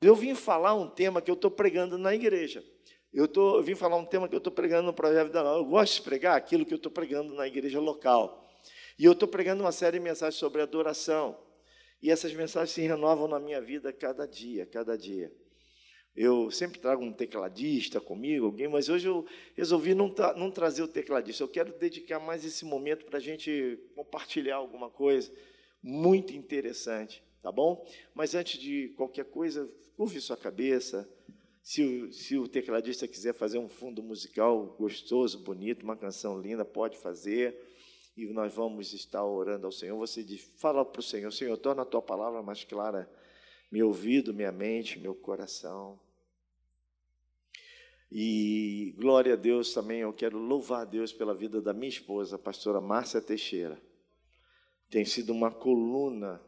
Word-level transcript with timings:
Eu 0.00 0.14
vim 0.14 0.34
falar 0.34 0.74
um 0.74 0.88
tema 0.88 1.20
que 1.20 1.30
eu 1.30 1.34
estou 1.34 1.50
pregando 1.50 1.98
na 1.98 2.14
igreja. 2.14 2.64
Eu, 3.12 3.26
tô, 3.26 3.56
eu 3.56 3.62
vim 3.62 3.74
falar 3.74 3.96
um 3.96 4.04
tema 4.04 4.28
que 4.28 4.34
eu 4.34 4.38
estou 4.38 4.52
pregando 4.52 4.86
no 4.86 4.92
Projeto 4.92 5.32
da. 5.32 5.40
Eu 5.40 5.64
gosto 5.64 5.94
de 5.94 6.02
pregar 6.02 6.36
aquilo 6.36 6.64
que 6.64 6.72
eu 6.72 6.76
estou 6.76 6.92
pregando 6.92 7.34
na 7.34 7.46
igreja 7.46 7.80
local. 7.80 8.46
E 8.98 9.04
eu 9.04 9.12
estou 9.12 9.28
pregando 9.28 9.62
uma 9.62 9.72
série 9.72 9.98
de 9.98 10.04
mensagens 10.04 10.38
sobre 10.38 10.62
adoração. 10.62 11.36
E 12.00 12.10
essas 12.10 12.32
mensagens 12.32 12.70
se 12.70 12.80
renovam 12.82 13.26
na 13.26 13.40
minha 13.40 13.60
vida 13.60 13.92
cada 13.92 14.26
dia, 14.26 14.66
cada 14.66 14.96
dia. 14.96 15.32
Eu 16.14 16.50
sempre 16.50 16.80
trago 16.80 17.02
um 17.02 17.12
tecladista 17.12 18.00
comigo, 18.00 18.46
alguém, 18.46 18.66
mas 18.66 18.88
hoje 18.88 19.06
eu 19.06 19.24
resolvi 19.56 19.94
não, 19.94 20.10
tra 20.10 20.32
não 20.34 20.50
trazer 20.50 20.82
o 20.82 20.88
tecladista. 20.88 21.42
Eu 21.42 21.48
quero 21.48 21.76
dedicar 21.78 22.18
mais 22.18 22.44
esse 22.44 22.64
momento 22.64 23.04
para 23.04 23.18
a 23.18 23.20
gente 23.20 23.78
compartilhar 23.94 24.56
alguma 24.56 24.90
coisa 24.90 25.32
muito 25.82 26.34
interessante, 26.34 27.22
tá 27.42 27.50
bom? 27.52 27.86
Mas 28.14 28.34
antes 28.34 28.60
de 28.60 28.88
qualquer 28.96 29.24
coisa, 29.26 29.70
curve 29.96 30.20
sua 30.20 30.36
cabeça. 30.36 31.08
Se 31.62 31.82
o, 31.82 32.12
se 32.12 32.38
o 32.38 32.48
tecladista 32.48 33.06
quiser 33.06 33.34
fazer 33.34 33.58
um 33.58 33.68
fundo 33.68 34.02
musical 34.02 34.76
gostoso, 34.78 35.38
bonito, 35.42 35.82
uma 35.82 35.96
canção 35.96 36.40
linda, 36.40 36.64
pode 36.64 36.96
fazer. 36.96 37.56
E 38.16 38.26
nós 38.26 38.54
vamos 38.54 38.92
estar 38.92 39.24
orando 39.24 39.66
ao 39.66 39.72
Senhor. 39.72 39.96
Você 39.98 40.22
diz, 40.24 40.40
fala 40.56 40.84
para 40.84 41.00
o 41.00 41.02
Senhor, 41.02 41.30
Senhor, 41.30 41.56
torna 41.56 41.82
a 41.82 41.86
tua 41.86 42.02
palavra 42.02 42.42
mais 42.42 42.64
clara, 42.64 43.10
meu 43.70 43.88
ouvido, 43.88 44.32
minha 44.32 44.50
mente, 44.50 44.98
meu 44.98 45.14
coração. 45.14 46.00
E 48.10 48.94
glória 48.96 49.34
a 49.34 49.36
Deus 49.36 49.74
também, 49.74 50.00
eu 50.00 50.12
quero 50.12 50.38
louvar 50.38 50.82
a 50.82 50.84
Deus 50.86 51.12
pela 51.12 51.34
vida 51.34 51.60
da 51.60 51.74
minha 51.74 51.90
esposa, 51.90 52.36
a 52.36 52.38
pastora 52.38 52.80
Márcia 52.80 53.20
Teixeira. 53.20 53.80
Tem 54.88 55.04
sido 55.04 55.30
uma 55.30 55.50
coluna 55.50 56.40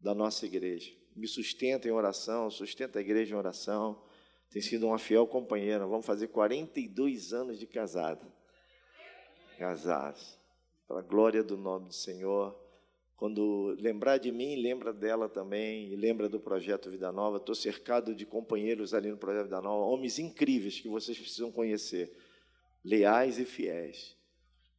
da 0.00 0.14
nossa 0.14 0.46
igreja. 0.46 0.92
Me 1.14 1.26
sustenta 1.26 1.86
em 1.86 1.90
oração, 1.90 2.50
sustenta 2.50 2.98
a 2.98 3.02
igreja 3.02 3.34
em 3.34 3.38
oração. 3.38 4.02
Tem 4.50 4.62
sido 4.62 4.86
uma 4.86 4.98
fiel 4.98 5.26
companheira. 5.26 5.86
Vamos 5.86 6.06
fazer 6.06 6.28
42 6.28 7.32
anos 7.32 7.58
de 7.58 7.66
casado. 7.66 8.26
Casados. 9.58 10.38
Para 10.88 11.00
a 11.00 11.02
glória 11.02 11.42
do 11.42 11.56
nome 11.56 11.88
do 11.88 11.94
Senhor. 11.94 12.58
Quando 13.20 13.76
lembrar 13.78 14.16
de 14.16 14.32
mim, 14.32 14.56
lembra 14.56 14.94
dela 14.94 15.28
também, 15.28 15.92
e 15.92 15.94
lembra 15.94 16.26
do 16.26 16.40
projeto 16.40 16.90
Vida 16.90 17.12
Nova. 17.12 17.36
Estou 17.36 17.54
cercado 17.54 18.14
de 18.14 18.24
companheiros 18.24 18.94
ali 18.94 19.10
no 19.10 19.18
projeto 19.18 19.44
Vida 19.44 19.60
Nova, 19.60 19.84
homens 19.84 20.18
incríveis 20.18 20.80
que 20.80 20.88
vocês 20.88 21.18
precisam 21.18 21.52
conhecer, 21.52 22.10
leais 22.82 23.38
e 23.38 23.44
fiéis. 23.44 24.16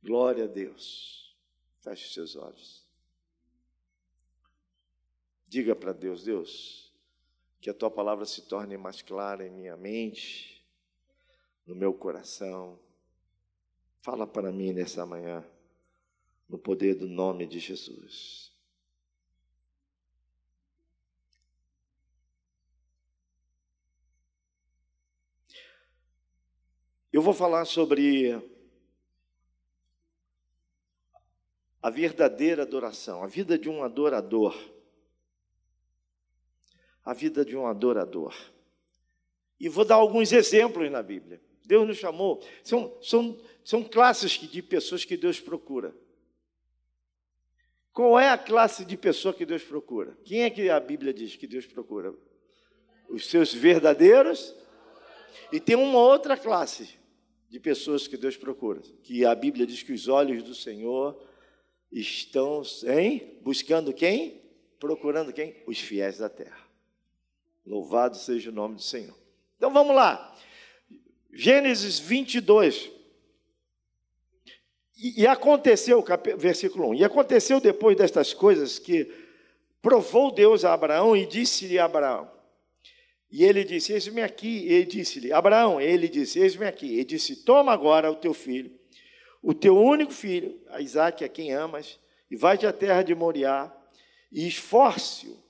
Glória 0.03 0.45
a 0.45 0.47
Deus. 0.47 1.35
Feche 1.81 2.07
os 2.07 2.13
seus 2.15 2.35
olhos. 2.35 2.80
Diga 5.51 5.75
para 5.75 5.91
Deus, 5.91 6.23
Deus, 6.23 6.93
que 7.59 7.69
a 7.69 7.73
tua 7.73 7.91
palavra 7.91 8.23
se 8.23 8.43
torne 8.43 8.77
mais 8.77 9.01
clara 9.01 9.45
em 9.45 9.49
minha 9.49 9.75
mente, 9.75 10.65
no 11.67 11.75
meu 11.75 11.93
coração. 11.93 12.79
Fala 13.99 14.25
para 14.25 14.49
mim 14.49 14.71
nessa 14.71 15.05
manhã 15.05 15.45
no 16.47 16.57
poder 16.57 16.95
do 16.95 17.05
nome 17.05 17.45
de 17.45 17.59
Jesus. 17.59 18.55
Eu 27.11 27.21
vou 27.21 27.33
falar 27.33 27.65
sobre 27.65 28.41
a 31.83 31.89
verdadeira 31.89 32.61
adoração, 32.61 33.21
a 33.21 33.27
vida 33.27 33.59
de 33.59 33.67
um 33.67 33.83
adorador. 33.83 34.55
A 37.03 37.13
vida 37.13 37.43
de 37.43 37.55
um 37.55 37.65
adorador. 37.65 38.35
E 39.59 39.69
vou 39.69 39.85
dar 39.85 39.95
alguns 39.95 40.31
exemplos 40.31 40.89
na 40.91 41.03
Bíblia. 41.03 41.41
Deus 41.65 41.87
nos 41.87 41.97
chamou, 41.97 42.43
são, 42.63 42.97
são, 43.01 43.39
são 43.63 43.83
classes 43.83 44.31
de 44.31 44.61
pessoas 44.61 45.05
que 45.05 45.15
Deus 45.15 45.39
procura. 45.39 45.95
Qual 47.93 48.19
é 48.19 48.29
a 48.29 48.37
classe 48.37 48.85
de 48.85 48.97
pessoa 48.97 49.33
que 49.33 49.45
Deus 49.45 49.63
procura? 49.63 50.17
Quem 50.23 50.43
é 50.43 50.49
que 50.49 50.69
a 50.69 50.79
Bíblia 50.79 51.13
diz 51.13 51.35
que 51.35 51.45
Deus 51.45 51.65
procura? 51.65 52.13
Os 53.09 53.29
seus 53.29 53.53
verdadeiros. 53.53 54.55
E 55.51 55.59
tem 55.59 55.75
uma 55.75 55.99
outra 55.99 56.37
classe 56.37 56.89
de 57.49 57.59
pessoas 57.59 58.07
que 58.07 58.15
Deus 58.15 58.37
procura, 58.37 58.81
que 59.03 59.25
a 59.25 59.35
Bíblia 59.35 59.67
diz 59.67 59.83
que 59.83 59.91
os 59.91 60.07
olhos 60.07 60.41
do 60.41 60.55
Senhor 60.55 61.21
estão 61.91 62.61
em 62.87 63.39
buscando 63.41 63.93
quem? 63.93 64.41
Procurando 64.79 65.33
quem? 65.33 65.61
Os 65.67 65.77
fiéis 65.79 66.17
da 66.17 66.29
terra. 66.29 66.60
Louvado 67.65 68.17
seja 68.17 68.49
o 68.49 68.53
nome 68.53 68.75
do 68.75 68.81
Senhor. 68.81 69.15
Então 69.57 69.71
vamos 69.71 69.95
lá. 69.95 70.35
Gênesis 71.33 71.99
22. 71.99 72.91
E, 74.97 75.21
e 75.21 75.27
aconteceu, 75.27 76.03
versículo 76.37 76.89
1, 76.89 76.95
e 76.95 77.03
aconteceu 77.03 77.59
depois 77.59 77.97
destas 77.97 78.33
coisas 78.33 78.77
que 78.77 79.11
provou 79.81 80.31
Deus 80.31 80.63
a 80.63 80.73
Abraão 80.73 81.17
e 81.17 81.25
disse-lhe 81.25 81.79
a 81.79 81.85
Abraão, 81.85 82.31
e 83.31 83.43
ele 83.43 83.63
disse, 83.63 83.93
eis-me 83.93 84.21
aqui, 84.21 84.67
e 84.69 84.85
disse-lhe, 84.85 85.31
Abraão, 85.31 85.79
ele 85.81 86.07
disse, 86.07 86.37
eis-me 86.37 86.67
aqui, 86.67 86.99
e 86.99 87.03
disse, 87.03 87.37
toma 87.37 87.71
agora 87.71 88.11
o 88.11 88.15
teu 88.15 88.33
filho, 88.33 88.71
o 89.41 89.53
teu 89.53 89.75
único 89.75 90.11
filho, 90.11 90.61
a 90.69 90.81
Isaac, 90.81 91.23
a 91.23 91.29
quem 91.29 91.51
amas, 91.51 91.97
e 92.29 92.35
vai-te 92.35 92.67
à 92.67 92.73
terra 92.73 93.01
de 93.01 93.15
Moriá, 93.15 93.73
e 94.31 94.47
esforce-o 94.47 95.40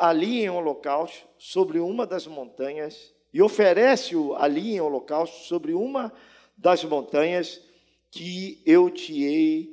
ali 0.00 0.42
em 0.42 0.50
holocausto, 0.50 1.26
sobre 1.38 1.78
uma 1.78 2.06
das 2.06 2.26
montanhas, 2.26 3.14
e 3.32 3.40
oferece-o 3.40 4.34
ali 4.34 4.74
em 4.74 4.80
holocausto, 4.80 5.46
sobre 5.46 5.72
uma 5.72 6.12
das 6.56 6.82
montanhas, 6.84 7.62
que 8.10 8.60
eu 8.66 8.90
te 8.90 9.22
hei 9.22 9.70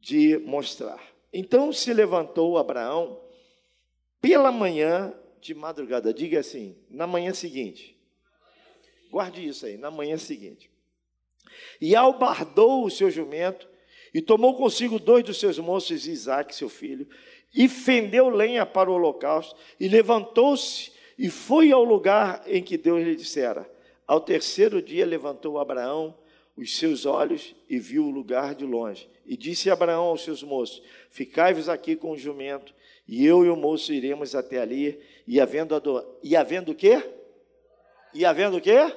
de 0.00 0.36
mostrar. 0.38 1.02
Então 1.32 1.72
se 1.72 1.92
levantou 1.92 2.58
Abraão 2.58 3.20
pela 4.20 4.52
manhã 4.52 5.14
de 5.40 5.54
madrugada. 5.54 6.12
Diga 6.12 6.40
assim, 6.40 6.76
na 6.88 7.06
manhã 7.06 7.32
seguinte. 7.32 7.98
Guarde 9.10 9.46
isso 9.46 9.66
aí, 9.66 9.76
na 9.76 9.90
manhã 9.90 10.18
seguinte. 10.18 10.70
E 11.80 11.96
albardou 11.96 12.84
o 12.84 12.90
seu 12.90 13.10
jumento 13.10 13.68
e 14.12 14.22
tomou 14.22 14.56
consigo 14.56 14.98
dois 14.98 15.24
dos 15.24 15.38
seus 15.38 15.58
moços, 15.58 16.06
Isaac, 16.06 16.54
seu 16.54 16.68
filho, 16.68 17.08
e 17.54 17.68
fendeu 17.68 18.28
lenha 18.28 18.66
para 18.66 18.90
o 18.90 18.94
holocausto, 18.94 19.54
e 19.78 19.88
levantou-se 19.88 20.92
e 21.18 21.30
foi 21.30 21.70
ao 21.70 21.84
lugar 21.84 22.42
em 22.46 22.62
que 22.62 22.76
Deus 22.76 23.02
lhe 23.02 23.14
dissera. 23.14 23.70
Ao 24.06 24.20
terceiro 24.20 24.82
dia 24.82 25.06
levantou 25.06 25.58
Abraão 25.58 26.14
os 26.56 26.76
seus 26.76 27.06
olhos 27.06 27.54
e 27.68 27.78
viu 27.78 28.04
o 28.04 28.10
lugar 28.10 28.54
de 28.54 28.64
longe. 28.64 29.08
E 29.26 29.36
disse 29.36 29.70
Abraão 29.70 30.04
aos 30.04 30.22
seus 30.22 30.42
moços: 30.42 30.82
Ficai-vos 31.10 31.68
aqui 31.68 31.96
com 31.96 32.10
o 32.10 32.16
jumento, 32.16 32.74
e 33.06 33.24
eu 33.24 33.44
e 33.44 33.48
o 33.48 33.56
moço 33.56 33.92
iremos 33.92 34.34
até 34.34 34.58
ali, 34.58 35.00
e 35.26 35.40
havendo 35.40 35.74
ador... 35.74 36.04
e 36.22 36.36
havendo 36.36 36.72
o 36.72 36.74
quê? 36.74 37.02
E 38.12 38.24
havendo 38.24 38.58
o 38.58 38.60
quê? 38.60 38.92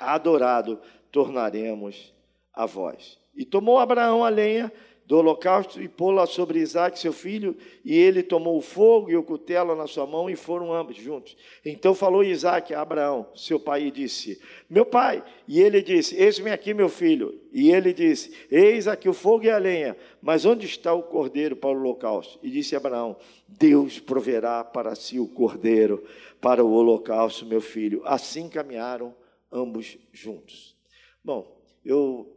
Adorado, 0.00 0.80
tornaremos 1.10 2.12
a 2.52 2.66
vós. 2.66 3.18
E 3.34 3.44
tomou 3.44 3.78
Abraão 3.78 4.24
a 4.24 4.28
lenha 4.28 4.72
do 5.08 5.16
holocausto 5.16 5.80
e 5.80 5.88
pô-la 5.88 6.26
sobre 6.26 6.58
Isaac, 6.58 6.98
seu 6.98 7.14
filho, 7.14 7.56
e 7.82 7.96
ele 7.96 8.22
tomou 8.22 8.58
o 8.58 8.60
fogo 8.60 9.10
e 9.10 9.16
o 9.16 9.22
cutelo 9.22 9.74
na 9.74 9.86
sua 9.86 10.06
mão 10.06 10.28
e 10.28 10.36
foram 10.36 10.70
ambos 10.70 10.98
juntos. 10.98 11.34
Então 11.64 11.94
falou 11.94 12.22
Isaac 12.22 12.74
a 12.74 12.82
Abraão, 12.82 13.26
seu 13.34 13.58
pai, 13.58 13.84
e 13.84 13.90
disse: 13.90 14.38
Meu 14.68 14.84
pai. 14.84 15.24
E 15.48 15.62
ele 15.62 15.80
disse: 15.80 16.14
Eis-me 16.14 16.50
aqui, 16.50 16.74
meu 16.74 16.90
filho. 16.90 17.40
E 17.50 17.70
ele 17.70 17.94
disse: 17.94 18.36
Eis 18.50 18.86
aqui 18.86 19.08
o 19.08 19.14
fogo 19.14 19.46
e 19.46 19.50
a 19.50 19.56
lenha, 19.56 19.96
mas 20.20 20.44
onde 20.44 20.66
está 20.66 20.92
o 20.92 21.02
cordeiro 21.02 21.56
para 21.56 21.70
o 21.70 21.80
holocausto? 21.80 22.38
E 22.42 22.50
disse 22.50 22.76
Abraão: 22.76 23.16
Deus 23.48 23.98
proverá 23.98 24.62
para 24.62 24.94
si 24.94 25.18
o 25.18 25.26
cordeiro 25.26 26.04
para 26.38 26.62
o 26.62 26.70
holocausto, 26.70 27.46
meu 27.46 27.62
filho. 27.62 28.02
Assim 28.04 28.46
caminharam 28.46 29.14
ambos 29.50 29.96
juntos. 30.12 30.76
Bom, 31.24 31.58
eu 31.82 32.30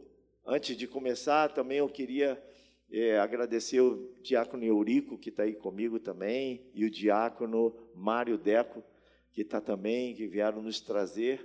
antes 0.46 0.74
de 0.74 0.86
começar 0.86 1.52
também 1.52 1.76
eu 1.76 1.88
queria 1.90 2.42
é, 2.92 3.18
agradecer 3.18 3.80
o 3.80 4.10
diácono 4.22 4.62
Eurico, 4.64 5.16
que 5.16 5.30
está 5.30 5.44
aí 5.44 5.54
comigo 5.54 5.98
também, 5.98 6.60
e 6.74 6.84
o 6.84 6.90
diácono 6.90 7.74
Mário 7.94 8.36
Deco, 8.36 8.82
que 9.32 9.40
está 9.40 9.60
também, 9.60 10.14
que 10.14 10.26
vieram 10.26 10.60
nos 10.60 10.78
trazer. 10.80 11.40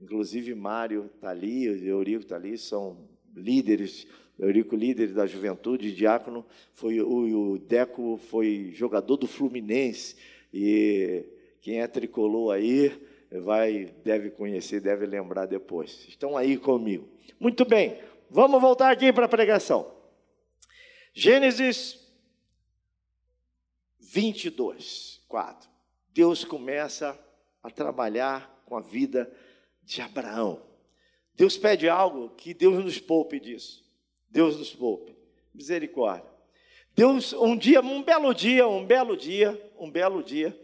Inclusive, 0.00 0.54
Mário 0.54 1.10
está 1.12 1.30
ali, 1.30 1.68
o 1.68 1.84
Eurico 1.84 2.22
está 2.22 2.36
ali, 2.36 2.56
são 2.56 3.08
líderes, 3.34 4.06
Eurico 4.38 4.76
líder 4.76 5.12
da 5.12 5.26
juventude, 5.26 5.94
diácono, 5.94 6.46
foi, 6.74 7.00
o, 7.00 7.52
o 7.52 7.58
Deco 7.58 8.16
foi 8.16 8.70
jogador 8.72 9.16
do 9.16 9.26
Fluminense, 9.26 10.16
e 10.54 11.24
quem 11.60 11.80
é 11.80 11.86
tricolor 11.86 12.54
aí 12.54 12.92
vai, 13.40 13.92
deve 14.04 14.30
conhecer, 14.30 14.80
deve 14.80 15.06
lembrar 15.06 15.46
depois. 15.46 16.06
Estão 16.08 16.36
aí 16.36 16.56
comigo. 16.56 17.08
Muito 17.40 17.64
bem, 17.64 17.98
vamos 18.30 18.60
voltar 18.60 18.90
aqui 18.90 19.12
para 19.12 19.26
a 19.26 19.28
pregação. 19.28 20.01
Gênesis 21.14 21.98
22, 23.98 25.22
4. 25.28 25.70
Deus 26.12 26.44
começa 26.44 27.18
a 27.62 27.70
trabalhar 27.70 28.62
com 28.66 28.76
a 28.76 28.80
vida 28.80 29.30
de 29.82 30.00
Abraão. 30.00 30.62
Deus 31.34 31.56
pede 31.56 31.88
algo 31.88 32.30
que 32.30 32.54
Deus 32.54 32.84
nos 32.84 32.98
poupe 32.98 33.38
disso. 33.38 33.84
Deus 34.30 34.56
nos 34.56 34.74
poupe. 34.74 35.16
Misericórdia. 35.54 36.30
Deus, 36.94 37.32
um 37.32 37.56
dia, 37.56 37.80
um 37.80 38.02
belo 38.02 38.34
dia, 38.34 38.66
um 38.66 38.84
belo 38.84 39.16
dia, 39.16 39.72
um 39.78 39.90
belo 39.90 40.22
dia, 40.22 40.58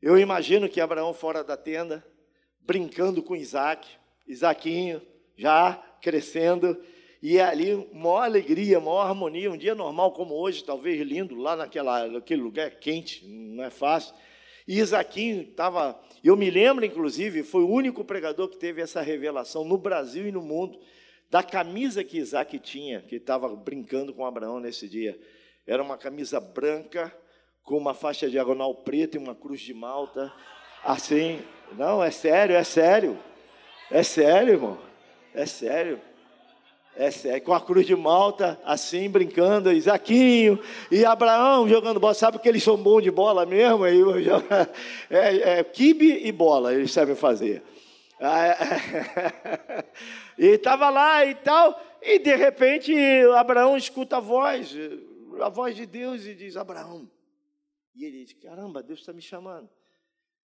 eu 0.00 0.16
imagino 0.18 0.68
que 0.68 0.80
Abraão 0.80 1.12
fora 1.12 1.42
da 1.42 1.56
tenda, 1.56 2.06
brincando 2.60 3.22
com 3.22 3.36
Isaac, 3.36 3.86
Isaquinho 4.26 5.02
já 5.36 5.74
crescendo, 6.00 6.80
e 7.20 7.40
ali, 7.40 7.74
maior 7.92 8.22
alegria, 8.22 8.78
maior 8.78 9.06
harmonia, 9.06 9.50
um 9.50 9.56
dia 9.56 9.74
normal 9.74 10.12
como 10.12 10.34
hoje, 10.34 10.62
talvez 10.62 11.00
lindo, 11.00 11.34
lá 11.34 11.56
naquela, 11.56 12.06
naquele 12.06 12.40
lugar 12.40 12.70
quente, 12.72 13.26
não 13.26 13.64
é 13.64 13.70
fácil. 13.70 14.14
E 14.66 14.78
Isaquinho 14.78 15.42
estava, 15.42 15.98
eu 16.22 16.36
me 16.36 16.50
lembro, 16.50 16.84
inclusive, 16.84 17.42
foi 17.42 17.62
o 17.62 17.68
único 17.68 18.04
pregador 18.04 18.48
que 18.48 18.56
teve 18.56 18.80
essa 18.80 19.00
revelação 19.00 19.64
no 19.64 19.76
Brasil 19.76 20.28
e 20.28 20.32
no 20.32 20.42
mundo, 20.42 20.78
da 21.30 21.42
camisa 21.42 22.04
que 22.04 22.18
Isaac 22.18 22.58
tinha, 22.58 23.02
que 23.02 23.16
estava 23.16 23.48
brincando 23.54 24.14
com 24.14 24.24
Abraão 24.24 24.60
nesse 24.60 24.88
dia. 24.88 25.18
Era 25.66 25.82
uma 25.82 25.98
camisa 25.98 26.38
branca, 26.40 27.14
com 27.62 27.76
uma 27.76 27.92
faixa 27.92 28.30
diagonal 28.30 28.74
preta 28.74 29.16
e 29.16 29.20
uma 29.20 29.34
cruz 29.34 29.60
de 29.60 29.74
malta, 29.74 30.32
assim. 30.84 31.40
Não, 31.72 32.02
é 32.02 32.10
sério, 32.10 32.56
é 32.56 32.64
sério. 32.64 33.18
É 33.90 34.02
sério, 34.02 34.54
irmão. 34.54 34.78
É 35.34 35.44
sério. 35.44 36.00
É 36.98 37.12
sério, 37.12 37.44
com 37.44 37.54
a 37.54 37.60
cruz 37.60 37.86
de 37.86 37.94
malta, 37.94 38.60
assim, 38.64 39.08
brincando, 39.08 39.70
Isaquinho 39.70 40.58
e 40.90 41.04
Abraão 41.04 41.68
jogando 41.68 42.00
bola. 42.00 42.12
Sabe 42.12 42.40
que 42.40 42.48
eles 42.48 42.64
são 42.64 42.76
bons 42.76 43.02
de 43.02 43.10
bola 43.12 43.46
mesmo? 43.46 43.84
Aí 43.84 44.02
é, 45.08 45.60
é 45.60 45.64
kibe 45.64 46.26
e 46.26 46.32
bola, 46.32 46.74
eles 46.74 46.90
sabem 46.92 47.14
fazer. 47.14 47.62
E 50.36 50.46
estava 50.46 50.88
lá 50.88 51.24
e 51.24 51.34
tal, 51.34 51.80
e 52.00 52.20
de 52.20 52.36
repente 52.36 52.94
Abraão 53.36 53.76
escuta 53.76 54.18
a 54.18 54.20
voz, 54.20 54.72
a 55.40 55.48
voz 55.48 55.74
de 55.74 55.84
Deus 55.84 56.24
e 56.26 56.34
diz: 56.34 56.56
Abraão. 56.56 57.10
E 57.96 58.04
ele 58.04 58.24
diz: 58.24 58.34
Caramba, 58.34 58.80
Deus 58.80 59.00
está 59.00 59.12
me 59.12 59.20
chamando. 59.20 59.68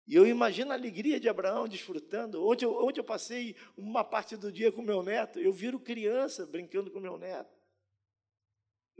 E 0.06 0.14
eu 0.14 0.26
imagino 0.26 0.72
a 0.72 0.74
alegria 0.74 1.20
de 1.20 1.28
Abraão 1.28 1.68
desfrutando. 1.68 2.44
Ontem 2.46 2.64
eu, 2.64 2.90
eu 2.94 3.04
passei 3.04 3.54
uma 3.76 4.02
parte 4.02 4.36
do 4.36 4.50
dia 4.50 4.72
com 4.72 4.82
meu 4.82 5.02
neto, 5.02 5.38
eu 5.38 5.52
viro 5.52 5.78
criança 5.78 6.46
brincando 6.46 6.90
com 6.90 7.00
meu 7.00 7.16
neto. 7.16 7.60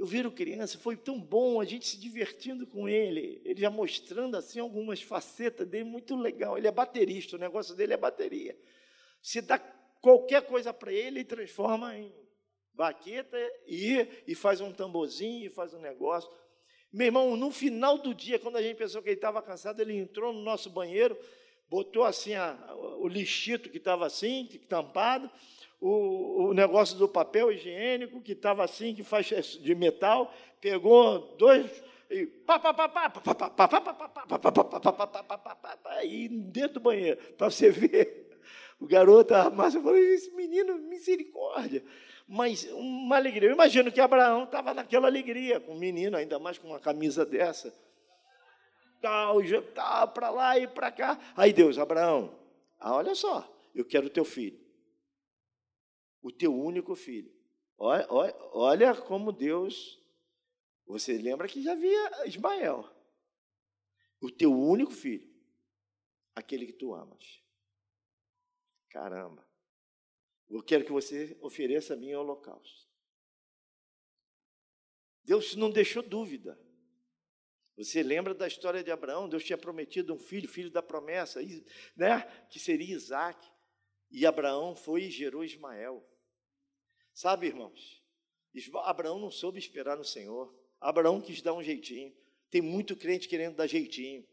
Eu 0.01 0.07
viro 0.07 0.33
criança, 0.33 0.79
foi 0.79 0.97
tão 0.97 1.21
bom 1.21 1.61
a 1.61 1.65
gente 1.67 1.87
se 1.87 2.01
divertindo 2.01 2.67
com 2.67 2.89
ele, 2.89 3.43
ele 3.45 3.61
já 3.61 3.69
mostrando 3.69 4.35
assim 4.35 4.59
algumas 4.59 5.03
facetas 5.03 5.69
dele, 5.69 5.85
muito 5.85 6.17
legal. 6.17 6.57
Ele 6.57 6.67
é 6.67 6.73
baterista, 6.73 7.37
o 7.37 7.39
negócio 7.39 7.75
dele 7.75 7.93
é 7.93 7.99
bateria. 7.99 8.59
Se 9.21 9.43
dá 9.43 9.59
qualquer 10.01 10.47
coisa 10.47 10.73
para 10.73 10.91
ele, 10.91 11.19
ele 11.19 11.25
transforma 11.25 11.95
em 11.99 12.11
baqueta 12.73 13.37
e, 13.67 14.09
e 14.27 14.35
faz 14.35 14.63
um 14.63 14.73
tamborzinho, 14.73 15.45
e 15.45 15.51
faz 15.51 15.75
um 15.75 15.81
negócio. 15.81 16.31
Meu 16.93 17.07
irmão, 17.07 17.37
no 17.37 17.53
final 17.53 17.99
do 17.99 18.13
dia, 18.13 18.39
quando 18.39 18.57
a 18.57 18.63
gente 18.63 18.77
pensou 18.77 19.01
que 19.01 19.11
ele 19.11 19.17
estava 19.17 19.41
cansado, 19.41 19.81
ele 19.81 19.97
entrou 19.97 20.33
no 20.33 20.43
nosso 20.43 20.69
banheiro, 20.69 21.17
botou 21.69 22.03
assim 22.03 22.35
a, 22.35 22.59
o 22.99 23.07
lixito 23.07 23.71
que 23.71 23.79
estava 23.79 24.05
assim, 24.07 24.49
tampado, 24.69 25.31
o, 25.81 26.49
o 26.49 26.53
negócio 26.53 26.99
do 26.99 27.09
papel 27.09 27.53
higiênico 27.53 28.21
que 28.21 28.33
estava 28.33 28.65
assim, 28.65 28.93
que 28.93 29.05
faz 29.05 29.29
de 29.29 29.75
metal, 29.77 30.35
pegou 30.61 31.37
dois 31.37 31.71
e 32.11 32.29
e 36.05 36.29
dentro 36.29 36.75
do 36.75 36.81
banheiro, 36.81 37.21
para 37.39 37.49
você 37.49 37.71
ver. 37.71 38.29
O 38.81 38.87
garoto, 38.87 39.33
a 39.33 39.49
Márcia 39.49 39.81
falou, 39.81 39.97
esse 39.97 40.35
menino, 40.35 40.77
misericórdia 40.79 41.85
mas 42.33 42.63
uma 42.71 43.17
alegria. 43.17 43.49
Eu 43.49 43.55
imagino 43.55 43.91
que 43.91 44.01
Abraão 44.01 44.45
estava 44.45 44.73
naquela 44.73 45.09
alegria, 45.09 45.59
com 45.59 45.73
o 45.73 45.79
menino, 45.79 46.17
ainda 46.17 46.39
mais 46.39 46.57
com 46.57 46.69
uma 46.69 46.79
camisa 46.79 47.27
dessa. 47.27 47.75
Tal, 49.03 49.39
tal 49.75 50.09
para 50.13 50.31
lá 50.31 50.57
e 50.57 50.69
para 50.69 50.93
cá. 50.93 51.19
Aí 51.37 51.53
Deus, 51.53 51.77
Abraão, 51.77 52.39
ah, 52.79 52.95
olha 52.95 53.17
só, 53.17 53.53
eu 53.75 53.85
quero 53.85 54.07
o 54.07 54.11
teu 54.11 54.25
filho. 54.25 54.61
O 56.23 56.31
teu 56.31 56.55
único 56.55 56.95
filho. 56.95 57.35
Olha, 57.77 58.07
olha, 58.09 58.37
olha 58.53 58.95
como 58.95 59.33
Deus. 59.33 60.01
Você 60.87 61.19
lembra 61.19 61.49
que 61.49 61.61
já 61.61 61.73
havia 61.73 62.29
Ismael. 62.29 62.89
O 64.21 64.31
teu 64.31 64.53
único 64.53 64.93
filho. 64.93 65.29
Aquele 66.37 66.67
que 66.67 66.75
tu 66.75 66.95
amas. 66.95 67.43
Caramba. 68.89 69.50
Eu 70.51 70.63
quero 70.63 70.85
que 70.85 70.91
você 70.91 71.39
ofereça 71.41 71.95
a 71.95 71.97
mim 71.97 72.13
holocausto. 72.13 72.91
Deus 75.23 75.55
não 75.55 75.71
deixou 75.71 76.03
dúvida. 76.03 76.59
Você 77.77 78.03
lembra 78.03 78.35
da 78.35 78.49
história 78.49 78.83
de 78.83 78.91
Abraão? 78.91 79.29
Deus 79.29 79.45
tinha 79.45 79.57
prometido 79.57 80.13
um 80.13 80.19
filho, 80.19 80.49
filho 80.49 80.71
da 80.71 80.83
promessa, 80.83 81.41
né? 81.97 82.23
que 82.51 82.59
seria 82.59 82.95
Isaac. 82.95 83.49
E 84.11 84.27
Abraão 84.27 84.75
foi 84.75 85.05
e 85.05 85.11
gerou 85.11 85.45
Ismael. 85.45 86.05
Sabe, 87.15 87.47
irmãos? 87.47 88.03
Abraão 88.85 89.21
não 89.21 89.31
soube 89.31 89.59
esperar 89.59 89.97
no 89.97 90.05
Senhor. 90.05 90.53
Abraão 90.81 91.21
quis 91.21 91.41
dar 91.41 91.55
um 91.55 91.63
jeitinho. 91.63 92.13
Tem 92.51 92.61
muito 92.61 92.97
crente 92.97 93.29
querendo 93.29 93.55
dar 93.55 93.69
jeitinho. 93.69 94.27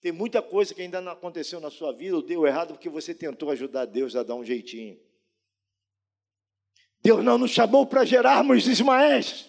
Tem 0.00 0.10
muita 0.10 0.42
coisa 0.42 0.74
que 0.74 0.82
ainda 0.82 1.00
não 1.00 1.12
aconteceu 1.12 1.60
na 1.60 1.70
sua 1.70 1.92
vida 1.92 2.16
ou 2.16 2.22
deu 2.22 2.44
errado 2.44 2.74
porque 2.74 2.88
você 2.88 3.14
tentou 3.14 3.48
ajudar 3.50 3.86
Deus 3.86 4.16
a 4.16 4.24
dar 4.24 4.34
um 4.34 4.44
jeitinho. 4.44 5.00
Deus 7.02 7.24
não 7.24 7.38
nos 7.38 7.50
chamou 7.50 7.86
para 7.86 8.04
gerarmos 8.04 8.66
Ismaéis. 8.66 9.48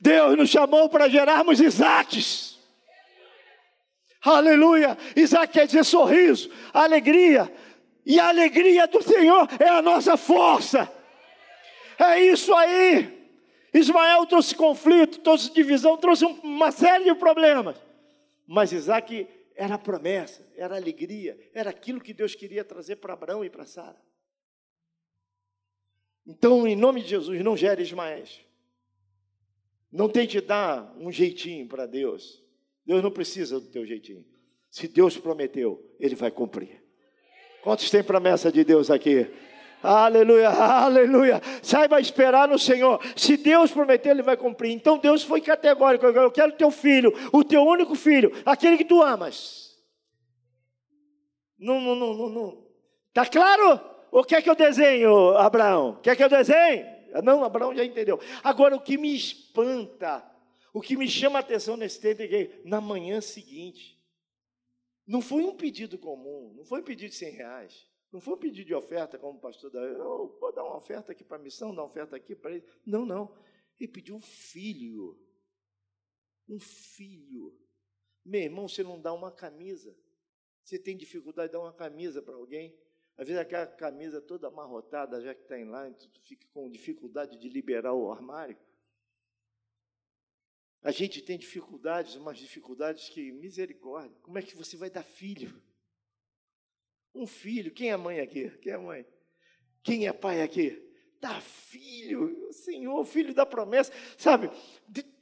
Deus 0.00 0.36
nos 0.36 0.50
chamou 0.50 0.88
para 0.88 1.08
gerarmos 1.08 1.60
Isaques. 1.60 2.58
Aleluia. 4.20 4.96
Isaac 5.14 5.52
quer 5.52 5.66
dizer 5.66 5.84
sorriso, 5.84 6.50
alegria. 6.72 7.52
E 8.06 8.18
a 8.18 8.28
alegria 8.28 8.86
do 8.86 9.02
Senhor 9.02 9.48
é 9.60 9.68
a 9.68 9.82
nossa 9.82 10.16
força. 10.16 10.90
É 11.98 12.20
isso 12.20 12.52
aí. 12.54 13.22
Ismael 13.72 14.26
trouxe 14.26 14.54
conflito, 14.54 15.20
trouxe 15.20 15.52
divisão, 15.52 15.96
trouxe 15.96 16.24
uma 16.24 16.70
série 16.70 17.04
de 17.04 17.14
problemas. 17.14 17.76
Mas 18.46 18.72
Isaac 18.72 19.26
era 19.56 19.74
a 19.74 19.78
promessa, 19.78 20.46
era 20.56 20.74
a 20.74 20.78
alegria, 20.78 21.38
era 21.54 21.70
aquilo 21.70 22.00
que 22.00 22.12
Deus 22.12 22.34
queria 22.34 22.64
trazer 22.64 22.96
para 22.96 23.14
Abraão 23.14 23.44
e 23.44 23.50
para 23.50 23.66
Sara. 23.66 23.96
Então, 26.26 26.66
em 26.66 26.74
nome 26.74 27.02
de 27.02 27.08
Jesus, 27.08 27.42
não 27.42 27.56
gere 27.56 27.82
Ismaéis. 27.82 28.40
Não 29.92 30.08
tente 30.08 30.40
dar 30.40 30.92
um 30.98 31.12
jeitinho 31.12 31.68
para 31.68 31.86
Deus. 31.86 32.42
Deus 32.84 33.02
não 33.02 33.10
precisa 33.10 33.60
do 33.60 33.66
teu 33.68 33.86
jeitinho. 33.86 34.24
Se 34.70 34.88
Deus 34.88 35.16
prometeu, 35.16 35.80
Ele 36.00 36.14
vai 36.14 36.30
cumprir. 36.30 36.82
Quantos 37.62 37.90
têm 37.90 38.02
promessa 38.02 38.50
de 38.50 38.64
Deus 38.64 38.90
aqui? 38.90 39.30
Aleluia, 39.82 40.48
aleluia. 40.48 41.40
Saiba 41.62 42.00
esperar 42.00 42.48
no 42.48 42.58
Senhor. 42.58 43.00
Se 43.14 43.36
Deus 43.36 43.70
prometeu, 43.70 44.12
Ele 44.12 44.22
vai 44.22 44.36
cumprir. 44.36 44.72
Então 44.72 44.98
Deus 44.98 45.22
foi 45.22 45.40
categórico. 45.40 46.06
Eu 46.06 46.30
quero 46.30 46.52
teu 46.52 46.70
filho, 46.70 47.12
o 47.32 47.44
teu 47.44 47.62
único 47.62 47.94
filho, 47.94 48.32
aquele 48.44 48.76
que 48.76 48.84
tu 48.84 49.02
amas. 49.02 49.78
Não, 51.58 51.80
não, 51.80 51.94
não, 51.94 52.14
não, 52.14 52.28
não. 52.28 52.66
Tá 53.12 53.26
claro? 53.26 53.93
O 54.14 54.22
que 54.22 54.36
é 54.36 54.40
que 54.40 54.48
eu 54.48 54.54
desenho, 54.54 55.36
Abraão? 55.36 55.94
O 55.94 56.00
que 56.00 56.08
é 56.08 56.14
que 56.14 56.22
eu 56.22 56.28
desenho? 56.28 56.86
Não, 57.24 57.42
Abraão 57.42 57.74
já 57.74 57.84
entendeu. 57.84 58.20
Agora, 58.44 58.76
o 58.76 58.80
que 58.80 58.96
me 58.96 59.12
espanta, 59.12 60.24
o 60.72 60.80
que 60.80 60.96
me 60.96 61.08
chama 61.08 61.40
a 61.40 61.40
atenção 61.40 61.76
nesse 61.76 62.00
tempo 62.00 62.22
é 62.22 62.28
que 62.28 62.62
na 62.64 62.80
manhã 62.80 63.20
seguinte, 63.20 64.00
não 65.04 65.20
foi 65.20 65.42
um 65.42 65.56
pedido 65.56 65.98
comum, 65.98 66.54
não 66.56 66.64
foi 66.64 66.80
um 66.80 66.84
pedido 66.84 67.10
de 67.10 67.16
100 67.16 67.32
reais, 67.32 67.90
não 68.12 68.20
foi 68.20 68.34
um 68.34 68.38
pedido 68.38 68.68
de 68.68 68.74
oferta, 68.76 69.18
como 69.18 69.38
o 69.38 69.40
pastor 69.40 69.68
da. 69.72 69.80
Oh, 69.80 70.28
vou 70.38 70.54
dar 70.54 70.62
uma 70.62 70.76
oferta 70.76 71.10
aqui 71.10 71.24
para 71.24 71.36
a 71.36 71.42
missão, 71.42 71.74
dar 71.74 71.82
uma 71.82 71.88
oferta 71.88 72.14
aqui 72.14 72.36
para 72.36 72.52
ele. 72.52 72.64
Não, 72.86 73.04
não. 73.04 73.36
Ele 73.80 73.90
pediu 73.90 74.14
um 74.14 74.20
filho. 74.20 75.18
Um 76.48 76.60
filho. 76.60 77.52
Meu 78.24 78.42
irmão, 78.42 78.68
você 78.68 78.84
não 78.84 79.00
dá 79.00 79.12
uma 79.12 79.32
camisa. 79.32 79.92
Você 80.62 80.78
tem 80.78 80.96
dificuldade 80.96 81.48
de 81.48 81.54
dar 81.54 81.64
uma 81.64 81.72
camisa 81.72 82.22
para 82.22 82.36
alguém? 82.36 82.78
Às 83.16 83.28
vezes 83.28 83.40
aquela 83.40 83.66
camisa 83.66 84.20
toda 84.20 84.48
amarrotada, 84.48 85.20
já 85.20 85.34
que 85.34 85.42
está 85.42 85.58
em 85.58 85.64
lá, 85.64 85.88
tu 85.90 86.20
fica 86.22 86.46
com 86.52 86.68
dificuldade 86.68 87.38
de 87.38 87.48
liberar 87.48 87.94
o 87.94 88.10
armário. 88.10 88.58
A 90.82 90.90
gente 90.90 91.22
tem 91.22 91.38
dificuldades, 91.38 92.14
umas 92.16 92.36
dificuldades 92.36 93.08
que, 93.08 93.32
misericórdia, 93.32 94.18
como 94.20 94.38
é 94.38 94.42
que 94.42 94.56
você 94.56 94.76
vai 94.76 94.90
dar 94.90 95.02
filho? 95.02 95.62
Um 97.14 97.26
filho, 97.26 97.72
quem 97.72 97.90
é 97.90 97.96
mãe 97.96 98.20
aqui? 98.20 98.50
Quem 98.58 98.72
é 98.72 98.76
mãe? 98.76 99.06
Quem 99.82 100.06
é 100.06 100.12
pai 100.12 100.42
aqui? 100.42 100.83
30 101.24 101.40
filhos, 101.40 102.56
Senhor, 102.56 103.02
filho 103.04 103.34
da 103.34 103.46
promessa, 103.46 103.90
sabe? 104.16 104.50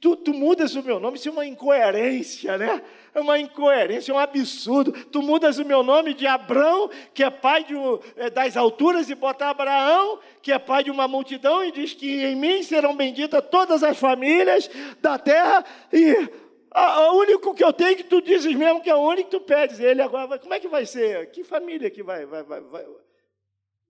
Tu, 0.01 0.15
tu 0.17 0.33
mudas 0.33 0.75
o 0.75 0.83
meu 0.83 0.99
nome, 0.99 1.17
isso 1.17 1.29
é 1.29 1.31
uma 1.31 1.45
incoerência, 1.45 2.57
né? 2.57 2.83
É 3.13 3.21
uma 3.21 3.39
incoerência, 3.39 4.11
é 4.11 4.15
um 4.15 4.19
absurdo. 4.19 4.91
Tu 5.05 5.21
mudas 5.21 5.57
o 5.57 5.65
meu 5.65 5.81
nome 5.81 6.13
de 6.13 6.27
Abrão, 6.27 6.89
que 7.13 7.23
é 7.23 7.29
pai 7.29 7.63
de, 7.63 7.73
é, 8.17 8.29
das 8.29 8.57
alturas, 8.57 9.09
e 9.09 9.15
bota 9.15 9.47
Abraão, 9.47 10.19
que 10.41 10.51
é 10.51 10.59
pai 10.59 10.83
de 10.83 10.91
uma 10.91 11.07
multidão, 11.07 11.63
e 11.63 11.71
diz 11.71 11.93
que 11.93 12.23
em 12.23 12.35
mim 12.35 12.61
serão 12.63 12.95
benditas 12.95 13.41
todas 13.49 13.81
as 13.81 13.97
famílias 13.97 14.69
da 15.01 15.17
terra, 15.17 15.63
e 15.91 16.29
o 16.75 17.17
único 17.17 17.53
que 17.53 17.63
eu 17.63 17.71
tenho 17.71 17.95
que 17.95 18.03
tu 18.03 18.21
dizes 18.21 18.53
mesmo 18.55 18.81
que 18.81 18.89
é 18.89 18.95
o 18.95 19.07
único 19.07 19.29
que 19.29 19.37
tu 19.37 19.41
pedes. 19.41 19.79
Ele 19.79 20.01
agora, 20.01 20.37
como 20.37 20.53
é 20.53 20.59
que 20.59 20.67
vai 20.67 20.85
ser? 20.85 21.31
Que 21.31 21.43
família 21.43 21.89
que 21.89 22.03
vai, 22.03 22.25
vai, 22.25 22.43
vai, 22.43 22.61
vai, 22.61 22.85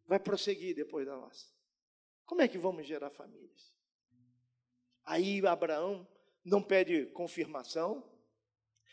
vai 0.06 0.20
prosseguir 0.20 0.76
depois 0.76 1.06
da 1.06 1.16
nossa? 1.16 1.53
Como 2.26 2.42
é 2.42 2.48
que 2.48 2.58
vamos 2.58 2.86
gerar 2.86 3.10
famílias? 3.10 3.74
Aí 5.06 5.46
Abraão 5.46 6.08
não 6.44 6.62
pede 6.62 7.06
confirmação. 7.08 8.04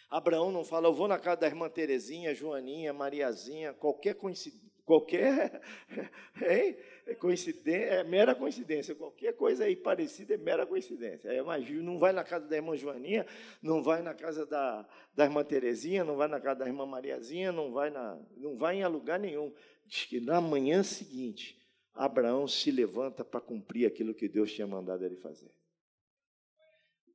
Abraão 0.08 0.50
não 0.50 0.64
fala, 0.64 0.88
eu 0.88 0.94
vou 0.94 1.06
na 1.06 1.18
casa 1.18 1.42
da 1.42 1.46
irmã 1.46 1.68
Terezinha, 1.68 2.34
Joaninha, 2.34 2.92
Mariazinha, 2.92 3.72
qualquer 3.72 4.14
coincidência, 4.14 4.68
qualquer 4.84 5.62
hein? 6.50 6.76
coincidência, 7.20 7.86
é 7.86 8.02
mera 8.02 8.34
coincidência, 8.34 8.92
qualquer 8.92 9.34
coisa 9.36 9.64
aí 9.64 9.76
parecida 9.76 10.34
é 10.34 10.36
mera 10.36 10.66
coincidência. 10.66 11.30
Aí 11.30 11.38
imagina, 11.38 11.80
não 11.80 11.96
vai 11.96 12.12
na 12.12 12.24
casa 12.24 12.48
da 12.48 12.56
irmã 12.56 12.76
Joaninha, 12.76 13.24
não 13.62 13.84
vai 13.84 14.02
na 14.02 14.12
casa 14.12 14.44
da, 14.44 14.84
da 15.14 15.24
irmã 15.24 15.44
Terezinha, 15.44 16.02
não 16.02 16.16
vai 16.16 16.26
na 16.26 16.40
casa 16.40 16.58
da 16.58 16.66
irmã 16.66 16.84
Mariazinha, 16.84 17.52
não 17.52 17.70
vai, 17.70 17.90
na, 17.90 18.20
não 18.36 18.56
vai 18.56 18.80
em 18.80 18.86
lugar 18.86 19.20
nenhum. 19.20 19.54
Diz 19.86 20.06
que 20.06 20.18
na 20.20 20.40
manhã 20.40 20.82
seguinte, 20.82 21.59
Abraão 22.00 22.48
se 22.48 22.70
levanta 22.70 23.22
para 23.22 23.42
cumprir 23.42 23.86
aquilo 23.86 24.14
que 24.14 24.26
Deus 24.26 24.50
tinha 24.50 24.66
mandado 24.66 25.04
ele 25.04 25.16
fazer. 25.16 25.52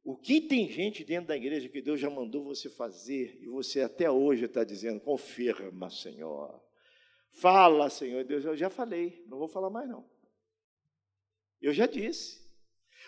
O 0.04 0.15
que 0.15 0.39
tem 0.39 0.70
gente 0.70 1.04
dentro 1.04 1.30
da 1.30 1.36
igreja 1.36 1.68
que 1.68 1.82
Deus 1.82 2.00
já 2.00 2.08
mandou 2.08 2.44
você 2.44 2.70
fazer 2.70 3.39
e 3.42 3.48
você 3.48 3.82
até 3.82 4.12
hoje 4.12 4.46
está 4.46 4.63
dizendo, 4.63 5.00
confirma, 5.00 5.89
Senhor. 5.89 6.62
Fala, 7.32 7.89
Senhor 7.89 8.24
Deus, 8.25 8.46
eu 8.46 8.56
já 8.56 8.70
falei, 8.70 9.25
não 9.25 9.39
vou 9.39 9.48
falar 9.48 9.72
mais 9.72 9.89
não. 9.89 10.08
Eu 11.60 11.74
já 11.74 11.88
disse. 11.88 12.46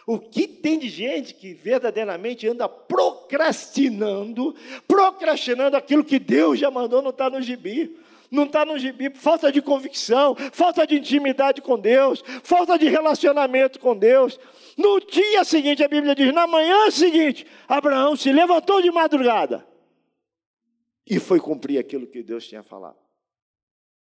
O 0.08 0.18
que 0.18 0.48
tem 0.48 0.80
de 0.80 0.90
gente 0.90 1.36
que 1.36 1.54
verdadeiramente 1.54 2.48
anda 2.48 2.68
procrastinando, 2.68 4.56
procrastinando 4.88 5.78
aquilo 5.78 6.04
que 6.04 6.18
Deus 6.18 6.58
já 6.58 6.72
mandou, 6.72 7.04
não 7.04 7.12
está 7.12 7.30
no 7.30 7.40
gibi 7.40 7.96
não 8.30 8.44
está 8.44 8.66
no 8.66 8.78
gibi, 8.78 9.14
falta 9.16 9.52
de 9.52 9.62
convicção, 9.62 10.36
falta 10.52 10.86
de 10.86 10.96
intimidade 10.96 11.62
com 11.62 11.80
Deus, 11.80 12.24
falta 12.44 12.78
de 12.78 12.88
relacionamento 12.88 13.80
com 13.80 13.98
Deus. 13.98 14.40
No 14.78 15.00
dia 15.00 15.44
seguinte, 15.44 15.84
a 15.84 15.88
Bíblia 15.88 16.14
diz: 16.14 16.34
na 16.34 16.46
manhã 16.46 16.90
seguinte, 16.92 17.46
Abraão 17.68 18.16
se 18.16 18.32
levantou 18.32 18.82
de 18.82 18.92
madrugada 18.92 19.66
e 21.06 21.20
foi 21.20 21.40
cumprir 21.40 21.78
aquilo 21.78 22.06
que 22.06 22.22
Deus 22.22 22.48
tinha 22.48 22.64
falado 22.64 23.00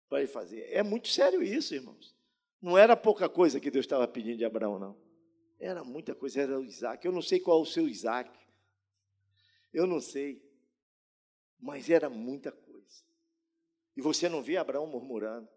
para 0.09 0.19
ele 0.19 0.29
fazer. 0.29 0.69
É 0.71 0.83
muito 0.83 1.09
sério 1.09 1.43
isso, 1.43 1.75
irmãos. 1.75 2.17
Não 2.61 2.77
era 2.77 2.97
pouca 2.97 3.29
coisa 3.29 3.61
que 3.61 3.71
Deus 3.71 3.85
estava 3.85 4.07
pedindo 4.09 4.39
de 4.39 4.45
Abraão, 4.45 4.79
não. 4.79 4.97
Era 5.59 5.85
muita 5.85 6.15
coisa, 6.15 6.43
era 6.43 6.59
o 6.59 6.65
Isaac. 6.65 7.05
Eu 7.05 7.13
não 7.13 7.23
sei 7.23 7.41
qual 7.41 7.59
é 7.59 7.63
o 7.63 7.67
seu 7.67 7.89
Isaac. 7.89 8.31
Eu 9.73 9.87
não 9.87 10.01
sei. 10.01 10.43
Mas 11.59 11.89
era 11.89 12.11
muita 12.11 12.53
coisa. 12.53 12.66
E 13.97 14.03
você 14.03 14.29
não 14.29 14.43
vê 14.43 14.57
Abraão 14.57 14.87
murmurando. 14.87 15.49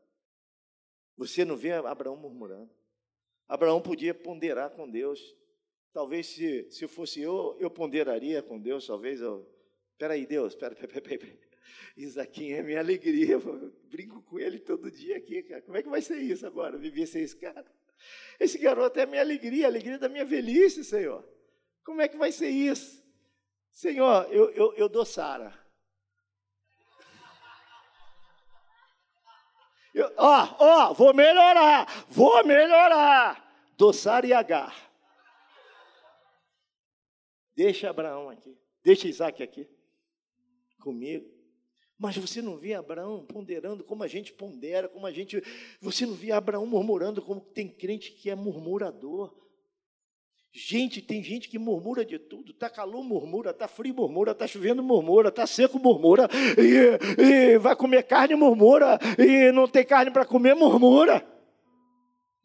Você 1.18 1.44
não 1.44 1.58
vê 1.58 1.74
Abraão 1.74 2.16
murmurando. 2.16 2.70
Abraão 3.48 3.82
podia 3.82 4.14
ponderar 4.14 4.70
com 4.72 4.90
Deus. 4.90 5.20
Talvez 5.92 6.28
se, 6.28 6.70
se 6.72 6.88
fosse 6.88 7.20
eu, 7.20 7.58
eu 7.60 7.70
ponderaria 7.70 8.42
com 8.42 8.60
Deus, 8.60 8.88
talvez 8.88 9.20
eu. 9.20 9.46
Peraí, 9.98 10.26
Deus, 10.26 10.56
peraí, 10.56 10.76
peraí, 10.76 11.18
peraí. 11.18 11.40
Isaquinho 11.98 12.56
é 12.56 12.62
minha 12.62 12.80
alegria, 12.80 13.34
eu 13.34 13.74
brinco 13.90 14.22
com 14.22 14.40
ele 14.40 14.60
todo 14.60 14.90
dia 14.90 15.18
aqui, 15.18 15.44
cara. 15.44 15.62
Como 15.62 15.76
é 15.76 15.84
que 15.84 15.90
vai 15.90 16.02
ser 16.02 16.20
isso 16.20 16.46
agora, 16.48 16.78
viver 16.78 17.06
sem 17.08 17.24
esse 17.24 17.36
cara? 17.36 17.66
Esse 18.40 18.58
garoto 18.58 18.98
é 19.00 19.04
a 19.04 19.08
minha 19.08 19.22
alegria, 19.22 19.66
a 19.66 19.70
alegria 19.70 19.98
da 19.98 20.08
minha 20.08 20.24
velhice, 20.24 20.86
Senhor. 20.86 21.28
Como 21.84 22.02
é 22.02 22.08
que 22.08 22.16
vai 22.16 22.32
ser 22.32 22.50
isso? 22.50 23.04
Senhor, 23.72 24.32
eu, 24.32 24.50
eu, 24.52 24.74
eu 24.76 24.88
dou 24.88 25.06
Sara. 25.06 25.54
Ó, 30.18 30.56
ó, 30.60 30.94
vou 30.94 31.14
melhorar, 31.14 32.06
vou 32.10 32.44
melhorar. 32.46 33.46
Doçar 33.78 34.26
e 34.26 34.34
Agar. 34.34 34.76
Deixa 37.56 37.90
Abraão 37.90 38.30
aqui, 38.30 38.58
deixa 38.84 39.08
Isaac 39.08 39.44
aqui, 39.44 39.68
comigo. 40.80 41.30
Mas 41.98 42.16
você 42.16 42.42
não 42.42 42.58
vê 42.58 42.74
Abraão 42.74 43.26
ponderando 43.26 43.84
como 43.84 44.04
a 44.04 44.08
gente 44.08 44.32
pondera, 44.32 44.88
como 44.88 45.06
a 45.06 45.12
gente. 45.12 45.44
Você 45.82 46.06
não 46.06 46.14
vê 46.14 46.32
Abraão 46.32 46.66
murmurando 46.66 47.22
como 47.22 47.42
tem 47.42 47.68
crente 47.68 48.14
que 48.14 48.30
é 48.30 48.36
murmurador. 48.36 49.36
Gente, 50.52 51.02
tem 51.02 51.24
gente 51.24 51.48
que 51.48 51.60
murmura 51.60 52.04
de 52.04 52.18
tudo. 52.18 52.52
Está 52.52 52.70
calor, 52.70 53.04
murmura. 53.04 53.52
Está 53.52 53.68
frio, 53.68 53.94
murmura. 53.94 54.32
Está 54.32 54.48
chovendo, 54.48 54.82
murmura. 54.82 55.30
Está 55.30 55.46
seco, 55.46 55.78
murmura. 55.78 56.28
E, 56.58 57.22
e 57.22 57.58
vai 57.60 57.76
comer 57.76 58.04
carne, 58.04 58.36
murmura. 58.36 59.00
E 59.18 59.52
não 59.52 59.68
tem 59.68 59.86
carne 59.86 60.10
para 60.12 60.26
comer, 60.26 60.56
murmura. 60.56 61.24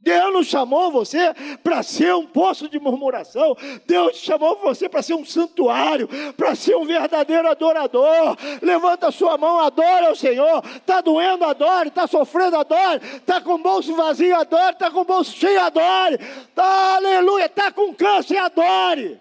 Deus 0.05 0.33
não 0.35 0.45
chamou 0.45 0.93
você 0.93 1.35
para 1.63 1.83
ser 1.83 2.15
um 2.15 2.27
poço 2.27 2.69
de 2.69 2.79
murmuração. 2.79 3.57
Deus 3.87 4.19
chamou 4.19 4.57
você 4.57 4.87
para 4.87 5.01
ser 5.03 5.15
um 5.15 5.25
santuário, 5.25 6.07
para 6.37 6.55
ser 6.55 6.77
um 6.77 6.85
verdadeiro 6.85 7.49
adorador. 7.49 8.37
Levanta 8.61 9.09
a 9.09 9.13
sua 9.13 9.39
mão, 9.39 9.59
adora 9.59 10.13
o 10.13 10.17
Senhor. 10.17 10.63
Está 10.77 11.01
doendo, 11.01 11.47
adore. 11.47 11.89
Está 11.89 12.07
sofrendo, 12.07 12.59
adore. 12.59 13.01
Está 13.17 13.41
com 13.41 13.55
o 13.55 13.59
bolso 13.59 13.97
vazio, 13.97 14.37
adore. 14.37 14.75
Está 14.75 14.91
com 14.91 15.01
o 15.01 15.05
bolso 15.05 15.35
cheio, 15.35 15.59
adore. 15.63 16.19
Tá, 16.55 16.97
aleluia. 16.97 17.47
Está 17.47 17.73
com 17.73 17.95
câncer, 17.95 18.37
adore. 18.37 19.19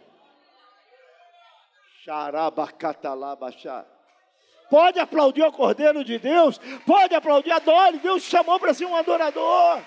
Xarabacatalabachá. 2.04 3.86
Pode 4.70 5.00
aplaudir 5.00 5.44
o 5.44 5.52
Cordeiro 5.52 6.04
de 6.04 6.20
Deus. 6.20 6.60
Pode 6.86 7.16
aplaudir, 7.16 7.52
adore. 7.52 8.00
Deus 8.00 8.24
chamou 8.24 8.60
para 8.60 8.74
ser 8.74 8.86
um 8.86 8.96
adorador. 8.98 9.80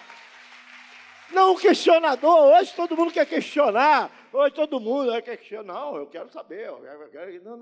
Não 1.33 1.55
um 1.55 1.59
questionador. 1.59 2.57
Hoje 2.57 2.75
todo 2.75 2.97
mundo 2.97 3.13
quer 3.13 3.27
questionar. 3.27 4.31
Hoje 4.33 4.55
todo 4.55 4.81
mundo 4.81 5.11
quer 5.23 5.37
questionar. 5.37 5.75
Não, 5.75 5.97
eu 5.97 6.07
quero 6.07 6.31
saber. 6.31 6.67
Eu 6.67 7.11
quero. 7.11 7.43
Não, 7.43 7.57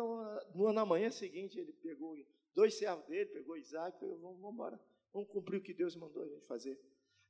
não, 0.54 0.73
na 0.73 0.85
manhã 0.85 1.11
seguinte 1.11 1.59
ele 1.59 1.73
pegou 1.73 2.16
dois 2.54 2.75
servos 2.75 3.04
dele, 3.06 3.26
pegou 3.26 3.56
Isaac 3.56 3.99
falou, 3.99 4.18
vamos, 4.18 4.40
vamos 4.40 4.54
embora. 4.54 4.80
Vamos 5.12 5.28
cumprir 5.30 5.59
o 5.59 5.62
que 5.62 5.73
Deus 5.73 5.97
mandou 5.97 6.23
a 6.23 6.26
gente 6.26 6.47
fazer. 6.47 6.78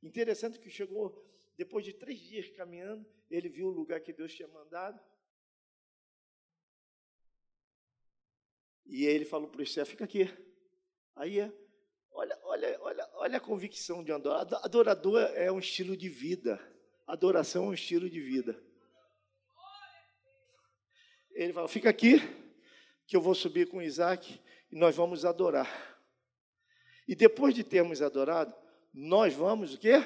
Interessante 0.03 0.59
que 0.59 0.71
chegou, 0.71 1.23
depois 1.57 1.85
de 1.85 1.93
três 1.93 2.19
dias 2.21 2.49
caminhando, 2.51 3.07
ele 3.31 3.49
viu 3.49 3.69
o 3.69 3.71
lugar 3.71 4.01
que 4.01 4.13
Deus 4.13 4.35
tinha 4.35 4.49
mandado. 4.49 5.01
E 8.87 9.05
ele 9.07 9.25
falou 9.25 9.49
para 9.49 9.63
o 9.63 9.67
chefe, 9.67 9.93
fica 9.93 10.05
aqui. 10.05 10.29
Aí 11.17 11.41
Olha, 12.55 12.79
olha, 12.83 13.09
olha, 13.15 13.37
a 13.39 13.41
convicção 13.41 14.05
de 14.05 14.13
adorador. 14.13 14.61
Adorador 14.63 15.21
é 15.35 15.51
um 15.51 15.59
estilo 15.59 15.97
de 15.97 16.09
vida. 16.09 16.61
Adoração 17.05 17.65
é 17.65 17.69
um 17.71 17.75
estilo 17.75 18.09
de 18.09 18.21
vida. 18.21 18.57
Ele 21.33 21.53
fala: 21.53 21.67
fica 21.67 21.91
aqui, 21.91 22.21
que 23.09 23.17
eu 23.17 23.21
vou 23.21 23.35
subir 23.35 23.67
com 23.69 23.83
Isaac 23.83 24.41
e 24.71 24.79
nós 24.79 24.95
vamos 24.95 25.25
adorar. 25.25 25.69
E 27.09 27.17
depois 27.17 27.57
de 27.57 27.65
termos 27.65 28.01
adorado, 28.01 28.55
nós 28.93 29.35
vamos 29.35 29.75
o 29.75 29.79
quê? 29.79 30.01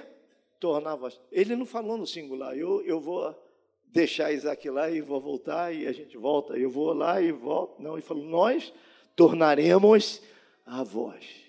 Tornar 0.59 0.97
voz. 0.97 1.21
Ele 1.31 1.55
não 1.55 1.67
falou 1.67 1.99
no 1.99 2.07
singular. 2.07 2.57
Eu, 2.57 2.83
eu 2.87 2.99
vou 2.99 3.39
deixar 3.85 4.33
Isaac 4.33 4.71
lá 4.71 4.91
e 4.91 5.03
vou 5.03 5.21
voltar 5.21 5.71
e 5.75 5.87
a 5.87 5.93
gente 5.93 6.17
volta. 6.17 6.57
Eu 6.57 6.71
vou 6.71 6.95
lá 6.95 7.21
e 7.21 7.31
volto. 7.31 7.83
Não, 7.83 7.93
ele 7.93 8.01
falou: 8.01 8.25
nós 8.25 8.73
tornaremos 9.15 10.23
a 10.65 10.83
voz. 10.83 11.48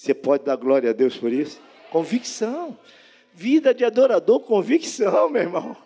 Você 0.00 0.14
pode 0.14 0.44
dar 0.44 0.56
glória 0.56 0.88
a 0.88 0.92
Deus 0.94 1.14
por 1.18 1.30
isso? 1.30 1.60
Convicção. 1.90 2.74
Vida 3.34 3.74
de 3.74 3.84
adorador, 3.84 4.40
convicção, 4.40 5.28
meu 5.28 5.42
irmão. 5.42 5.76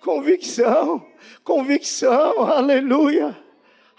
Convicção, 0.00 1.04
convicção, 1.42 2.42
aleluia, 2.44 3.36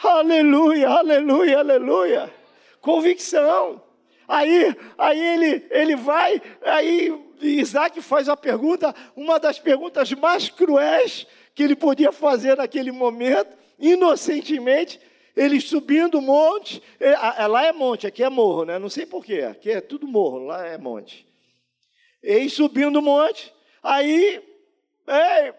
aleluia, 0.01 0.87
aleluia, 0.87 1.59
aleluia. 1.59 2.33
Convicção. 2.79 3.83
Aí, 4.25 4.73
aí 4.97 5.19
ele, 5.19 5.65
ele 5.69 5.95
vai, 5.97 6.41
aí 6.63 7.13
Isaac 7.41 8.01
faz 8.01 8.29
a 8.29 8.37
pergunta, 8.37 8.95
uma 9.17 9.37
das 9.37 9.59
perguntas 9.59 10.13
mais 10.13 10.47
cruéis 10.47 11.27
que 11.53 11.63
ele 11.63 11.75
podia 11.75 12.13
fazer 12.13 12.55
naquele 12.55 12.93
momento, 12.93 13.53
inocentemente, 13.77 14.97
eles 15.37 15.63
subindo 15.69 16.17
o 16.17 16.21
monte, 16.21 16.81
lá 17.49 17.65
é 17.65 17.71
monte, 17.71 18.07
aqui 18.07 18.23
é 18.23 18.29
morro, 18.29 18.65
né? 18.65 18.77
Não 18.77 18.89
sei 18.89 19.05
porquê, 19.05 19.43
aqui 19.43 19.69
é 19.71 19.79
tudo 19.79 20.07
morro, 20.07 20.39
lá 20.39 20.67
é 20.67 20.77
monte. 20.77 21.25
Eles 22.21 22.53
subindo 22.53 22.97
o 22.97 23.01
monte, 23.01 23.53
Aí, 23.89 24.43
ei, 25.07 25.53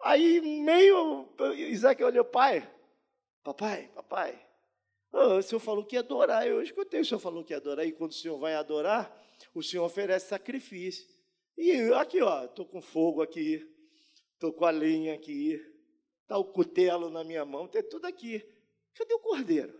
aí 0.00 0.40
meio, 0.40 1.28
Isaac 1.56 2.02
olhou, 2.02 2.24
pai, 2.24 2.66
papai, 3.44 3.90
papai, 3.94 4.46
oh, 5.12 5.36
o 5.36 5.42
senhor 5.42 5.60
falou 5.60 5.84
que 5.84 5.96
ia 5.96 6.00
adorar, 6.00 6.46
eu 6.46 6.62
escutei, 6.62 7.00
o 7.00 7.04
senhor 7.04 7.20
falou 7.20 7.44
que 7.44 7.52
ia 7.52 7.58
adorar, 7.58 7.86
e 7.86 7.92
quando 7.92 8.12
o 8.12 8.14
senhor 8.14 8.38
vai 8.38 8.54
adorar, 8.54 9.14
o 9.54 9.62
senhor 9.62 9.84
oferece 9.84 10.28
sacrifício. 10.28 11.06
E 11.56 11.92
aqui, 11.92 12.22
ó, 12.22 12.46
estou 12.46 12.64
com 12.64 12.80
fogo 12.80 13.20
aqui, 13.20 13.62
estou 14.32 14.50
com 14.50 14.64
a 14.64 14.70
lenha 14.70 15.12
aqui, 15.12 15.60
está 16.22 16.38
o 16.38 16.44
cutelo 16.44 17.10
na 17.10 17.22
minha 17.22 17.44
mão, 17.44 17.68
tem 17.68 17.82
tudo 17.82 18.06
aqui. 18.06 18.42
Cadê 18.98 19.14
o 19.14 19.20
cordeiro? 19.20 19.78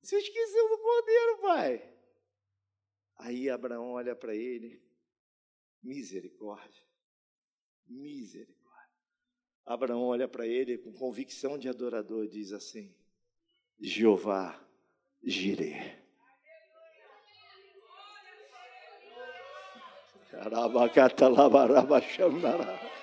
Você 0.00 0.16
esqueceu 0.16 0.68
do 0.68 0.78
cordeiro, 0.78 1.38
pai. 1.40 1.94
Aí 3.16 3.50
Abraão 3.50 3.90
olha 3.90 4.14
para 4.14 4.32
ele, 4.36 4.80
misericórdia, 5.82 6.84
misericórdia. 7.88 8.54
Abraão 9.66 10.02
olha 10.02 10.28
para 10.28 10.46
ele 10.46 10.78
com 10.78 10.92
convicção 10.92 11.58
de 11.58 11.68
adorador 11.68 12.24
e 12.24 12.28
diz 12.28 12.52
assim: 12.52 12.94
Jeová, 13.80 14.64
girei. 15.20 15.74
Arabacata 20.34 21.28
labarabachandara. 21.28 22.93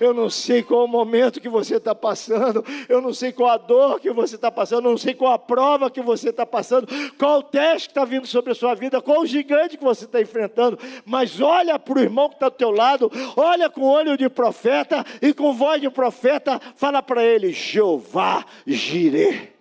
Eu 0.00 0.14
não 0.14 0.30
sei 0.30 0.62
qual 0.62 0.84
o 0.84 0.88
momento 0.88 1.40
que 1.40 1.48
você 1.48 1.76
está 1.76 1.94
passando, 1.94 2.64
eu 2.88 3.00
não 3.00 3.12
sei 3.12 3.32
qual 3.32 3.50
a 3.50 3.56
dor 3.56 4.00
que 4.00 4.10
você 4.12 4.36
está 4.36 4.50
passando, 4.50 4.86
eu 4.86 4.90
não 4.92 4.98
sei 4.98 5.14
qual 5.14 5.32
a 5.32 5.38
prova 5.38 5.90
que 5.90 6.00
você 6.00 6.30
está 6.30 6.46
passando, 6.46 6.86
qual 7.18 7.40
o 7.40 7.42
teste 7.42 7.88
que 7.88 7.92
está 7.92 8.04
vindo 8.04 8.26
sobre 8.26 8.52
a 8.52 8.54
sua 8.54 8.74
vida, 8.74 9.00
qual 9.00 9.20
o 9.20 9.26
gigante 9.26 9.76
que 9.76 9.84
você 9.84 10.04
está 10.04 10.20
enfrentando, 10.20 10.78
mas 11.04 11.40
olha 11.40 11.78
para 11.78 11.98
o 11.98 12.02
irmão 12.02 12.28
que 12.28 12.36
está 12.36 12.48
do 12.48 12.54
teu 12.54 12.70
lado, 12.70 13.10
olha 13.36 13.68
com 13.68 13.82
olho 13.82 14.16
de 14.16 14.28
profeta 14.28 15.04
e 15.20 15.34
com 15.34 15.52
voz 15.52 15.80
de 15.80 15.90
profeta, 15.90 16.60
fala 16.76 17.02
para 17.02 17.24
ele: 17.24 17.52
Jeová 17.52 18.44
Jireh. 18.66 19.52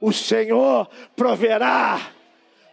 O 0.00 0.12
Senhor 0.12 0.88
proverá 1.16 2.17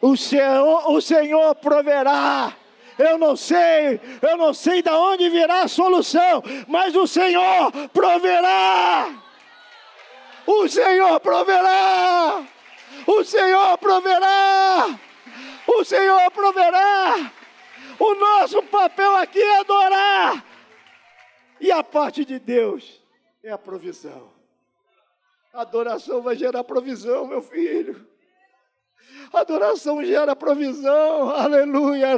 o 0.01 0.15
Senhor, 0.15 0.91
o 0.91 1.01
Senhor 1.01 1.55
proverá. 1.55 2.55
Eu 2.97 3.17
não 3.17 3.35
sei, 3.35 3.99
eu 4.21 4.37
não 4.37 4.53
sei 4.53 4.81
de 4.81 4.89
onde 4.89 5.29
virá 5.29 5.63
a 5.63 5.67
solução, 5.67 6.41
mas 6.67 6.95
o 6.95 7.05
Senhor 7.05 7.71
proverá. 7.89 9.09
O 10.47 10.67
Senhor 10.67 11.19
proverá. 11.19 12.45
O 13.05 13.23
Senhor 13.23 13.77
proverá. 13.77 14.99
O 15.67 15.83
Senhor 15.83 16.31
proverá. 16.31 17.31
O 17.99 18.15
nosso 18.15 18.61
papel 18.63 19.15
aqui 19.17 19.41
é 19.41 19.59
adorar. 19.59 20.45
E 21.59 21.71
a 21.71 21.83
parte 21.83 22.23
de 22.23 22.39
Deus 22.39 23.01
é 23.43 23.51
a 23.51 23.57
provisão. 23.57 24.31
A 25.53 25.61
adoração 25.61 26.21
vai 26.21 26.35
gerar 26.35 26.63
provisão, 26.63 27.25
meu 27.25 27.41
filho. 27.41 28.05
Adoração 29.33 30.03
gera 30.03 30.35
provisão. 30.35 31.29
Aleluia. 31.29 32.09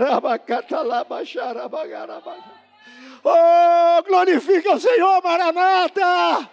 Oh, 3.24 4.04
glorifique 4.04 4.70
o 4.70 4.80
Senhor, 4.80 5.22
Maranata. 5.24 6.50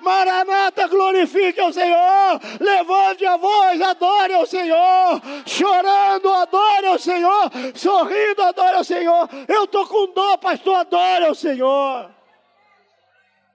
Maranata, 0.00 0.88
glorifique 0.88 1.60
o 1.60 1.72
Senhor. 1.72 2.40
Levante 2.60 3.24
a 3.24 3.36
voz, 3.36 3.80
adore 3.80 4.34
o 4.34 4.46
Senhor. 4.46 5.22
Chorando, 5.46 6.32
adore 6.32 6.88
o 6.88 6.98
Senhor. 6.98 7.50
Sorrindo, 7.74 8.42
adore 8.42 8.76
o 8.78 8.84
Senhor. 8.84 9.28
Eu 9.46 9.64
estou 9.64 9.86
com 9.86 10.12
dor, 10.12 10.38
pastor, 10.38 10.74
adore 10.74 11.30
o 11.30 11.34
Senhor. 11.34 12.10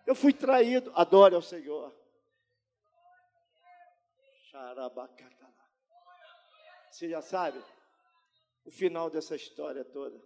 Eu 0.05 0.15
fui 0.15 0.31
traído, 0.31 0.91
adore 0.95 1.35
o 1.35 1.41
Senhor. 1.41 1.93
Xarabacata. 4.49 5.26
Você 6.97 7.07
já 7.07 7.21
sabe 7.21 7.63
o 8.65 8.71
final 8.71 9.07
dessa 9.07 9.35
história 9.35 9.85
toda. 9.85 10.19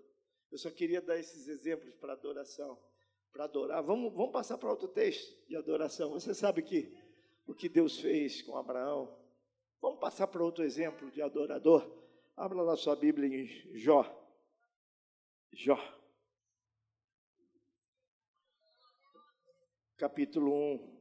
Eu 0.50 0.58
só 0.58 0.72
queria 0.72 1.02
dar 1.02 1.20
esses 1.20 1.50
exemplos 1.50 1.94
para 1.96 2.14
adoração, 2.14 2.82
para 3.30 3.44
adorar. 3.44 3.84
Vamos, 3.84 4.14
vamos 4.14 4.32
passar 4.32 4.58
para 4.58 4.70
outro 4.70 4.88
texto 4.88 5.46
de 5.50 5.58
adoração. 5.58 6.12
Você 6.12 6.34
sabe 6.34 6.62
que 6.62 6.98
o 7.46 7.54
que 7.54 7.68
Deus 7.68 8.00
fez 8.00 8.42
com 8.42 8.56
Abraão. 8.56 9.14
Vamos 9.82 10.00
passar 10.00 10.28
para 10.28 10.42
outro 10.42 10.64
exemplo 10.64 11.12
de 11.12 11.22
adorador. 11.22 11.86
Abra 12.38 12.62
lá 12.62 12.78
sua 12.78 12.96
Bíblia 12.96 13.28
em 13.28 13.78
Jó. 13.78 14.06
Jó. 15.52 15.78
Capítulo 19.98 20.54
1. 20.76 21.01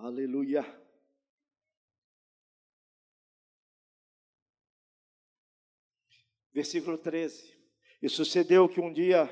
Aleluia. 0.00 0.64
Versículo 6.52 6.96
13. 6.96 7.52
E 8.00 8.08
sucedeu 8.08 8.68
que 8.68 8.80
um 8.80 8.92
dia 8.92 9.28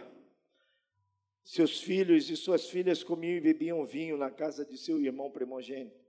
seus 1.44 1.80
filhos 1.80 2.28
e 2.30 2.36
suas 2.36 2.68
filhas 2.68 3.04
comiam 3.04 3.36
e 3.36 3.40
bebiam 3.40 3.84
vinho 3.86 4.16
na 4.16 4.28
casa 4.28 4.64
de 4.64 4.76
seu 4.76 5.00
irmão 5.00 5.30
primogênito. 5.30 6.04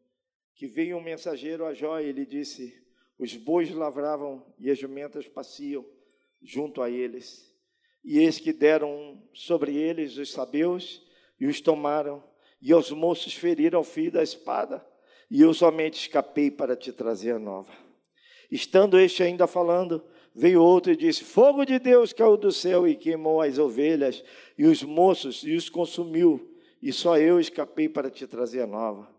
Que 0.55 0.65
veio 0.65 0.97
um 0.97 1.03
mensageiro 1.03 1.63
a 1.63 1.75
Jó 1.75 1.99
e 1.99 2.11
lhe 2.11 2.25
disse: 2.25 2.83
Os 3.19 3.35
bois 3.35 3.69
lavravam 3.69 4.43
e 4.57 4.71
as 4.71 4.79
jumentas 4.79 5.27
passiam 5.27 5.87
junto 6.41 6.81
a 6.81 6.89
eles. 6.89 7.55
E 8.03 8.17
eis 8.17 8.39
que 8.39 8.51
deram 8.51 9.23
sobre 9.35 9.75
eles 9.75 10.17
os 10.17 10.31
sabeus 10.31 11.05
e 11.39 11.45
os 11.45 11.61
tomaram 11.61 12.27
e 12.61 12.73
os 12.73 12.91
moços 12.91 13.33
feriram 13.33 13.81
o 13.81 13.83
fio 13.83 14.11
da 14.11 14.23
espada, 14.23 14.85
e 15.29 15.41
eu 15.41 15.53
somente 15.53 15.99
escapei 15.99 16.49
para 16.49 16.75
te 16.75 16.91
trazer 16.91 17.31
a 17.31 17.39
nova. 17.39 17.71
Estando 18.49 18.99
este 18.99 19.23
ainda 19.23 19.45
falando, 19.45 20.03
veio 20.33 20.61
outro 20.61 20.91
e 20.91 20.95
disse: 20.95 21.23
Fogo 21.23 21.65
de 21.65 21.79
Deus 21.79 22.13
caiu 22.13 22.37
do 22.37 22.51
céu 22.51 22.87
e 22.87 22.95
queimou 22.95 23.41
as 23.41 23.57
ovelhas 23.57 24.23
e 24.57 24.65
os 24.65 24.83
moços 24.83 25.43
e 25.43 25.55
os 25.55 25.69
consumiu, 25.69 26.55
e 26.81 26.93
só 26.93 27.17
eu 27.17 27.39
escapei 27.39 27.89
para 27.89 28.09
te 28.09 28.25
trazer 28.25 28.61
a 28.61 28.67
nova. 28.67 29.16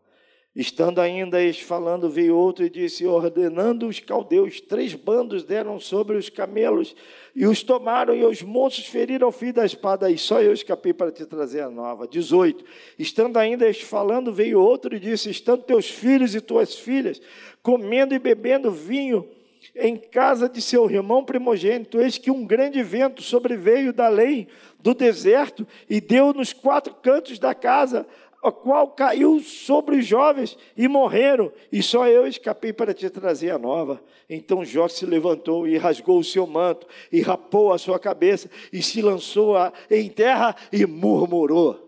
Estando 0.59 1.01
ainda 1.01 1.41
este 1.41 1.65
falando, 1.65 2.11
veio 2.11 2.35
outro 2.35 2.65
e 2.65 2.69
disse: 2.69 3.07
Ordenando 3.07 3.87
os 3.87 4.01
caldeus, 4.01 4.61
três 4.61 4.93
bandos 4.93 5.45
deram 5.45 5.79
sobre 5.79 6.17
os 6.17 6.29
camelos 6.29 6.97
e 7.33 7.47
os 7.47 7.63
tomaram, 7.63 8.13
e 8.13 8.25
os 8.25 8.43
moços 8.43 8.85
feriram 8.87 9.29
o 9.29 9.33
fio 9.33 9.53
da 9.53 9.65
espada, 9.65 10.11
e 10.11 10.19
só 10.19 10.43
eu 10.43 10.53
escapei 10.53 10.93
para 10.93 11.13
te 11.13 11.25
trazer 11.27 11.61
a 11.61 11.71
nova. 11.71 12.09
18. 12.09 12.65
Estando 12.99 13.37
ainda 13.37 13.69
este 13.69 13.85
falando, 13.85 14.33
veio 14.33 14.61
outro 14.61 14.97
e 14.97 14.99
disse: 14.99 15.31
Estando 15.31 15.63
teus 15.63 15.89
filhos 15.89 16.35
e 16.35 16.41
tuas 16.41 16.75
filhas 16.75 17.23
comendo 17.63 18.13
e 18.13 18.19
bebendo 18.19 18.73
vinho 18.73 19.29
em 19.77 19.97
casa 19.97 20.49
de 20.49 20.61
seu 20.61 20.91
irmão 20.91 21.25
primogênito, 21.25 22.01
eis 22.01 22.19
que 22.19 22.33
um 22.33 22.45
grande 22.45 22.83
vento 22.83 23.23
sobreveio 23.23 23.93
da 23.93 24.09
lei 24.09 24.49
do 24.81 24.93
deserto 24.93 25.65
e 25.89 26.01
deu 26.01 26.33
nos 26.33 26.53
quatro 26.53 26.95
cantos 26.95 27.39
da 27.39 27.55
casa 27.55 28.05
a 28.43 28.53
qual 28.53 28.93
caiu 28.93 29.41
sobre 29.41 29.97
os 29.97 30.07
jovens 30.07 30.57
e 30.77 30.87
morreram, 30.87 31.53
e 31.73 31.83
só 31.83 32.07
eu 32.07 32.27
escapei 32.27 32.73
para 32.73 32.95
te 32.95 33.11
trazer 33.11 33.51
a 33.51 33.59
nova. 33.59 34.03
Então 34.29 34.65
Jó 34.65 34.87
se 34.87 35.05
levantou 35.05 35.67
e 35.67 35.77
rasgou 35.77 36.19
o 36.19 36.25
seu 36.25 36.47
manto, 36.47 36.87
e 37.11 37.21
rapou 37.21 37.73
a 37.73 37.79
sua 37.79 37.99
cabeça, 37.99 38.49
e 38.73 38.83
se 38.83 39.03
lançou 39.03 39.55
em 39.91 40.09
terra 40.09 40.55
e 40.73 40.87
murmurou. 40.87 41.85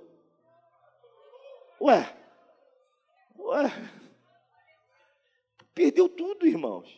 Ué, 1.81 2.15
ué, 3.39 3.73
perdeu 5.73 6.09
tudo, 6.09 6.47
irmãos. 6.47 6.89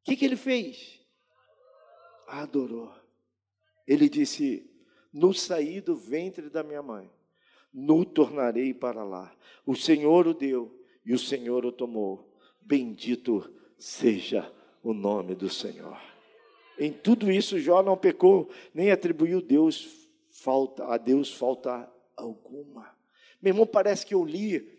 O 0.00 0.04
que, 0.04 0.16
que 0.16 0.24
ele 0.24 0.36
fez? 0.36 1.00
Adorou. 2.28 2.94
Ele 3.86 4.08
disse: 4.08 4.70
No 5.12 5.34
saí 5.34 5.80
do 5.80 5.96
ventre 5.96 6.48
da 6.48 6.62
minha 6.62 6.80
mãe 6.80 7.10
no 7.76 8.06
tornarei 8.06 8.72
para 8.72 9.04
lá. 9.04 9.30
O 9.66 9.76
Senhor 9.76 10.26
o 10.26 10.32
deu 10.32 10.82
e 11.04 11.12
o 11.12 11.18
Senhor 11.18 11.66
o 11.66 11.70
tomou. 11.70 12.34
Bendito 12.58 13.52
seja 13.78 14.50
o 14.82 14.94
nome 14.94 15.34
do 15.34 15.50
Senhor. 15.50 16.00
Em 16.78 16.90
tudo 16.90 17.30
isso 17.30 17.60
Jó 17.60 17.82
não 17.82 17.96
pecou, 17.96 18.48
nem 18.72 18.90
atribuiu 18.90 19.42
Deus 19.42 20.08
falta 20.30 20.86
a 20.86 20.96
Deus 20.96 21.30
falta 21.32 21.92
alguma. 22.16 22.96
Meu 23.42 23.52
irmão, 23.52 23.66
parece 23.66 24.06
que 24.06 24.14
eu 24.14 24.24
li 24.24 24.74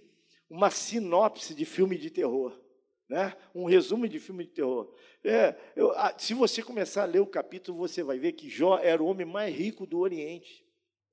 uma 0.49 0.71
sinopse 0.71 1.53
de 1.53 1.65
filme 1.65 1.97
de 1.97 2.09
terror, 2.09 2.59
né? 3.07 3.35
Um 3.53 3.65
resumo 3.65 4.07
de 4.07 4.19
filme 4.19 4.43
de 4.43 4.51
terror. 4.51 4.91
É, 5.23 5.55
eu, 5.75 5.93
se 6.17 6.33
você 6.33 6.63
começar 6.63 7.03
a 7.03 7.05
ler 7.05 7.19
o 7.19 7.27
capítulo, 7.27 7.77
você 7.77 8.01
vai 8.01 8.17
ver 8.17 8.31
que 8.31 8.49
Jó 8.49 8.79
era 8.79 9.03
o 9.03 9.05
homem 9.05 9.25
mais 9.25 9.55
rico 9.55 9.85
do 9.85 9.99
Oriente 9.99 10.66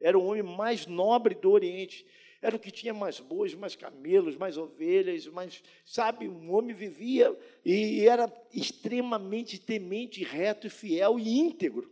era 0.05 0.19
o 0.19 0.25
homem 0.27 0.43
mais 0.43 0.87
nobre 0.87 1.35
do 1.35 1.51
Oriente. 1.51 2.07
era 2.43 2.55
o 2.55 2.59
que 2.59 2.71
tinha 2.71 2.93
mais 2.93 3.19
bois, 3.21 3.55
mais 3.55 3.75
camelos, 3.75 4.37
mais 4.37 4.59
ovelhas, 4.59 5.27
mais, 5.29 5.63
sabe, 5.83 6.29
um 6.29 6.53
homem 6.53 6.77
vivia 6.77 7.35
e 7.65 8.07
era 8.07 8.31
extremamente 8.53 9.59
temente, 9.59 10.23
reto, 10.23 10.69
fiel 10.69 11.19
e 11.19 11.39
íntegro. 11.39 11.91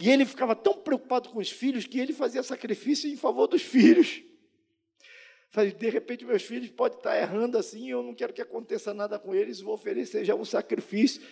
E 0.00 0.10
ele 0.10 0.24
ficava 0.24 0.56
tão 0.56 0.74
preocupado 0.74 1.28
com 1.28 1.38
os 1.38 1.48
filhos 1.48 1.86
que 1.86 2.00
ele 2.00 2.12
fazia 2.12 2.42
sacrifício 2.42 3.08
em 3.08 3.16
favor 3.16 3.46
dos 3.46 3.62
filhos. 3.62 4.20
De 5.78 5.90
repente 5.90 6.24
meus 6.24 6.42
filhos 6.42 6.70
podem 6.70 6.98
estar 6.98 7.16
errando 7.16 7.56
assim, 7.56 7.88
eu 7.88 8.02
não 8.02 8.16
quero 8.16 8.32
que 8.32 8.42
aconteça 8.42 8.92
nada 8.92 9.16
com 9.16 9.32
eles, 9.32 9.60
vou 9.60 9.74
oferecer 9.74 10.24
já 10.24 10.34
um 10.34 10.44
sacrifício. 10.44 11.22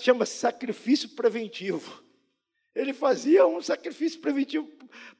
Chama 0.00 0.24
sacrifício 0.24 1.08
preventivo. 1.08 2.03
Ele 2.74 2.92
fazia 2.92 3.46
um 3.46 3.62
sacrifício 3.62 4.20
preventivo 4.20 4.68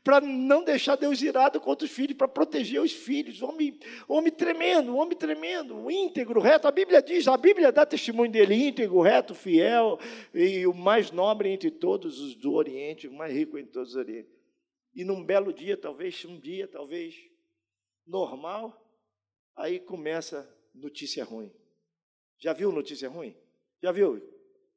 para 0.02 0.20
não 0.20 0.64
deixar 0.64 0.96
Deus 0.96 1.22
irado 1.22 1.60
contra 1.60 1.84
os 1.84 1.90
filhos, 1.92 2.16
para 2.16 2.26
proteger 2.26 2.80
os 2.80 2.92
filhos. 2.92 3.42
Homem, 3.42 3.78
homem 4.08 4.32
tremendo, 4.32 4.96
homem 4.96 5.16
tremendo, 5.16 5.88
íntegro, 5.88 6.40
reto. 6.40 6.66
A 6.66 6.72
Bíblia 6.72 7.00
diz, 7.00 7.28
a 7.28 7.36
Bíblia 7.36 7.70
dá 7.70 7.86
testemunho 7.86 8.30
dele, 8.30 8.54
íntegro, 8.54 9.00
reto, 9.00 9.34
fiel, 9.34 9.98
e 10.34 10.66
o 10.66 10.74
mais 10.74 11.12
nobre 11.12 11.48
entre 11.48 11.70
todos 11.70 12.20
os 12.20 12.34
do 12.34 12.54
Oriente, 12.54 13.06
o 13.06 13.12
mais 13.12 13.32
rico 13.32 13.56
entre 13.56 13.72
todos 13.72 13.90
os 13.90 13.96
Orientes. 13.96 14.32
E 14.92 15.04
num 15.04 15.24
belo 15.24 15.52
dia, 15.52 15.76
talvez 15.76 16.24
um 16.24 16.38
dia, 16.38 16.66
talvez 16.66 17.14
normal, 18.04 18.84
aí 19.56 19.78
começa 19.78 20.48
notícia 20.74 21.24
ruim. 21.24 21.52
Já 22.38 22.52
viu 22.52 22.72
notícia 22.72 23.08
ruim? 23.08 23.36
Já 23.80 23.92
viu? 23.92 24.20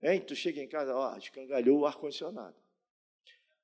Hein? 0.02 0.22
Tu 0.22 0.36
chega 0.36 0.62
em 0.62 0.68
casa, 0.68 0.96
ó, 0.96 1.18
escangalhou 1.18 1.80
o 1.80 1.86
ar-condicionado. 1.86 2.56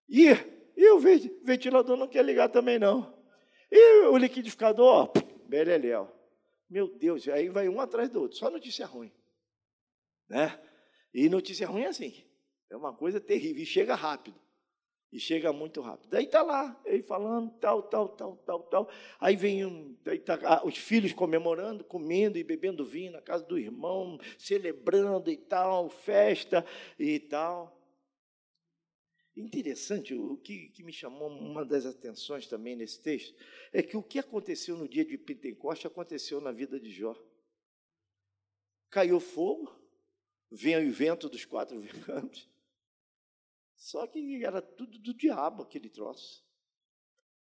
E, 0.09 0.27
e 0.75 0.89
o 0.91 0.99
ventilador 0.99 1.97
não 1.97 2.07
quer 2.07 2.23
ligar 2.23 2.49
também, 2.49 2.77
não. 2.77 3.13
E 3.71 4.05
o 4.07 4.17
liquidificador, 4.17 5.11
beleléu. 5.47 6.11
Meu 6.69 6.87
Deus, 6.87 7.27
aí 7.27 7.49
vai 7.49 7.69
um 7.69 7.79
atrás 7.79 8.09
do 8.09 8.21
outro, 8.21 8.37
só 8.37 8.49
notícia 8.49 8.85
ruim. 8.85 9.11
Né? 10.27 10.59
E 11.13 11.29
notícia 11.29 11.67
ruim 11.67 11.83
é 11.83 11.87
assim, 11.87 12.23
é 12.69 12.75
uma 12.75 12.93
coisa 12.93 13.19
terrível, 13.19 13.61
e 13.61 13.65
chega 13.65 13.93
rápido. 13.95 14.39
E 15.11 15.19
chega 15.19 15.53
muito 15.53 15.79
rápido. 15.79 16.09
Daí 16.09 16.25
está 16.25 16.41
lá, 16.41 16.81
ele 16.83 17.03
falando, 17.03 17.51
tal, 17.59 17.83
tal, 17.83 18.09
tal, 18.09 18.35
tal, 18.37 18.63
tal. 18.63 18.89
Aí 19.19 19.35
vem 19.35 19.63
um, 19.63 19.95
daí 20.03 20.17
tá, 20.17 20.39
ah, 20.43 20.65
os 20.65 20.75
filhos 20.75 21.13
comemorando, 21.13 21.83
comendo 21.83 22.39
e 22.39 22.43
bebendo 22.43 22.83
vinho 22.83 23.11
na 23.11 23.21
casa 23.21 23.45
do 23.45 23.59
irmão, 23.59 24.17
celebrando 24.39 25.29
e 25.29 25.37
tal, 25.37 25.87
festa 25.87 26.65
e 26.97 27.19
tal. 27.19 27.79
Interessante, 29.35 30.13
o 30.13 30.37
que, 30.37 30.69
que, 30.69 30.83
me 30.83 30.93
chamou 30.93 31.27
uma 31.27 31.65
das 31.65 31.87
atenções 31.87 32.47
também 32.47 32.75
nesse 32.75 33.01
texto 33.01 33.35
é 33.71 33.81
que 33.81 33.97
o 33.97 34.03
que 34.03 34.19
aconteceu 34.19 34.77
no 34.77 34.87
dia 34.87 35.03
de 35.03 35.17
Pentecoste 35.17 35.87
aconteceu 35.87 36.39
na 36.39 36.51
vida 36.51 36.79
de 36.79 36.91
Jó. 36.91 37.15
Caiu 38.91 39.19
fogo, 39.19 39.75
veio 40.51 40.87
o 40.87 40.93
vento 40.93 41.27
dos 41.27 41.45
quatro 41.45 41.79
ventos, 41.81 42.47
só 43.75 44.05
que 44.05 44.45
era 44.45 44.61
tudo 44.61 44.99
do 44.99 45.13
diabo 45.13 45.63
aquele 45.63 45.89
troço. 45.89 46.45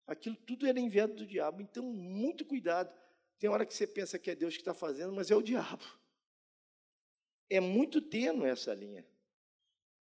Aquilo 0.08 0.36
tudo 0.36 0.66
era 0.66 0.80
enviado 0.80 1.14
do 1.14 1.28
diabo. 1.28 1.62
Então, 1.62 1.84
muito 1.84 2.46
cuidado. 2.46 2.94
Tem 3.38 3.50
hora 3.50 3.66
que 3.66 3.74
você 3.74 3.86
pensa 3.86 4.18
que 4.18 4.32
é 4.32 4.36
Deus 4.36 4.56
que 4.56 4.62
está 4.62 4.74
fazendo, 4.74 5.14
mas 5.14 5.32
é 5.32 5.36
o 5.36 5.42
diabo. 5.42 5.84
É 7.50 7.60
muito 7.60 8.02
tênue 8.02 8.48
essa 8.48 8.74
linha. 8.74 9.06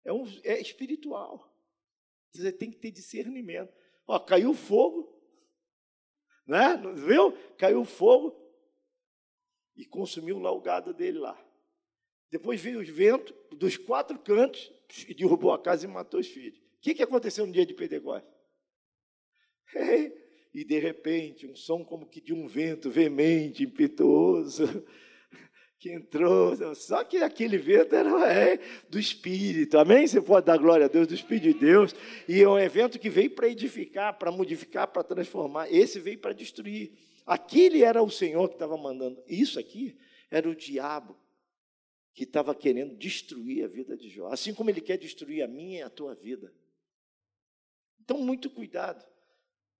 É, 0.03 0.11
um, 0.11 0.25
é 0.43 0.59
espiritual. 0.59 1.48
Você 2.33 2.51
tem 2.51 2.71
que 2.71 2.77
ter 2.77 2.91
discernimento. 2.91 3.73
Ó, 4.07 4.19
caiu 4.19 4.53
fogo, 4.53 5.19
né? 6.45 6.77
Viu? 6.95 7.31
Caiu 7.57 7.83
fogo 7.85 8.35
e 9.75 9.85
consumiu 9.85 10.39
lá 10.39 10.51
o 10.51 10.61
gado 10.61 10.93
dele 10.93 11.19
lá. 11.19 11.39
Depois 12.31 12.61
veio 12.61 12.79
os 12.79 12.89
ventos 12.89 13.35
dos 13.51 13.77
quatro 13.77 14.19
cantos 14.19 14.71
e 15.07 15.13
derrubou 15.13 15.51
a 15.51 15.61
casa 15.61 15.85
e 15.85 15.87
matou 15.87 16.19
os 16.19 16.27
filhos. 16.27 16.57
O 16.57 16.81
que, 16.81 16.93
que 16.93 17.03
aconteceu 17.03 17.45
no 17.45 17.53
dia 17.53 17.65
de 17.65 17.73
Pentecostes? 17.73 18.31
E 20.51 20.63
de 20.63 20.79
repente, 20.79 21.45
um 21.45 21.55
som 21.55 21.85
como 21.85 22.07
que 22.07 22.19
de 22.19 22.33
um 22.33 22.47
vento 22.47 22.89
veemente, 22.89 23.63
impetuoso, 23.63 24.83
que 25.79 25.93
entrou, 25.93 26.53
só 26.75 27.05
que 27.05 27.17
aquele 27.17 27.57
vento 27.57 27.95
era 27.95 28.29
é, 28.29 28.59
do 28.89 28.99
Espírito, 28.99 29.77
amém? 29.77 30.05
Você 30.05 30.21
pode 30.21 30.45
dar 30.45 30.57
glória 30.57 30.87
a 30.87 30.89
Deus, 30.89 31.07
do 31.07 31.13
Espírito 31.13 31.53
de 31.53 31.53
Deus, 31.53 31.95
e 32.27 32.41
é 32.41 32.49
um 32.49 32.59
evento 32.59 32.99
que 32.99 33.09
veio 33.09 33.31
para 33.31 33.47
edificar, 33.47 34.19
para 34.19 34.29
modificar, 34.29 34.89
para 34.89 35.03
transformar, 35.03 35.71
esse 35.73 35.97
veio 35.97 36.19
para 36.19 36.33
destruir. 36.33 36.91
Aquele 37.25 37.81
era 37.81 38.03
o 38.03 38.11
Senhor 38.11 38.49
que 38.49 38.55
estava 38.55 38.75
mandando, 38.75 39.23
isso 39.25 39.57
aqui 39.57 39.97
era 40.29 40.49
o 40.49 40.53
diabo 40.53 41.17
que 42.13 42.23
estava 42.23 42.53
querendo 42.53 42.97
destruir 42.97 43.63
a 43.63 43.67
vida 43.69 43.95
de 43.95 44.09
Jó, 44.09 44.27
assim 44.27 44.53
como 44.53 44.69
ele 44.69 44.81
quer 44.81 44.97
destruir 44.97 45.41
a 45.43 45.47
minha 45.47 45.79
e 45.79 45.83
a 45.83 45.89
tua 45.89 46.13
vida. 46.13 46.53
Então, 48.03 48.17
muito 48.17 48.49
cuidado. 48.49 49.05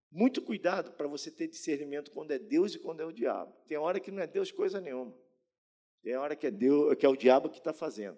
Muito 0.10 0.42
cuidado 0.42 0.94
para 0.94 1.08
você 1.08 1.30
ter 1.30 1.48
discernimento 1.48 2.10
quando 2.12 2.32
é 2.32 2.40
Deus 2.40 2.74
e 2.74 2.80
quando 2.80 3.02
é 3.02 3.06
o 3.06 3.12
diabo. 3.12 3.54
Tem 3.68 3.78
hora 3.78 4.00
que 4.00 4.10
não 4.10 4.24
é 4.24 4.28
Deus 4.28 4.50
coisa 4.50 4.80
nenhuma. 4.80 5.14
Tem 6.02 6.16
hora 6.16 6.36
que 6.36 6.48
é 6.48 6.52
Deus, 6.52 6.96
que 6.96 7.06
é 7.06 7.10
o 7.10 7.16
diabo 7.16 7.50
que 7.50 7.58
está 7.58 7.74
fazendo. 7.74 8.18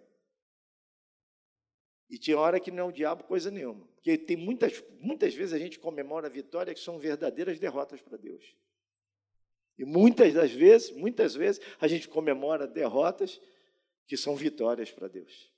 E 2.09 2.19
tem 2.19 2.35
hora 2.35 2.59
que 2.59 2.69
não 2.69 2.79
é 2.79 2.83
o 2.83 2.91
diabo 2.91 3.23
coisa 3.23 3.49
nenhuma. 3.49 3.87
Porque 3.95 4.17
tem 4.17 4.35
muitas, 4.35 4.83
muitas 4.99 5.33
vezes 5.33 5.53
a 5.53 5.57
gente 5.57 5.79
comemora 5.79 6.29
vitórias 6.29 6.77
que 6.77 6.83
são 6.83 6.99
verdadeiras 6.99 7.57
derrotas 7.57 8.01
para 8.01 8.17
Deus. 8.17 8.55
E 9.77 9.85
muitas 9.85 10.33
das 10.33 10.51
vezes, 10.51 10.91
muitas 10.91 11.33
vezes, 11.33 11.61
a 11.79 11.87
gente 11.87 12.09
comemora 12.09 12.67
derrotas 12.67 13.41
que 14.05 14.17
são 14.17 14.35
vitórias 14.35 14.91
para 14.91 15.07
Deus. 15.07 15.51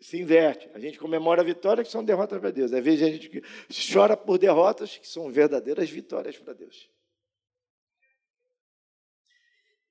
Se 0.00 0.20
inverte. 0.20 0.68
A 0.74 0.78
gente 0.78 0.98
comemora 0.98 1.42
vitórias 1.42 1.86
que 1.86 1.92
são 1.92 2.04
derrotas 2.04 2.38
para 2.38 2.50
Deus. 2.50 2.72
Às 2.72 2.84
vezes 2.84 3.02
a 3.02 3.10
gente 3.10 3.42
chora 3.92 4.14
por 4.14 4.38
derrotas 4.38 4.98
que 4.98 5.08
são 5.08 5.32
verdadeiras 5.32 5.88
vitórias 5.88 6.38
para 6.38 6.52
Deus. 6.52 6.90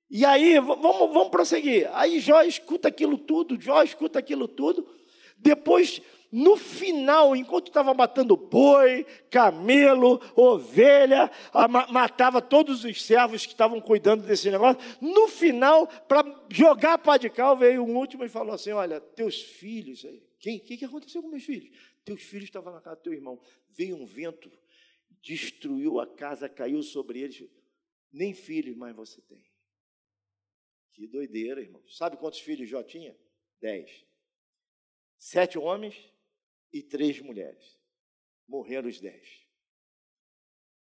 E 0.08 0.24
aí, 0.24 0.58
vamos, 0.60 0.82
vamos 0.82 1.28
prosseguir. 1.28 1.90
Aí 1.92 2.20
Jó 2.20 2.42
escuta 2.42 2.88
aquilo 2.88 3.18
tudo, 3.18 3.60
Jó 3.60 3.82
escuta 3.82 4.18
aquilo 4.18 4.46
tudo. 4.46 4.86
Depois, 5.38 6.00
no 6.30 6.56
final, 6.56 7.36
enquanto 7.36 7.68
estava 7.68 7.94
matando 7.94 8.36
boi, 8.36 9.06
camelo, 9.30 10.20
ovelha, 10.34 11.30
matava 11.90 12.42
todos 12.42 12.84
os 12.84 13.02
servos 13.02 13.46
que 13.46 13.52
estavam 13.52 13.80
cuidando 13.80 14.26
desse 14.26 14.50
negócio. 14.50 14.80
No 15.00 15.28
final, 15.28 15.86
para 15.86 16.24
jogar 16.50 16.98
pá 16.98 17.16
de 17.16 17.30
cal, 17.30 17.56
veio 17.56 17.82
um 17.82 17.96
último 17.96 18.24
e 18.24 18.28
falou 18.28 18.54
assim: 18.54 18.72
Olha, 18.72 19.00
teus 19.00 19.40
filhos 19.40 20.04
aí. 20.04 20.22
Quem? 20.38 20.58
O 20.58 20.60
que, 20.60 20.76
que 20.76 20.84
aconteceu 20.84 21.22
com 21.22 21.28
meus 21.28 21.44
filhos? 21.44 21.70
Teus 22.04 22.22
filhos 22.22 22.44
estavam 22.44 22.72
na 22.72 22.80
casa 22.80 22.96
do 22.96 23.02
teu 23.02 23.12
irmão. 23.12 23.40
Veio 23.70 23.96
um 23.96 24.04
vento, 24.04 24.50
destruiu 25.22 26.00
a 26.00 26.06
casa, 26.06 26.48
caiu 26.48 26.82
sobre 26.82 27.20
eles. 27.20 27.44
Nem 28.12 28.34
filhos 28.34 28.76
mais 28.76 28.94
você 28.94 29.20
tem. 29.22 29.45
Que 30.96 31.06
doideira, 31.06 31.60
irmão. 31.60 31.86
Sabe 31.90 32.16
quantos 32.16 32.40
filhos 32.40 32.70
Jó 32.70 32.82
tinha? 32.82 33.14
Dez. 33.60 34.06
Sete 35.18 35.58
homens 35.58 36.10
e 36.72 36.82
três 36.82 37.20
mulheres. 37.20 37.78
Morreram 38.48 38.88
os 38.88 38.98
dez. 38.98 39.46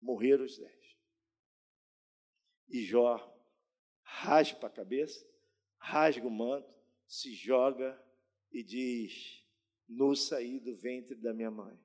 Morreram 0.01 0.45
os 0.45 0.57
dez. 0.57 0.97
E 2.69 2.85
Jó 2.85 3.37
raspa 4.05 4.69
a 4.69 4.71
cabeça, 4.71 5.29
rasga 5.79 6.29
o 6.29 6.31
manto, 6.31 6.73
se 7.09 7.35
joga 7.35 8.01
e 8.53 8.63
diz: 8.63 9.45
Nu 9.89 10.15
saí 10.15 10.61
do 10.61 10.77
ventre 10.77 11.17
da 11.17 11.35
minha 11.35 11.51
mãe, 11.51 11.77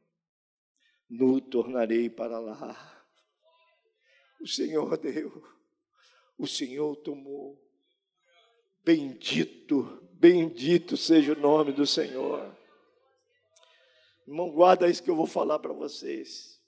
nu 1.10 1.42
tornarei 1.42 2.12
para 2.12 2.38
lá. 2.38 3.10
O 4.40 4.48
Senhor 4.48 4.98
deu, 5.00 5.32
o 6.38 6.46
Senhor 6.46 6.96
tomou, 6.98 7.60
Bendito, 8.84 10.10
bendito 10.14 10.98
seja 10.98 11.32
o 11.32 11.40
nome 11.40 11.72
do 11.72 11.88
Senhor. 11.88 12.54
Irmão, 14.28 14.52
guarda 14.52 14.90
isso 14.90 15.02
que 15.02 15.10
eu 15.10 15.16
vou 15.16 15.26
falar 15.26 15.60
para 15.60 15.72
vocês. 15.72 16.62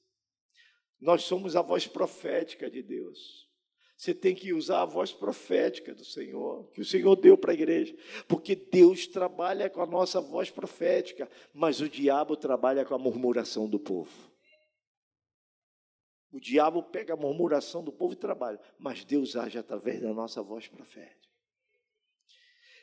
Nós 0.99 1.23
somos 1.23 1.57
a 1.57 1.61
voz 1.61 1.85
profética 1.85 2.69
de 2.69 2.81
Deus. 2.81 3.49
Você 3.97 4.13
tem 4.13 4.33
que 4.33 4.53
usar 4.53 4.81
a 4.81 4.85
voz 4.85 5.11
profética 5.11 5.93
do 5.93 6.05
Senhor, 6.05 6.69
que 6.71 6.81
o 6.81 6.85
Senhor 6.85 7.15
deu 7.17 7.37
para 7.37 7.51
a 7.51 7.53
igreja, 7.53 7.95
porque 8.27 8.55
Deus 8.55 9.07
trabalha 9.07 9.69
com 9.69 9.81
a 9.81 9.85
nossa 9.85 10.21
voz 10.21 10.49
profética, 10.49 11.29
mas 11.53 11.81
o 11.81 11.89
diabo 11.89 12.37
trabalha 12.37 12.85
com 12.85 12.93
a 12.93 12.99
murmuração 12.99 13.69
do 13.69 13.79
povo. 13.79 14.31
O 16.31 16.39
diabo 16.39 16.83
pega 16.83 17.13
a 17.13 17.17
murmuração 17.17 17.83
do 17.83 17.91
povo 17.91 18.13
e 18.13 18.17
trabalha, 18.17 18.59
mas 18.77 19.05
Deus 19.05 19.35
age 19.35 19.57
através 19.57 20.01
da 20.01 20.13
nossa 20.13 20.41
voz 20.41 20.67
profética 20.67 21.34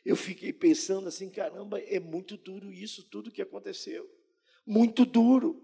eu 0.05 0.17
fiquei 0.17 0.53
pensando 0.53 1.09
assim, 1.09 1.31
caramba, 1.31 1.81
é 1.81 2.01
muito 2.01 2.37
duro 2.37 2.73
isso 2.73 3.03
tudo 3.05 3.31
que 3.31 3.43
aconteceu. 3.43 4.09
muito 4.67 5.05
duro. 5.05 5.61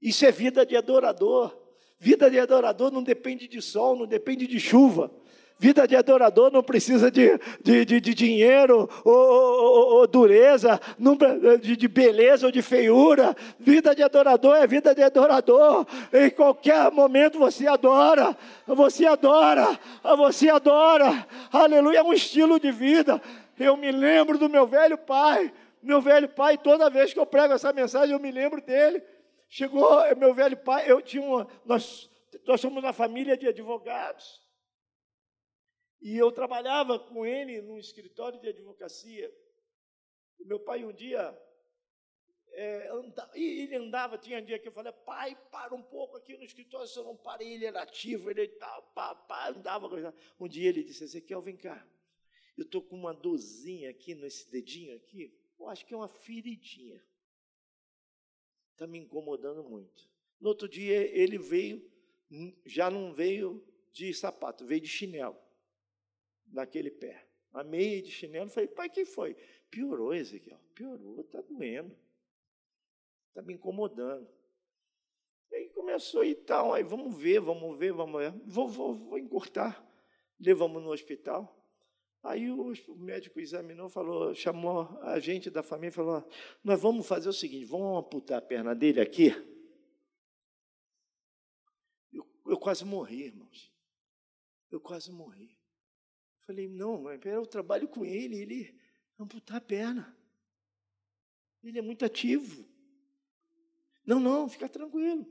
Isso 0.00 0.24
é 0.24 0.30
vida 0.30 0.64
de 0.64 0.76
adorador. 0.76 1.56
Vida 1.98 2.30
de 2.30 2.38
adorador 2.38 2.90
não 2.90 3.02
depende 3.02 3.48
de 3.48 3.62
sol, 3.62 3.96
não 3.96 4.06
depende 4.06 4.46
de 4.46 4.60
chuva. 4.60 5.10
Vida 5.56 5.86
de 5.86 5.94
adorador 5.94 6.50
não 6.50 6.64
precisa 6.64 7.10
de, 7.10 7.38
de, 7.62 7.84
de, 7.84 8.00
de 8.00 8.12
dinheiro 8.12 8.88
ou, 9.04 9.14
ou, 9.14 9.94
ou, 9.94 10.06
dureza, 10.06 10.80
não, 10.98 11.16
de, 11.60 11.76
de 11.76 11.88
beleza 11.88 12.46
ou 12.46 12.52
de 12.52 12.60
feiura. 12.60 13.36
Vida 13.58 13.94
de 13.94 14.02
adorador 14.02 14.56
é 14.56 14.66
vida 14.66 14.92
de 14.94 15.02
adorador. 15.02 15.86
Em 16.12 16.28
qualquer 16.30 16.90
momento 16.90 17.38
você 17.38 17.68
adora, 17.68 18.36
você 18.66 19.06
adora, 19.06 19.78
você 20.16 20.50
adora. 20.50 21.26
Aleluia, 21.52 21.98
é 21.98 22.02
um 22.02 22.12
estilo 22.12 22.58
de 22.58 22.72
vida. 22.72 23.22
Eu 23.56 23.76
me 23.76 23.92
lembro 23.92 24.36
do 24.36 24.48
meu 24.48 24.66
velho 24.66 24.98
pai. 24.98 25.52
Meu 25.80 26.00
velho 26.00 26.28
pai, 26.28 26.58
toda 26.58 26.90
vez 26.90 27.12
que 27.12 27.20
eu 27.20 27.26
prego 27.26 27.54
essa 27.54 27.72
mensagem, 27.72 28.12
eu 28.12 28.20
me 28.20 28.32
lembro 28.32 28.60
dele. 28.60 29.02
Chegou 29.48 29.88
meu 30.16 30.34
velho 30.34 30.56
pai, 30.56 30.90
eu 30.90 31.00
tinha 31.00 31.22
uma, 31.22 31.46
nós, 31.64 32.10
nós 32.44 32.60
somos 32.60 32.82
uma 32.82 32.92
família 32.92 33.36
de 33.36 33.46
advogados. 33.46 34.43
E 36.04 36.18
eu 36.18 36.30
trabalhava 36.30 36.98
com 36.98 37.24
ele 37.24 37.62
num 37.62 37.78
escritório 37.78 38.38
de 38.38 38.46
advocacia. 38.46 39.34
O 40.38 40.44
meu 40.44 40.60
pai 40.60 40.84
um 40.84 40.92
dia 40.92 41.34
é, 42.52 42.90
anda, 42.90 43.30
ele 43.34 43.74
andava, 43.74 44.18
tinha 44.18 44.38
um 44.38 44.44
dia 44.44 44.58
que 44.58 44.68
eu 44.68 44.72
falei, 44.72 44.92
pai, 44.92 45.34
para 45.50 45.74
um 45.74 45.82
pouco 45.82 46.18
aqui 46.18 46.36
no 46.36 46.44
escritório, 46.44 46.86
se 46.86 46.98
eu 46.98 47.04
não 47.04 47.16
parei, 47.16 47.54
ele 47.54 47.64
era 47.64 47.80
ativo, 47.80 48.30
ele 48.30 48.46
tal, 48.48 48.82
pá, 48.94 49.14
pá, 49.14 49.48
andava. 49.48 49.88
Um 50.38 50.46
dia 50.46 50.68
ele 50.68 50.84
disse, 50.84 51.04
Ezequiel, 51.04 51.40
vem 51.40 51.56
cá, 51.56 51.82
eu 52.54 52.64
estou 52.64 52.82
com 52.82 52.96
uma 52.96 53.14
dorzinha 53.14 53.88
aqui 53.88 54.14
nesse 54.14 54.50
dedinho 54.50 54.94
aqui, 54.94 55.34
eu 55.58 55.70
acho 55.70 55.86
que 55.86 55.94
é 55.94 55.96
uma 55.96 56.06
feridinha. 56.06 57.02
Está 58.72 58.86
me 58.86 58.98
incomodando 58.98 59.64
muito. 59.64 60.06
No 60.38 60.50
outro 60.50 60.68
dia 60.68 61.00
ele 61.18 61.38
veio, 61.38 61.90
já 62.66 62.90
não 62.90 63.14
veio 63.14 63.66
de 63.90 64.12
sapato, 64.12 64.66
veio 64.66 64.82
de 64.82 64.88
chinelo 64.88 65.43
naquele 66.54 66.90
pé. 66.90 67.26
A 67.52 67.62
meia 67.62 68.02
de 68.02 68.10
chinelo, 68.10 68.48
falei, 68.48 68.68
pai, 68.68 68.88
que 68.88 69.04
foi? 69.04 69.36
Piorou, 69.70 70.14
Ezequiel, 70.14 70.58
piorou, 70.74 71.20
está 71.20 71.40
doendo. 71.40 71.96
Está 73.28 73.42
me 73.42 73.54
incomodando. 73.54 74.28
Aí 75.52 75.68
começou 75.70 76.24
e 76.24 76.34
tal, 76.34 76.72
aí 76.72 76.82
vamos 76.82 77.16
ver, 77.16 77.40
vamos 77.40 77.78
ver, 77.78 77.92
vamos 77.92 78.20
ver. 78.20 78.32
Vou, 78.44 78.68
vou, 78.68 78.94
vou 78.94 79.18
encurtar. 79.18 79.84
Levamos 80.40 80.82
no 80.82 80.90
hospital. 80.90 81.60
Aí 82.22 82.50
o 82.50 82.72
médico 82.96 83.38
examinou, 83.38 83.88
falou, 83.88 84.34
chamou 84.34 84.98
a 85.02 85.20
gente 85.20 85.50
da 85.50 85.62
família 85.62 85.90
e 85.90 85.92
falou: 85.92 86.26
Nós 86.62 86.80
vamos 86.80 87.06
fazer 87.06 87.28
o 87.28 87.32
seguinte, 87.32 87.66
vamos 87.66 87.98
amputar 87.98 88.38
a 88.38 88.42
perna 88.42 88.74
dele 88.74 89.00
aqui. 89.00 89.30
Eu, 92.12 92.26
eu 92.46 92.58
quase 92.58 92.84
morri, 92.84 93.24
irmãos. 93.24 93.70
Eu 94.70 94.80
quase 94.80 95.12
morri. 95.12 95.54
Falei, 96.46 96.68
não, 96.68 97.02
mãe, 97.02 97.18
eu 97.24 97.46
trabalho 97.46 97.88
com 97.88 98.04
ele, 98.04 98.36
ele 98.36 98.80
amputar 99.18 99.56
a 99.56 99.60
perna. 99.60 100.16
Ele 101.62 101.78
é 101.78 101.82
muito 101.82 102.04
ativo. 102.04 102.68
Não, 104.04 104.20
não, 104.20 104.48
fica 104.48 104.68
tranquilo. 104.68 105.26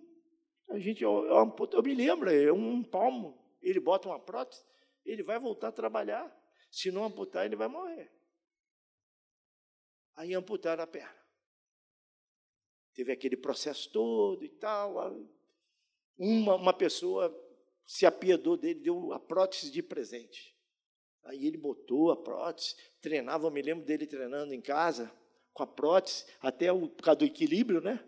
A 0.69 0.79
gente, 0.79 1.03
eu, 1.03 1.25
eu, 1.25 1.55
eu 1.71 1.83
me 1.83 1.93
lembro, 1.93 2.31
é 2.31 2.51
um 2.51 2.83
palmo. 2.83 3.39
Ele 3.61 3.79
bota 3.79 4.09
uma 4.09 4.19
prótese, 4.19 4.65
ele 5.05 5.21
vai 5.21 5.39
voltar 5.39 5.67
a 5.67 5.71
trabalhar. 5.71 6.35
Se 6.71 6.91
não 6.91 7.03
amputar, 7.03 7.45
ele 7.45 7.55
vai 7.55 7.67
morrer. 7.67 8.11
Aí 10.15 10.33
amputaram 10.33 10.83
a 10.83 10.87
perna. 10.87 11.23
Teve 12.93 13.11
aquele 13.11 13.37
processo 13.37 13.91
todo 13.91 14.43
e 14.43 14.49
tal. 14.49 14.95
Uma, 16.17 16.55
uma 16.55 16.73
pessoa 16.73 17.31
se 17.85 18.05
apiedou 18.05 18.57
dele, 18.57 18.79
deu 18.79 19.13
a 19.13 19.19
prótese 19.19 19.71
de 19.71 19.83
presente. 19.83 20.52
Aí 21.23 21.47
ele 21.47 21.57
botou 21.57 22.11
a 22.11 22.17
prótese, 22.17 22.75
treinava, 23.01 23.47
eu 23.47 23.51
me 23.51 23.61
lembro 23.61 23.85
dele 23.85 24.05
treinando 24.05 24.53
em 24.53 24.61
casa, 24.61 25.11
com 25.53 25.63
a 25.63 25.67
prótese, 25.67 26.25
até 26.41 26.71
o, 26.71 26.89
por 26.89 27.03
causa 27.03 27.19
do 27.19 27.25
equilíbrio, 27.25 27.79
né? 27.79 28.03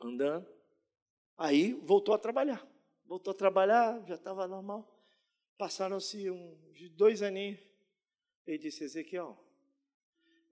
Andando. 0.00 0.46
Aí 1.36 1.72
voltou 1.72 2.14
a 2.14 2.18
trabalhar. 2.18 2.66
Voltou 3.04 3.32
a 3.32 3.34
trabalhar, 3.34 4.04
já 4.06 4.14
estava 4.14 4.46
normal. 4.46 4.86
Passaram-se 5.58 6.30
uns 6.30 6.90
dois 6.90 7.22
aninhos. 7.22 7.58
Ele 8.46 8.58
disse, 8.58 8.84
Ezequiel, 8.84 9.36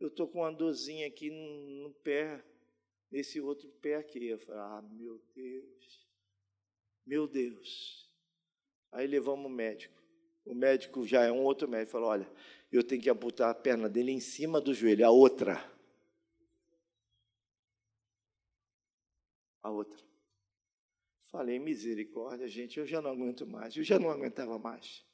eu 0.01 0.09
estou 0.09 0.27
com 0.27 0.41
uma 0.41 0.53
dorzinha 0.53 1.07
aqui 1.07 1.31
no, 1.31 1.89
no 1.89 1.95
pé, 1.95 2.45
nesse 3.11 3.41
outro 3.41 3.69
pé 3.81 3.97
aqui. 3.97 4.27
Eu 4.27 4.39
falei, 4.39 4.61
ah, 4.61 4.83
meu 4.83 5.21
Deus, 5.35 6.09
meu 7.07 7.27
Deus. 7.29 8.11
Aí 8.91 9.07
levamos 9.07 9.47
o 9.47 9.49
médico. 9.49 9.99
O 10.49 10.55
médico 10.55 11.07
já 11.07 11.25
é 11.25 11.31
um 11.31 11.43
outro 11.43 11.69
médico, 11.69 11.93
falou: 11.93 12.09
Olha, 12.09 12.27
eu 12.73 12.83
tenho 12.83 13.03
que 13.03 13.11
amputar 13.11 13.51
a 13.51 13.55
perna 13.55 13.87
dele 13.87 14.13
em 14.13 14.21
cima 14.21 14.59
do 14.63 14.73
joelho, 14.73 15.07
a 15.07 15.11
outra. 15.11 15.63
A 19.63 19.71
outra. 19.71 20.03
Falei, 21.27 21.59
misericórdia, 21.59 22.49
gente, 22.49 22.79
eu 22.79 22.87
já 22.87 23.03
não 23.03 23.11
aguento 23.11 23.47
mais, 23.47 23.77
eu 23.77 23.85
já 23.85 23.99
não 23.99 24.09
aguentava 24.09 24.59
mais. 24.59 25.05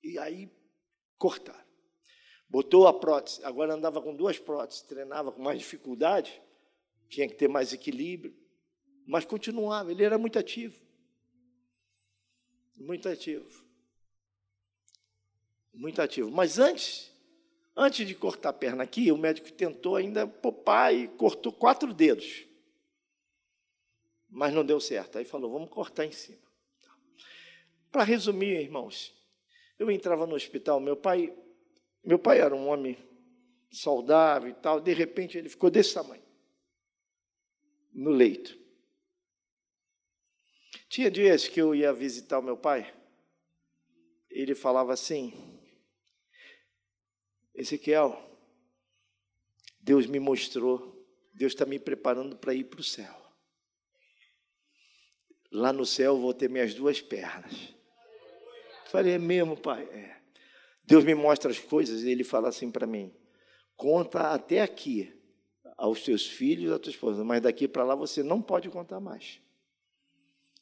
E 0.00 0.16
aí, 0.16 0.48
cortaram. 1.18 1.66
Botou 2.48 2.86
a 2.86 2.94
prótese, 2.94 3.44
agora 3.44 3.74
andava 3.74 4.00
com 4.00 4.14
duas 4.14 4.38
próteses, 4.38 4.82
treinava 4.82 5.32
com 5.32 5.42
mais 5.42 5.58
dificuldade, 5.58 6.40
tinha 7.08 7.28
que 7.28 7.34
ter 7.34 7.48
mais 7.48 7.72
equilíbrio, 7.72 8.32
mas 9.04 9.24
continuava, 9.24 9.90
ele 9.90 10.04
era 10.04 10.16
muito 10.16 10.38
ativo. 10.38 10.80
Muito 12.76 13.08
ativo 13.08 13.67
muito 15.78 16.02
ativo. 16.02 16.30
Mas 16.30 16.58
antes, 16.58 17.10
antes 17.76 18.06
de 18.06 18.14
cortar 18.14 18.50
a 18.50 18.52
perna 18.52 18.82
aqui, 18.82 19.10
o 19.12 19.16
médico 19.16 19.50
tentou 19.52 19.96
ainda 19.96 20.26
poupar 20.26 20.94
e 20.94 21.06
cortou 21.08 21.52
quatro 21.52 21.94
dedos. 21.94 22.44
Mas 24.28 24.52
não 24.52 24.64
deu 24.64 24.80
certo. 24.80 25.16
Aí 25.16 25.24
falou: 25.24 25.52
vamos 25.52 25.70
cortar 25.70 26.04
em 26.04 26.12
cima. 26.12 26.46
Para 27.90 28.02
resumir, 28.02 28.60
irmãos, 28.60 29.14
eu 29.78 29.90
entrava 29.90 30.26
no 30.26 30.34
hospital, 30.34 30.80
meu 30.80 30.96
pai, 30.96 31.34
meu 32.04 32.18
pai 32.18 32.40
era 32.40 32.54
um 32.54 32.68
homem 32.68 32.98
saudável 33.70 34.50
e 34.50 34.54
tal, 34.54 34.80
de 34.80 34.92
repente 34.92 35.38
ele 35.38 35.48
ficou 35.48 35.70
desse 35.70 35.94
tamanho, 35.94 36.22
no 37.92 38.10
leito. 38.10 38.58
Tinha 40.88 41.10
dias 41.10 41.48
que 41.48 41.60
eu 41.60 41.74
ia 41.74 41.92
visitar 41.92 42.38
o 42.38 42.42
meu 42.42 42.58
pai, 42.58 42.94
ele 44.28 44.54
falava 44.54 44.92
assim: 44.92 45.57
Ezequiel, 47.58 48.16
Deus 49.80 50.06
me 50.06 50.20
mostrou, 50.20 51.04
Deus 51.34 51.52
está 51.52 51.66
me 51.66 51.76
preparando 51.76 52.36
para 52.36 52.54
ir 52.54 52.64
para 52.64 52.80
o 52.80 52.84
céu. 52.84 53.12
Lá 55.50 55.72
no 55.72 55.84
céu 55.84 56.14
eu 56.14 56.20
vou 56.20 56.32
ter 56.32 56.48
minhas 56.48 56.72
duas 56.72 57.00
pernas. 57.00 57.74
falei, 58.86 59.14
é 59.14 59.18
mesmo, 59.18 59.56
pai? 59.56 59.82
É. 59.86 60.16
Deus 60.84 61.02
me 61.02 61.16
mostra 61.16 61.50
as 61.50 61.58
coisas 61.58 62.04
e 62.04 62.10
ele 62.10 62.22
fala 62.22 62.48
assim 62.48 62.70
para 62.70 62.86
mim: 62.86 63.12
conta 63.76 64.32
até 64.32 64.62
aqui 64.62 65.12
aos 65.76 66.02
teus 66.02 66.26
filhos, 66.26 66.72
à 66.72 66.78
tua 66.78 66.90
esposa, 66.90 67.24
mas 67.24 67.42
daqui 67.42 67.66
para 67.66 67.82
lá 67.82 67.96
você 67.96 68.22
não 68.22 68.40
pode 68.40 68.70
contar 68.70 69.00
mais. 69.00 69.40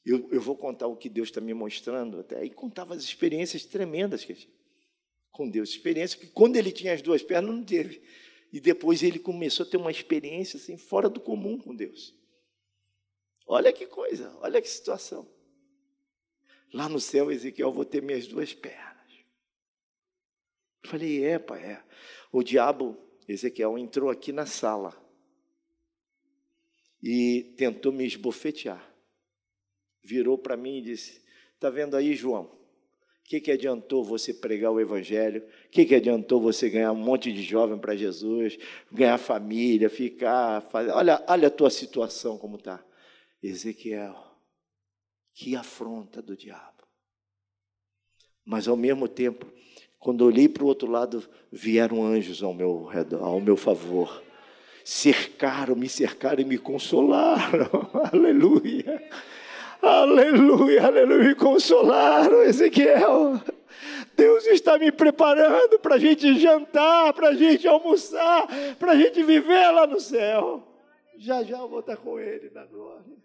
Eu, 0.04 0.28
eu 0.30 0.40
vou 0.40 0.56
contar 0.56 0.87
o 0.87 0.96
que 0.96 1.11
Deus 1.11 1.28
está 1.28 1.42
me 1.42 1.52
mostrando, 1.52 2.20
até 2.20 2.38
aí 2.38 2.48
contava 2.48 2.94
as 2.94 3.02
experiências 3.02 3.66
tremendas 3.66 4.24
que 4.24 4.32
eu 4.32 4.37
tive 4.37 4.56
com 5.37 5.49
Deus. 5.49 5.68
Experiência 5.68 6.18
que 6.18 6.27
quando 6.27 6.57
ele 6.57 6.72
tinha 6.72 6.94
as 6.94 7.03
duas 7.03 7.22
pernas 7.22 7.55
não 7.55 7.62
teve. 7.62 8.03
E 8.53 8.59
depois 8.59 9.03
ele 9.03 9.18
começou 9.18 9.66
a 9.66 9.68
ter 9.68 9.77
uma 9.77 9.90
experiência 9.90 10.57
assim 10.57 10.79
fora 10.79 11.09
do 11.09 11.20
comum 11.20 11.59
com 11.59 11.75
Deus. 11.75 12.14
Olha 13.46 13.72
que 13.72 13.87
coisa, 13.87 14.37
olha 14.40 14.61
que 14.61 14.68
situação. 14.68 15.29
Lá 16.72 16.88
no 16.88 16.99
céu, 16.99 17.31
Ezequiel, 17.31 17.70
vou 17.70 17.85
ter 17.85 18.03
minhas 18.03 18.27
duas 18.27 18.53
pernas. 18.53 18.96
Eu 20.83 20.90
falei, 20.90 21.25
é, 21.25 21.38
pai, 21.38 21.64
é. 21.64 21.85
O 22.33 22.42
diabo, 22.42 22.96
Ezequiel, 23.29 23.79
entrou 23.79 24.11
aqui 24.11 24.33
na 24.33 24.46
sala 24.46 24.96
e 27.03 27.55
tentou 27.57 27.92
me 27.92 28.05
esbofetear. 28.05 28.94
Virou 30.03 30.38
para 30.38 30.57
mim 30.57 30.79
e 30.79 30.83
disse: 30.83 31.25
Está 31.55 31.70
vendo 31.70 31.96
aí, 31.96 32.14
João? 32.14 32.56
O 33.26 33.28
que, 33.28 33.40
que 33.40 33.50
adiantou 33.50 34.04
você 34.04 34.32
pregar 34.32 34.70
o 34.70 34.80
Evangelho? 34.80 35.42
O 35.42 35.70
que, 35.70 35.84
que 35.84 35.96
adiantou 35.96 36.40
você 36.40 36.70
ganhar 36.70 36.92
um 36.92 36.96
monte 36.96 37.32
de 37.32 37.42
jovem 37.42 37.76
para 37.76 37.96
Jesus, 37.96 38.56
ganhar 38.92 39.18
família, 39.18 39.90
ficar. 39.90 40.62
Fazer... 40.62 40.92
Olha, 40.92 41.20
olha 41.26 41.48
a 41.48 41.50
tua 41.50 41.68
situação 41.68 42.38
como 42.38 42.54
está. 42.54 42.86
Ezequiel, 43.42 44.14
que 45.34 45.56
afronta 45.56 46.22
do 46.22 46.36
diabo. 46.36 46.84
Mas 48.44 48.68
ao 48.68 48.76
mesmo 48.76 49.08
tempo, 49.08 49.44
quando 49.98 50.24
olhei 50.24 50.48
para 50.48 50.62
o 50.62 50.68
outro 50.68 50.88
lado, 50.88 51.28
vieram 51.50 52.06
anjos 52.06 52.44
ao 52.44 52.54
meu 52.54 52.84
redor, 52.84 53.24
ao 53.24 53.40
meu 53.40 53.56
favor. 53.56 54.22
cercaram, 54.84 55.74
me 55.74 55.88
cercaram 55.88 56.42
e 56.42 56.44
me 56.44 56.58
consolaram. 56.58 57.90
aleluia. 58.12 59.02
Aleluia, 59.82 60.86
aleluia, 60.86 61.28
me 61.28 61.34
consolaram, 61.34 62.42
Ezequiel. 62.42 63.40
Deus 64.16 64.46
está 64.46 64.78
me 64.78 64.90
preparando 64.90 65.78
para 65.78 65.96
a 65.96 65.98
gente 65.98 66.38
jantar, 66.38 67.12
para 67.12 67.28
a 67.28 67.34
gente 67.34 67.68
almoçar, 67.68 68.46
para 68.78 68.92
a 68.92 68.96
gente 68.96 69.22
viver 69.22 69.70
lá 69.70 69.86
no 69.86 70.00
céu. 70.00 70.66
Já 71.18 71.42
já 71.42 71.58
eu 71.58 71.68
vou 71.68 71.80
estar 71.80 71.96
com 71.96 72.18
Ele 72.18 72.50
na 72.50 72.64
glória. 72.64 73.16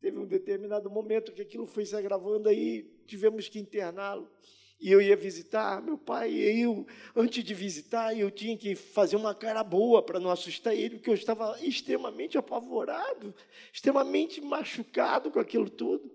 Teve 0.00 0.18
um 0.18 0.26
determinado 0.26 0.88
momento 0.88 1.32
que 1.32 1.42
aquilo 1.42 1.66
foi 1.66 1.84
se 1.84 1.96
agravando, 1.96 2.48
aí 2.48 2.82
tivemos 3.06 3.48
que 3.48 3.58
interná-lo. 3.58 4.30
E 4.78 4.92
eu 4.92 5.00
ia 5.00 5.16
visitar 5.16 5.82
meu 5.82 5.96
pai, 5.96 6.30
e 6.30 6.60
eu, 6.60 6.86
antes 7.14 7.42
de 7.42 7.54
visitar, 7.54 8.16
eu 8.16 8.30
tinha 8.30 8.56
que 8.56 8.74
fazer 8.74 9.16
uma 9.16 9.34
cara 9.34 9.64
boa 9.64 10.02
para 10.02 10.20
não 10.20 10.30
assustar 10.30 10.74
ele, 10.74 10.96
porque 10.96 11.08
eu 11.08 11.14
estava 11.14 11.58
extremamente 11.62 12.36
apavorado, 12.36 13.34
extremamente 13.72 14.40
machucado 14.40 15.30
com 15.30 15.40
aquilo 15.40 15.70
tudo 15.70 16.10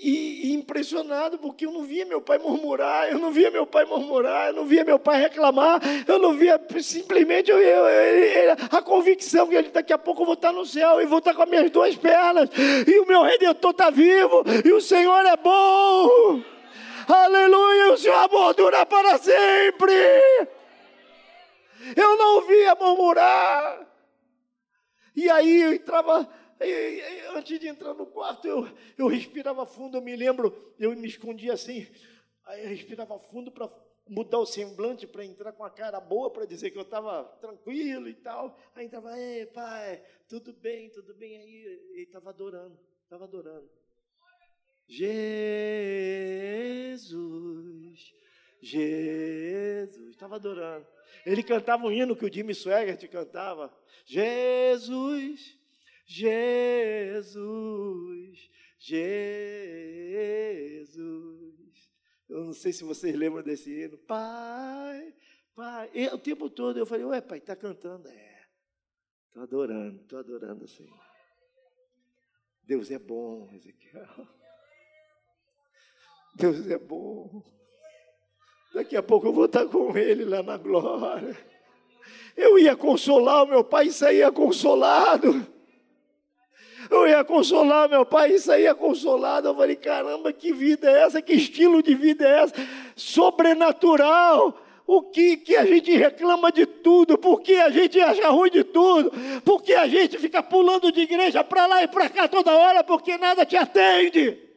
e, 0.00 0.54
impressionado 0.54 1.38
porque 1.38 1.66
eu 1.66 1.72
não 1.72 1.82
via 1.82 2.06
meu 2.06 2.20
pai 2.20 2.38
murmurar, 2.38 3.10
eu 3.10 3.18
não 3.18 3.30
via 3.30 3.50
meu 3.50 3.66
pai 3.66 3.84
murmurar, 3.84 4.48
eu 4.48 4.54
não 4.54 4.64
via 4.64 4.84
meu 4.84 4.98
pai 4.98 5.20
reclamar, 5.20 5.80
eu 6.06 6.18
não 6.18 6.32
via 6.32 6.60
simplesmente 6.80 7.50
eu, 7.50 7.58
eu, 7.58 7.86
eu, 7.86 8.56
a 8.70 8.82
convicção 8.82 9.46
que 9.46 9.54
ele 9.54 9.68
daqui 9.68 9.92
a 9.92 9.98
pouco 9.98 10.22
eu 10.22 10.26
vou 10.26 10.34
estar 10.34 10.52
no 10.52 10.64
céu 10.64 11.00
e 11.00 11.06
vou 11.06 11.18
estar 11.18 11.34
com 11.34 11.42
as 11.42 11.50
minhas 11.50 11.70
duas 11.70 11.94
pernas 11.96 12.48
e 12.86 12.98
o 12.98 13.06
meu 13.06 13.22
redentor 13.22 13.72
está 13.72 13.90
vivo 13.90 14.42
e 14.64 14.72
o 14.72 14.80
Senhor 14.80 15.24
é 15.26 15.36
bom. 15.36 16.42
Aleluia, 17.12 17.92
o 17.92 17.98
seu 17.98 18.14
amor 18.14 18.54
dura 18.54 18.86
para 18.86 19.18
sempre. 19.18 19.92
Eu 21.96 22.16
não 22.16 22.46
via 22.46 22.74
murmurar. 22.76 23.86
E 25.16 25.28
aí 25.28 25.62
eu 25.62 25.72
entrava 25.72 26.28
antes 27.34 27.58
de 27.58 27.66
entrar 27.66 27.94
no 27.94 28.06
quarto, 28.06 28.46
eu, 28.46 28.68
eu 28.96 29.08
respirava 29.08 29.66
fundo, 29.66 29.96
eu 29.96 30.02
me 30.02 30.14
lembro, 30.14 30.74
eu 30.78 30.94
me 30.94 31.08
escondia 31.08 31.54
assim, 31.54 31.86
aí 32.44 32.62
eu 32.62 32.68
respirava 32.68 33.18
fundo 33.18 33.50
para 33.50 33.68
mudar 34.08 34.38
o 34.38 34.46
semblante, 34.46 35.06
para 35.06 35.24
entrar 35.24 35.52
com 35.52 35.64
a 35.64 35.70
cara 35.70 35.98
boa, 36.00 36.30
para 36.30 36.44
dizer 36.44 36.70
que 36.70 36.78
eu 36.78 36.82
estava 36.82 37.24
tranquilo 37.40 38.08
e 38.08 38.14
tal. 38.14 38.58
Aí 38.74 38.86
estava, 38.86 39.18
ei, 39.18 39.46
pai, 39.46 40.04
tudo 40.28 40.52
bem, 40.52 40.90
tudo 40.90 41.14
bem. 41.14 41.36
Aí 41.38 41.64
ele 41.92 42.02
estava 42.02 42.30
adorando, 42.30 42.78
estava 43.04 43.24
adorando. 43.24 43.79
Jesus, 44.90 45.14
Jesus, 48.60 50.10
estava 50.10 50.34
adorando. 50.34 50.84
Ele 51.24 51.44
cantava 51.44 51.86
um 51.86 51.92
hino 51.92 52.16
que 52.16 52.24
o 52.24 52.32
Jimmy 52.32 52.52
Swaggart 52.54 53.00
cantava. 53.08 53.72
Jesus, 54.04 55.56
Jesus, 56.04 57.30
Jesus. 58.78 59.30
Eu 62.28 62.46
não 62.46 62.52
sei 62.52 62.72
se 62.72 62.82
vocês 62.82 63.14
lembram 63.14 63.44
desse 63.44 63.70
hino. 63.70 63.96
Pai, 63.96 65.14
Pai. 65.54 65.88
E 65.94 66.08
o 66.08 66.18
tempo 66.18 66.50
todo 66.50 66.80
eu 66.80 66.86
falei, 66.86 67.04
ué, 67.04 67.20
pai, 67.20 67.38
está 67.38 67.54
cantando. 67.54 68.08
É, 68.08 68.44
estou 69.28 69.44
adorando, 69.44 70.00
estou 70.00 70.18
adorando 70.18 70.64
o 70.64 70.68
Senhor. 70.68 71.00
Deus 72.64 72.90
é 72.90 72.98
bom, 72.98 73.48
Ezequiel. 73.52 74.39
Deus 76.34 76.68
é 76.70 76.78
bom. 76.78 77.42
Daqui 78.74 78.96
a 78.96 79.02
pouco 79.02 79.26
eu 79.26 79.32
vou 79.32 79.46
estar 79.46 79.66
com 79.66 79.96
ele 79.96 80.24
lá 80.24 80.42
na 80.42 80.56
glória. 80.56 81.36
Eu 82.36 82.58
ia 82.58 82.76
consolar 82.76 83.44
o 83.44 83.48
meu 83.48 83.64
pai 83.64 83.88
e 83.88 83.92
saía 83.92 84.30
consolado. 84.30 85.46
Eu 86.90 87.06
ia 87.06 87.22
consolar 87.22 87.88
meu 87.88 88.04
pai, 88.04 88.34
aí 88.50 88.66
é 88.66 88.74
consolado. 88.74 89.48
Eu 89.48 89.54
falei, 89.54 89.76
caramba, 89.76 90.32
que 90.32 90.52
vida 90.52 90.90
é 90.90 91.02
essa? 91.04 91.22
Que 91.22 91.34
estilo 91.34 91.82
de 91.82 91.94
vida 91.94 92.26
é 92.26 92.42
essa? 92.42 92.54
Sobrenatural. 92.96 94.60
O 94.86 95.02
que, 95.02 95.36
que 95.36 95.56
a 95.56 95.64
gente 95.64 95.96
reclama 95.96 96.50
de 96.50 96.66
tudo? 96.66 97.16
Por 97.16 97.40
que 97.42 97.54
a 97.54 97.70
gente 97.70 98.00
acha 98.00 98.28
ruim 98.28 98.50
de 98.50 98.64
tudo? 98.64 99.12
Por 99.44 99.62
que 99.62 99.72
a 99.72 99.86
gente 99.86 100.18
fica 100.18 100.42
pulando 100.42 100.90
de 100.90 101.02
igreja 101.02 101.44
para 101.44 101.64
lá 101.66 101.84
e 101.84 101.86
para 101.86 102.08
cá 102.08 102.26
toda 102.26 102.56
hora? 102.56 102.82
Porque 102.82 103.16
nada 103.16 103.46
te 103.46 103.56
atende. 103.56 104.49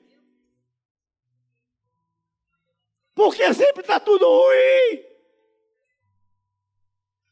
Porque 3.24 3.54
sempre 3.54 3.84
está 3.84 4.02
tudo 4.02 4.28
ruim. 4.28 5.02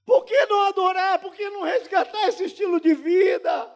Por 0.05 0.23
que 0.23 0.45
não 0.45 0.61
adorar? 0.67 1.19
Por 1.19 1.33
que 1.33 1.49
não 1.49 1.63
resgatar 1.63 2.29
esse 2.29 2.45
estilo 2.45 2.79
de 2.79 2.93
vida? 2.93 3.69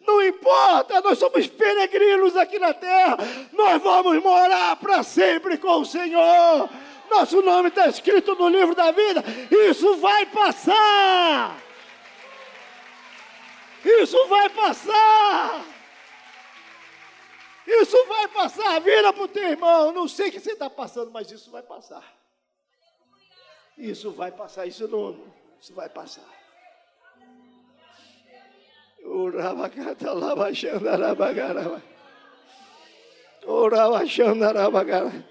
Não 0.00 0.20
importa, 0.20 1.00
nós 1.00 1.20
somos 1.20 1.46
peregrinos 1.46 2.36
aqui 2.36 2.58
na 2.58 2.74
terra, 2.74 3.16
nós 3.52 3.80
vamos 3.80 4.20
morar 4.20 4.74
para 4.74 5.04
sempre 5.04 5.56
com 5.56 5.82
o 5.82 5.84
Senhor. 5.84 6.68
Nosso 7.08 7.40
nome 7.40 7.68
está 7.68 7.86
escrito 7.86 8.34
no 8.34 8.48
livro 8.48 8.74
da 8.74 8.90
vida, 8.90 9.22
isso 9.68 9.98
vai 9.98 10.26
passar. 10.26 11.56
Isso 13.84 14.26
vai 14.26 14.48
passar. 14.48 15.71
Isso 17.66 18.06
vai 18.06 18.28
passar. 18.28 18.80
Vira 18.80 19.12
para 19.12 19.22
o 19.22 19.28
teu 19.28 19.48
irmão. 19.48 19.92
Não 19.92 20.08
sei 20.08 20.28
o 20.28 20.32
que 20.32 20.40
você 20.40 20.52
está 20.52 20.68
passando, 20.68 21.10
mas 21.10 21.30
isso 21.30 21.50
vai 21.50 21.62
passar. 21.62 22.04
Isso 23.78 24.10
vai 24.10 24.32
passar. 24.32 24.66
Isso 24.66 24.88
não. 24.88 25.32
Isso 25.60 25.74
vai 25.74 25.88
passar. 25.88 26.28
Orava 29.04 29.68
canta 29.68 30.12
lava 30.12 30.54
xandaraba 30.54 31.32
garaba. 31.32 31.82
Orava 33.44 34.06
xandaraba 34.06 34.84
garaba. 34.84 35.24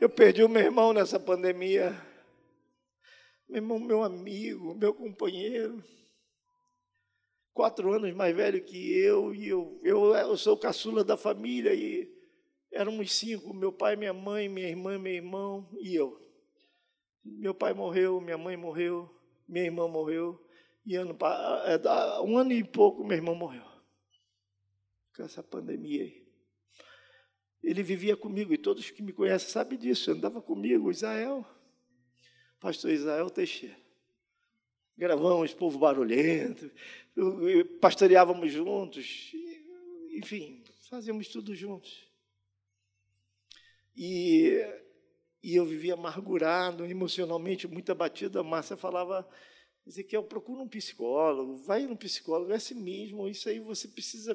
Eu 0.00 0.08
perdi 0.08 0.42
o 0.42 0.48
meu 0.48 0.62
irmão 0.62 0.92
nessa 0.92 1.20
pandemia. 1.20 1.90
Meu 3.48 3.58
irmão, 3.58 3.78
meu 3.78 4.02
amigo, 4.02 4.74
meu 4.74 4.94
companheiro. 4.94 5.84
Quatro 7.52 7.92
anos 7.92 8.14
mais 8.14 8.34
velho 8.34 8.64
que 8.64 8.96
eu, 8.98 9.34
e 9.34 9.48
eu, 9.48 9.80
eu, 9.82 10.14
eu 10.14 10.36
sou 10.36 10.56
caçula 10.56 11.02
da 11.02 11.16
família, 11.16 11.74
e 11.74 12.10
éramos 12.72 13.12
cinco: 13.12 13.52
meu 13.52 13.72
pai, 13.72 13.96
minha 13.96 14.12
mãe, 14.12 14.48
minha 14.48 14.68
irmã, 14.68 14.98
meu 14.98 15.12
irmão 15.12 15.68
e 15.80 15.94
eu. 15.94 16.18
Meu 17.24 17.54
pai 17.54 17.74
morreu, 17.74 18.20
minha 18.20 18.38
mãe 18.38 18.56
morreu, 18.56 19.10
minha 19.48 19.64
irmã 19.64 19.86
morreu. 19.88 20.40
E 20.86 20.96
ano, 20.96 21.16
é, 21.66 22.20
um 22.22 22.38
ano 22.38 22.52
e 22.52 22.64
pouco, 22.64 23.04
meu 23.04 23.16
irmão 23.16 23.34
morreu. 23.34 23.64
Com 25.14 25.22
essa 25.22 25.42
pandemia 25.42 26.04
aí. 26.04 26.26
Ele 27.62 27.82
vivia 27.82 28.16
comigo, 28.16 28.54
e 28.54 28.58
todos 28.58 28.90
que 28.90 29.02
me 29.02 29.12
conhecem 29.12 29.50
sabem 29.50 29.78
disso. 29.78 30.10
Andava 30.10 30.40
comigo, 30.40 30.90
Israel. 30.90 31.44
Pastor 32.58 32.90
Israel 32.90 33.28
Teixeira. 33.28 33.76
Gravamos 34.96 35.54
Povo 35.54 35.78
Barulhento, 35.78 36.70
pastoreávamos 37.80 38.52
juntos, 38.52 39.32
enfim, 40.12 40.62
fazíamos 40.88 41.28
tudo 41.28 41.54
juntos. 41.54 42.08
E, 43.96 44.60
e 45.42 45.54
eu 45.56 45.64
vivia 45.64 45.94
amargurado, 45.94 46.84
emocionalmente 46.84 47.66
muito 47.68 47.92
abatido. 47.92 48.38
A 48.38 48.44
Márcia 48.44 48.76
falava 48.76 49.28
Ezequiel, 49.86 50.24
procura 50.24 50.62
um 50.62 50.68
psicólogo, 50.68 51.56
vai 51.56 51.86
no 51.86 51.96
psicólogo, 51.96 52.52
é 52.52 52.56
assim 52.56 52.74
mesmo, 52.74 53.28
isso 53.28 53.48
aí 53.48 53.58
você 53.58 53.88
precisa 53.88 54.34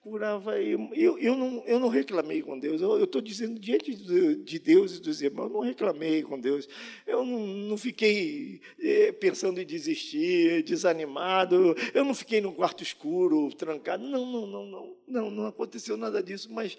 curar. 0.00 0.38
Vai. 0.38 0.66
Eu, 0.94 1.18
eu, 1.18 1.36
não, 1.36 1.62
eu 1.66 1.78
não 1.78 1.88
reclamei 1.88 2.42
com 2.42 2.58
Deus, 2.58 2.80
eu 2.80 3.04
estou 3.04 3.20
dizendo 3.20 3.58
diante 3.58 3.94
de 3.94 4.58
Deus 4.58 4.96
e 4.96 5.00
dos 5.00 5.20
irmãos, 5.22 5.46
eu 5.46 5.52
não 5.52 5.60
reclamei 5.60 6.22
com 6.22 6.38
Deus, 6.40 6.68
eu 7.06 7.24
não, 7.24 7.46
não 7.46 7.76
fiquei 7.76 8.60
eh, 8.78 9.12
pensando 9.12 9.60
em 9.60 9.66
desistir, 9.66 10.62
desanimado, 10.62 11.74
eu 11.94 12.04
não 12.04 12.14
fiquei 12.14 12.40
no 12.40 12.52
quarto 12.52 12.82
escuro, 12.82 13.52
trancado, 13.54 14.02
não, 14.02 14.26
não, 14.26 14.46
não, 14.46 14.66
não, 14.66 14.96
não, 15.06 15.30
não 15.30 15.46
aconteceu 15.46 15.96
nada 15.96 16.22
disso, 16.22 16.50
mas 16.52 16.76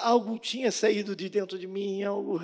algo 0.00 0.38
tinha 0.38 0.72
saído 0.72 1.14
de 1.14 1.28
dentro 1.28 1.58
de 1.58 1.66
mim, 1.66 2.02
algo 2.02 2.40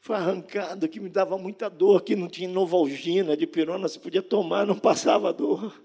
foi 0.00 0.16
arrancado 0.16 0.88
que 0.88 0.98
me 0.98 1.08
dava 1.08 1.38
muita 1.38 1.68
dor, 1.68 2.02
que 2.02 2.16
não 2.16 2.28
tinha 2.28 2.48
novalgina, 2.48 3.36
de 3.36 3.46
pirona, 3.46 3.88
se 3.88 3.98
podia 3.98 4.22
tomar, 4.22 4.66
não 4.66 4.78
passava 4.78 5.32
dor. 5.32 5.80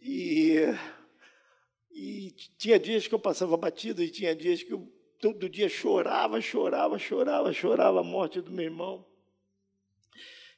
E, 0.00 0.56
e 1.94 2.32
tinha 2.58 2.78
dias 2.78 3.06
que 3.06 3.14
eu 3.14 3.20
passava 3.20 3.56
batido, 3.56 4.02
e 4.02 4.10
tinha 4.10 4.34
dias 4.34 4.64
que 4.64 4.72
eu 4.72 4.92
todo 5.20 5.48
dia 5.48 5.68
chorava, 5.68 6.40
chorava, 6.40 6.98
chorava, 6.98 7.52
chorava 7.52 8.00
a 8.00 8.02
morte 8.02 8.40
do 8.40 8.50
meu 8.50 8.64
irmão. 8.64 9.06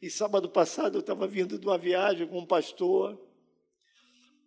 E 0.01 0.09
sábado 0.09 0.49
passado 0.49 0.97
eu 0.97 1.01
estava 1.01 1.27
vindo 1.27 1.59
de 1.59 1.67
uma 1.67 1.77
viagem 1.77 2.27
com 2.27 2.39
um 2.39 2.47
pastor, 2.47 3.21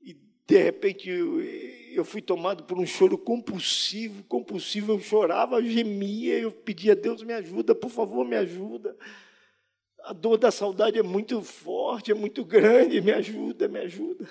e 0.01 0.13
de 0.47 0.57
repente 0.57 1.07
eu, 1.07 1.39
eu 1.41 2.03
fui 2.03 2.23
tomado 2.23 2.63
por 2.63 2.79
um 2.79 2.85
choro 2.87 3.19
compulsivo, 3.19 4.23
compulsivo, 4.23 4.93
eu 4.93 4.99
chorava, 4.99 5.57
eu 5.57 5.65
gemia, 5.65 6.39
eu 6.39 6.51
pedia 6.51 6.93
a 6.93 6.95
Deus 6.95 7.21
me 7.21 7.33
ajuda, 7.33 7.75
por 7.75 7.91
favor, 7.91 8.25
me 8.25 8.35
ajuda. 8.35 8.97
A 10.03 10.13
dor 10.13 10.37
da 10.37 10.49
saudade 10.49 10.97
é 10.97 11.03
muito 11.03 11.41
forte, 11.43 12.11
é 12.11 12.15
muito 12.15 12.43
grande. 12.43 12.99
Me 12.99 13.11
ajuda, 13.11 13.67
me 13.67 13.79
ajuda. 13.79 14.27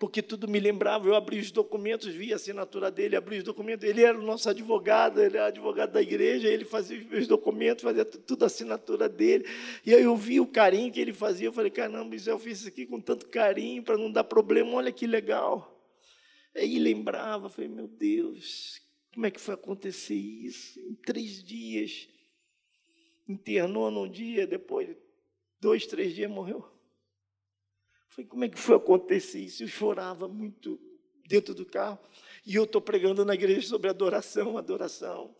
Porque 0.00 0.22
tudo 0.22 0.48
me 0.48 0.58
lembrava. 0.58 1.06
Eu 1.06 1.14
abri 1.14 1.38
os 1.38 1.50
documentos, 1.50 2.14
vi 2.14 2.32
a 2.32 2.36
assinatura 2.36 2.90
dele, 2.90 3.16
abri 3.16 3.36
os 3.36 3.44
documentos. 3.44 3.86
Ele 3.86 4.02
era 4.02 4.18
o 4.18 4.22
nosso 4.22 4.48
advogado, 4.48 5.20
ele 5.20 5.36
era 5.36 5.48
advogado 5.48 5.92
da 5.92 6.00
igreja, 6.00 6.48
ele 6.48 6.64
fazia 6.64 6.98
os 6.98 7.04
meus 7.04 7.26
documentos, 7.26 7.84
fazia 7.84 8.06
tudo 8.06 8.42
a 8.42 8.46
assinatura 8.46 9.10
dele. 9.10 9.44
E 9.84 9.94
aí 9.94 10.02
eu 10.02 10.16
vi 10.16 10.40
o 10.40 10.46
carinho 10.46 10.90
que 10.90 10.98
ele 10.98 11.12
fazia. 11.12 11.48
Eu 11.48 11.52
falei: 11.52 11.70
caramba, 11.70 12.16
eu 12.16 12.38
fiz 12.38 12.60
isso 12.60 12.68
aqui 12.68 12.86
com 12.86 12.98
tanto 12.98 13.28
carinho 13.28 13.82
para 13.82 13.98
não 13.98 14.10
dar 14.10 14.24
problema. 14.24 14.72
Olha 14.72 14.90
que 14.90 15.06
legal. 15.06 15.78
Aí 16.56 16.78
lembrava, 16.78 17.50
falei: 17.50 17.68
meu 17.68 17.86
Deus, 17.86 18.80
como 19.12 19.26
é 19.26 19.30
que 19.30 19.38
foi 19.38 19.52
acontecer 19.52 20.14
isso? 20.14 20.80
Em 20.80 20.94
três 20.94 21.44
dias. 21.44 22.08
Internou 23.28 23.90
num 23.90 24.10
dia, 24.10 24.46
depois, 24.46 24.88
dois, 25.60 25.86
três 25.86 26.14
dias 26.14 26.30
morreu. 26.30 26.69
Falei, 28.20 28.24
como 28.26 28.44
é 28.44 28.48
que 28.48 28.58
foi 28.58 28.76
acontecer 28.76 29.40
isso? 29.40 29.62
Eu 29.62 29.68
chorava 29.68 30.28
muito 30.28 30.78
dentro 31.26 31.54
do 31.54 31.64
carro. 31.64 31.98
E 32.44 32.54
eu 32.54 32.64
estou 32.64 32.80
pregando 32.80 33.24
na 33.24 33.34
igreja 33.34 33.66
sobre 33.66 33.88
adoração, 33.88 34.58
adoração. 34.58 35.34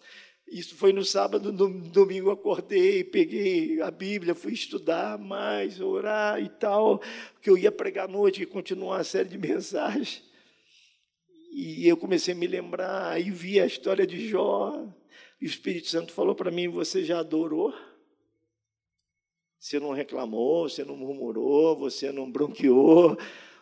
Isso 0.49 0.75
foi 0.75 0.93
no 0.93 1.05
sábado, 1.05 1.53
no 1.53 1.91
domingo 1.91 2.31
acordei, 2.31 3.05
peguei 3.05 3.81
a 3.81 3.91
Bíblia, 3.91 4.35
fui 4.35 4.53
estudar 4.53 5.19
mais, 5.19 5.81
orar 5.81 6.43
e 6.43 6.49
tal, 6.49 7.01
que 7.41 7.49
eu 7.49 7.57
ia 7.57 7.71
pregar 7.71 8.07
à 8.07 8.11
noite 8.11 8.43
e 8.43 8.47
continuar 8.47 8.99
a 8.99 9.05
série 9.05 9.29
de 9.29 9.39
mensagens. 9.39 10.23
E 11.53 11.87
eu 11.87 11.97
comecei 11.97 12.35
a 12.35 12.37
me 12.37 12.47
lembrar, 12.47 13.21
e 13.21 13.31
vi 13.31 13.61
a 13.61 13.67
história 13.67 14.07
de 14.07 14.29
Jó, 14.29 14.87
e 15.41 15.45
o 15.45 15.49
Espírito 15.49 15.89
Santo 15.89 16.13
falou 16.13 16.35
para 16.35 16.51
mim: 16.51 16.69
Você 16.69 17.05
já 17.05 17.21
adorou? 17.21 17.73
Você 19.61 19.79
não 19.79 19.93
reclamou, 19.93 20.67
você 20.67 20.83
não 20.83 20.97
murmurou, 20.97 21.77
você 21.77 22.11
não 22.11 22.33
bronqueou, 22.33 23.19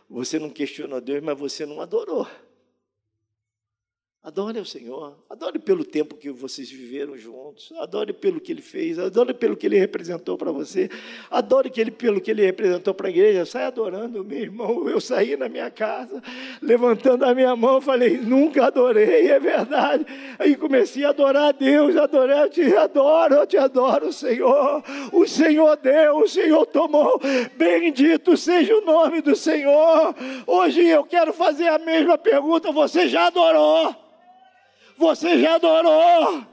você 0.08 0.38
não 0.38 0.48
questionou 0.48 1.00
Deus, 1.00 1.20
mas 1.20 1.36
você 1.36 1.66
não 1.66 1.80
adorou. 1.80 2.24
Adore 4.28 4.58
ao 4.58 4.64
Senhor, 4.66 5.16
adore 5.30 5.58
pelo 5.58 5.82
tempo 5.82 6.14
que 6.14 6.28
vocês 6.30 6.70
viveram 6.70 7.16
juntos, 7.16 7.72
adore 7.78 8.12
pelo 8.12 8.38
que 8.38 8.52
Ele 8.52 8.60
fez, 8.60 8.98
adore 8.98 9.32
pelo 9.32 9.56
que 9.56 9.66
Ele 9.66 9.78
representou 9.78 10.36
para 10.36 10.52
você, 10.52 10.90
adore 11.30 11.70
que 11.70 11.80
ele, 11.80 11.90
pelo 11.90 12.20
que 12.20 12.30
Ele 12.30 12.44
representou 12.44 12.92
para 12.92 13.06
a 13.06 13.10
igreja. 13.10 13.46
Sai 13.46 13.64
adorando, 13.64 14.22
meu 14.22 14.38
irmão. 14.38 14.86
Eu 14.86 15.00
saí 15.00 15.34
na 15.34 15.48
minha 15.48 15.70
casa, 15.70 16.22
levantando 16.60 17.24
a 17.24 17.34
minha 17.34 17.56
mão, 17.56 17.80
falei: 17.80 18.18
Nunca 18.18 18.66
adorei, 18.66 19.30
é 19.30 19.40
verdade. 19.40 20.04
Aí 20.38 20.54
comecei 20.56 21.06
a 21.06 21.08
adorar 21.08 21.48
a 21.48 21.52
Deus, 21.52 21.96
adorar, 21.96 22.44
eu 22.44 22.50
te 22.50 22.76
adoro, 22.76 23.34
eu 23.34 23.46
te 23.46 23.56
adoro, 23.56 24.12
Senhor. 24.12 24.84
O 25.10 25.26
Senhor 25.26 25.74
deu, 25.78 26.18
o 26.18 26.28
Senhor 26.28 26.66
tomou. 26.66 27.18
Bendito 27.56 28.36
seja 28.36 28.76
o 28.76 28.84
nome 28.84 29.22
do 29.22 29.34
Senhor. 29.34 30.14
Hoje 30.46 30.86
eu 30.86 31.02
quero 31.04 31.32
fazer 31.32 31.68
a 31.68 31.78
mesma 31.78 32.18
pergunta: 32.18 32.70
Você 32.70 33.08
já 33.08 33.28
adorou? 33.28 33.96
Você 34.98 35.38
já 35.38 35.54
adorou. 35.54 36.44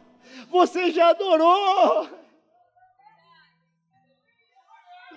Você 0.51 0.91
já 0.91 1.09
adorou. 1.09 2.07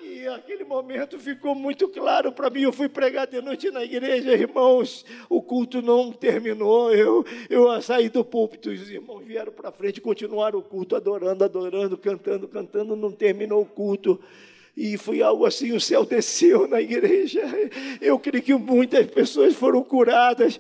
E 0.02 0.26
aquele 0.28 0.64
momento 0.64 1.18
ficou 1.18 1.54
muito 1.54 1.88
claro 1.88 2.32
para 2.32 2.48
mim. 2.48 2.62
Eu 2.62 2.72
fui 2.72 2.88
pregar 2.88 3.26
de 3.26 3.42
noite 3.42 3.70
na 3.70 3.84
igreja, 3.84 4.32
irmãos. 4.32 5.04
O 5.28 5.42
culto 5.42 5.82
não 5.82 6.10
terminou. 6.10 6.90
Eu, 6.90 7.22
eu 7.50 7.80
saí 7.82 8.08
do 8.08 8.24
púlpito. 8.24 8.70
Os 8.70 8.90
irmãos 8.90 9.22
vieram 9.22 9.52
para 9.52 9.70
frente, 9.70 10.00
continuaram 10.00 10.60
o 10.60 10.62
culto, 10.62 10.96
adorando, 10.96 11.44
adorando, 11.44 11.98
cantando, 11.98 12.48
cantando. 12.48 12.96
Não 12.96 13.12
terminou 13.12 13.60
o 13.60 13.66
culto. 13.66 14.18
E 14.74 14.96
foi 14.96 15.20
algo 15.20 15.44
assim: 15.44 15.72
o 15.72 15.80
céu 15.80 16.06
desceu 16.06 16.66
na 16.66 16.80
igreja. 16.80 17.42
Eu 18.00 18.18
creio 18.18 18.42
que 18.42 18.54
muitas 18.54 19.06
pessoas 19.08 19.54
foram 19.54 19.84
curadas. 19.84 20.58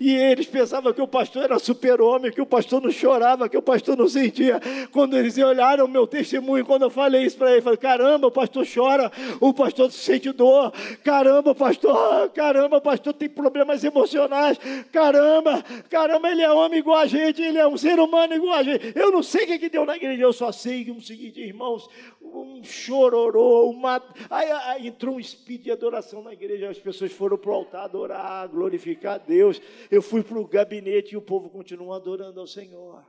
E 0.00 0.14
eles 0.14 0.46
pensavam 0.46 0.94
que 0.94 1.02
o 1.02 1.06
pastor 1.06 1.44
era 1.44 1.58
super-homem, 1.58 2.32
que 2.32 2.40
o 2.40 2.46
pastor 2.46 2.80
não 2.80 2.90
chorava, 2.90 3.50
que 3.50 3.56
o 3.58 3.60
pastor 3.60 3.98
não 3.98 4.08
sentia. 4.08 4.58
Quando 4.90 5.14
eles 5.14 5.36
olharam 5.36 5.84
o 5.84 5.88
meu 5.88 6.06
testemunho, 6.06 6.64
quando 6.64 6.82
eu 6.82 6.90
falei 6.90 7.26
isso 7.26 7.36
para 7.36 7.52
eles, 7.52 7.62
falei: 7.62 7.76
caramba, 7.76 8.26
o 8.26 8.30
pastor 8.30 8.66
chora, 8.66 9.12
o 9.38 9.52
pastor 9.52 9.92
sente 9.92 10.32
dor, 10.32 10.72
caramba, 11.04 11.54
pastor, 11.54 12.30
caramba, 12.30 12.78
o 12.78 12.80
pastor 12.80 13.12
tem 13.12 13.28
problemas 13.28 13.84
emocionais, 13.84 14.58
caramba, 14.90 15.62
caramba, 15.90 16.30
ele 16.30 16.40
é 16.40 16.50
homem 16.50 16.78
igual 16.78 16.96
a 16.96 17.06
gente, 17.06 17.42
ele 17.42 17.58
é 17.58 17.68
um 17.68 17.76
ser 17.76 18.00
humano 18.00 18.32
igual 18.32 18.54
a 18.54 18.62
gente. 18.62 18.92
Eu 18.96 19.12
não 19.12 19.22
sei 19.22 19.44
o 19.44 19.46
que, 19.48 19.58
que 19.58 19.68
deu 19.68 19.84
na 19.84 19.96
igreja, 19.96 20.22
eu 20.22 20.32
só 20.32 20.50
sei 20.50 20.82
que 20.82 20.90
o 20.90 21.02
seguinte, 21.02 21.42
irmãos, 21.42 21.86
um 22.22 22.62
chororô, 22.62 23.68
uma. 23.68 24.02
Aí, 24.28 24.50
aí, 24.50 24.86
entrou 24.86 25.16
um 25.16 25.20
espírito 25.20 25.64
de 25.64 25.72
adoração 25.72 26.22
na 26.22 26.32
igreja, 26.32 26.70
as 26.70 26.78
pessoas 26.78 27.12
foram 27.12 27.36
para 27.36 27.50
o 27.50 27.54
altar 27.54 27.84
adorar, 27.84 28.48
glorificar 28.48 29.14
a 29.16 29.18
Deus. 29.18 29.60
Eu 29.90 30.00
fui 30.00 30.22
para 30.22 30.38
o 30.38 30.46
gabinete 30.46 31.14
e 31.14 31.16
o 31.16 31.22
povo 31.22 31.50
continua 31.50 31.96
adorando 31.96 32.38
ao 32.38 32.46
Senhor. 32.46 33.04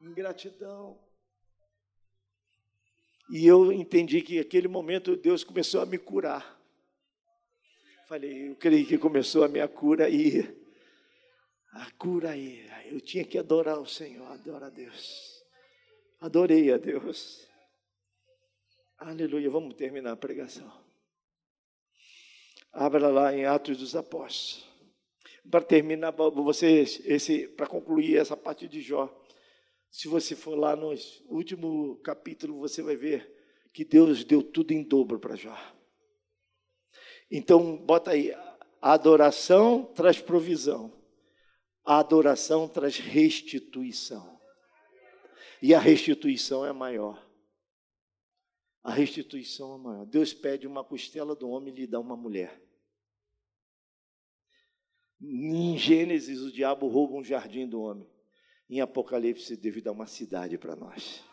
Ingratidão. 0.00 0.96
E 3.28 3.44
eu 3.44 3.72
entendi 3.72 4.22
que 4.22 4.38
naquele 4.38 4.68
momento 4.68 5.16
Deus 5.16 5.42
começou 5.42 5.80
a 5.80 5.86
me 5.86 5.98
curar. 5.98 6.56
Falei, 8.06 8.50
eu 8.50 8.54
creio 8.54 8.86
que 8.86 8.96
começou 8.96 9.42
a 9.42 9.48
minha 9.48 9.66
cura 9.66 10.04
aí. 10.04 10.56
A 11.72 11.90
cura 11.98 12.30
aí. 12.30 12.64
Eu 12.84 13.00
tinha 13.00 13.24
que 13.24 13.36
adorar 13.36 13.80
o 13.80 13.86
Senhor, 13.86 14.30
adorar 14.30 14.68
a 14.68 14.70
Deus. 14.70 15.44
Adorei 16.20 16.72
a 16.72 16.76
Deus. 16.76 17.44
Aleluia. 18.96 19.50
Vamos 19.50 19.74
terminar 19.74 20.12
a 20.12 20.16
pregação. 20.16 20.72
Abra 22.72 23.08
lá 23.08 23.34
em 23.34 23.46
Atos 23.46 23.78
dos 23.78 23.96
Apóstolos 23.96 24.75
para 25.50 25.62
terminar, 25.62 26.12
você, 26.12 26.84
esse, 27.04 27.48
para 27.48 27.66
concluir 27.66 28.16
essa 28.16 28.36
parte 28.36 28.68
de 28.68 28.80
Jó, 28.80 29.12
se 29.90 30.08
você 30.08 30.34
for 30.34 30.56
lá 30.56 30.76
no 30.76 30.92
último 31.28 31.96
capítulo, 32.02 32.58
você 32.58 32.82
vai 32.82 32.96
ver 32.96 33.32
que 33.72 33.84
Deus 33.84 34.24
deu 34.24 34.42
tudo 34.42 34.72
em 34.72 34.82
dobro 34.82 35.18
para 35.18 35.36
Jó. 35.36 35.56
Então, 37.30 37.76
bota 37.76 38.12
aí, 38.12 38.32
a 38.80 38.92
adoração 38.92 39.84
traz 39.94 40.20
provisão, 40.20 40.92
a 41.84 41.98
adoração 41.98 42.68
traz 42.68 42.98
restituição. 42.98 44.36
E 45.62 45.74
a 45.74 45.78
restituição 45.78 46.64
é 46.64 46.72
maior. 46.72 47.24
A 48.82 48.92
restituição 48.92 49.74
é 49.74 49.78
maior. 49.78 50.06
Deus 50.06 50.32
pede 50.32 50.66
uma 50.66 50.84
costela 50.84 51.34
do 51.34 51.48
homem 51.48 51.72
e 51.74 51.76
lhe 51.78 51.86
dá 51.86 51.98
uma 51.98 52.16
mulher. 52.16 52.65
Em 55.20 55.76
Gênesis, 55.78 56.40
o 56.42 56.52
diabo 56.52 56.88
rouba 56.88 57.14
um 57.14 57.24
jardim 57.24 57.66
do 57.66 57.80
homem. 57.80 58.06
Em 58.68 58.80
Apocalipse, 58.80 59.56
Deus 59.56 59.82
dá 59.82 59.92
uma 59.92 60.06
cidade 60.06 60.58
para 60.58 60.76
nós. 60.76 61.24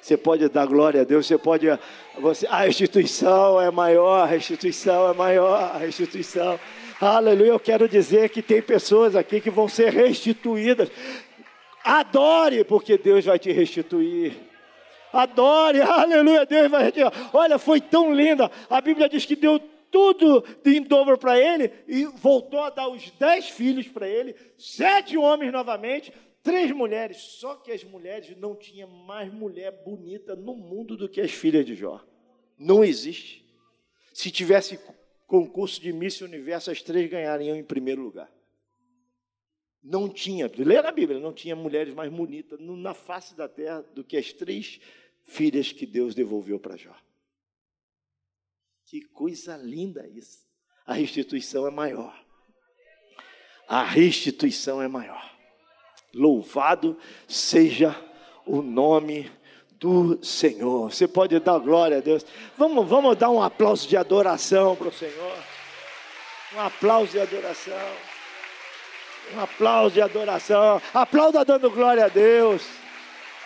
Você 0.00 0.16
pode 0.16 0.48
dar 0.48 0.66
glória 0.66 1.02
a 1.02 1.04
Deus, 1.04 1.26
você 1.26 1.38
pode. 1.38 1.66
Você, 2.18 2.46
a 2.48 2.62
restituição 2.62 3.60
é 3.60 3.70
maior, 3.70 4.22
a 4.22 4.26
restituição 4.26 5.08
é 5.08 5.14
maior, 5.14 5.54
a 5.74 5.78
restituição. 5.78 6.58
Aleluia. 7.00 7.50
Eu 7.50 7.60
quero 7.60 7.88
dizer 7.88 8.28
que 8.28 8.42
tem 8.42 8.60
pessoas 8.60 9.14
aqui 9.14 9.40
que 9.40 9.50
vão 9.50 9.68
ser 9.68 9.92
restituídas. 9.92 10.90
Adore, 11.84 12.64
porque 12.64 12.98
Deus 12.98 13.24
vai 13.24 13.38
te 13.38 13.50
restituir. 13.52 14.36
Adore, 15.12 15.80
aleluia, 15.80 16.46
Deus 16.46 16.70
vai 16.70 16.84
restituir. 16.84 17.12
Olha, 17.32 17.58
foi 17.58 17.80
tão 17.80 18.14
linda. 18.14 18.50
A 18.68 18.80
Bíblia 18.80 19.08
diz 19.08 19.24
que 19.24 19.36
deu 19.36 19.60
tudo 19.92 20.42
em 20.64 20.82
dobro 20.82 21.18
para 21.18 21.38
ele 21.38 21.70
e 21.86 22.06
voltou 22.06 22.60
a 22.60 22.70
dar 22.70 22.88
os 22.88 23.10
dez 23.10 23.50
filhos 23.50 23.86
para 23.86 24.08
ele, 24.08 24.34
sete 24.56 25.18
homens 25.18 25.52
novamente, 25.52 26.12
três 26.42 26.72
mulheres. 26.72 27.18
Só 27.18 27.54
que 27.56 27.70
as 27.70 27.84
mulheres 27.84 28.34
não 28.38 28.56
tinha 28.56 28.86
mais 28.86 29.32
mulher 29.32 29.70
bonita 29.84 30.34
no 30.34 30.56
mundo 30.56 30.96
do 30.96 31.08
que 31.08 31.20
as 31.20 31.30
filhas 31.30 31.66
de 31.66 31.76
Jó. 31.76 32.02
Não 32.58 32.82
existe. 32.82 33.46
Se 34.14 34.30
tivesse 34.30 34.80
concurso 35.26 35.80
de 35.80 35.92
Miss 35.92 36.20
Universo, 36.22 36.70
as 36.70 36.82
três 36.82 37.08
ganhariam 37.10 37.54
em 37.54 37.62
primeiro 37.62 38.02
lugar. 38.02 38.32
Não 39.82 40.08
tinha, 40.08 40.50
lê 40.56 40.80
na 40.80 40.92
Bíblia, 40.92 41.18
não 41.18 41.32
tinha 41.32 41.56
mulheres 41.56 41.92
mais 41.92 42.10
bonitas 42.10 42.58
na 42.60 42.94
face 42.94 43.36
da 43.36 43.48
terra 43.48 43.82
do 43.94 44.04
que 44.04 44.16
as 44.16 44.32
três 44.32 44.80
filhas 45.24 45.72
que 45.72 45.84
Deus 45.84 46.14
devolveu 46.14 46.58
para 46.58 46.76
Jó. 46.76 46.94
Que 48.92 49.00
coisa 49.00 49.56
linda 49.56 50.06
isso. 50.06 50.40
A 50.86 50.92
restituição 50.92 51.66
é 51.66 51.70
maior. 51.70 52.14
A 53.66 53.82
restituição 53.82 54.82
é 54.82 54.86
maior. 54.86 55.34
Louvado 56.14 56.98
seja 57.26 57.96
o 58.44 58.60
nome 58.60 59.32
do 59.78 60.22
Senhor. 60.22 60.92
Você 60.92 61.08
pode 61.08 61.40
dar 61.40 61.58
glória 61.58 61.96
a 61.96 62.00
Deus. 62.02 62.26
Vamos, 62.58 62.86
vamos 62.86 63.16
dar 63.16 63.30
um 63.30 63.42
aplauso 63.42 63.88
de 63.88 63.96
adoração 63.96 64.76
para 64.76 64.88
o 64.88 64.92
Senhor. 64.92 65.38
Um 66.54 66.60
aplauso 66.60 67.12
de 67.12 67.20
adoração. 67.20 67.96
Um 69.34 69.40
aplauso 69.40 69.94
de 69.94 70.02
adoração. 70.02 70.82
Aplauda 70.92 71.42
dando 71.46 71.70
glória 71.70 72.04
a 72.04 72.08
Deus. 72.08 72.62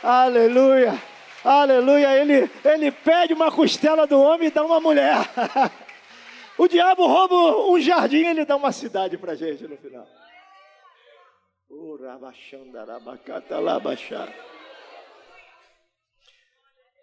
Aleluia. 0.03 1.01
Aleluia. 1.47 2.21
Ele, 2.21 2.51
ele 2.65 2.91
pede 2.91 3.33
uma 3.33 3.53
costela 3.53 4.05
do 4.05 4.19
homem 4.19 4.49
e 4.49 4.51
dá 4.51 4.65
uma 4.65 4.81
mulher. 4.81 5.15
o 6.59 6.67
diabo 6.67 7.07
rouba 7.07 7.71
um 7.71 7.81
jardim 7.81 8.23
e 8.23 8.27
ele 8.27 8.45
dá 8.45 8.57
uma 8.57 8.73
cidade 8.73 9.17
para 9.17 9.37
gente 9.37 9.63
no 9.69 9.77
final. 9.77 10.09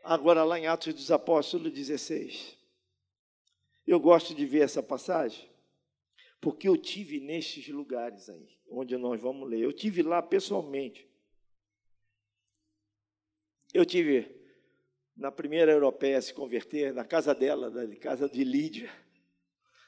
Agora, 0.03 0.43
lá 0.43 0.59
em 0.59 0.67
Atos 0.67 0.93
dos 0.93 1.09
Apóstolos 1.09 1.71
16. 1.71 2.57
Eu 3.87 3.97
gosto 3.97 4.35
de 4.35 4.45
ver 4.45 4.63
essa 4.63 4.83
passagem, 4.83 5.49
porque 6.41 6.67
eu 6.67 6.75
tive 6.75 7.21
nestes 7.21 7.69
lugares 7.69 8.29
aí, 8.29 8.49
onde 8.69 8.97
nós 8.97 9.21
vamos 9.21 9.49
ler. 9.49 9.61
Eu 9.61 9.71
tive 9.71 10.01
lá 10.01 10.21
pessoalmente. 10.21 11.12
Eu 13.73 13.85
tive 13.85 14.43
na 15.15 15.31
primeira 15.31 15.71
europeia 15.71 16.17
a 16.17 16.21
se 16.21 16.33
converter, 16.33 16.93
na 16.93 17.03
casa 17.03 17.33
dela, 17.33 17.69
na 17.69 17.95
casa 17.95 18.29
de 18.29 18.43
Lídia. 18.43 18.89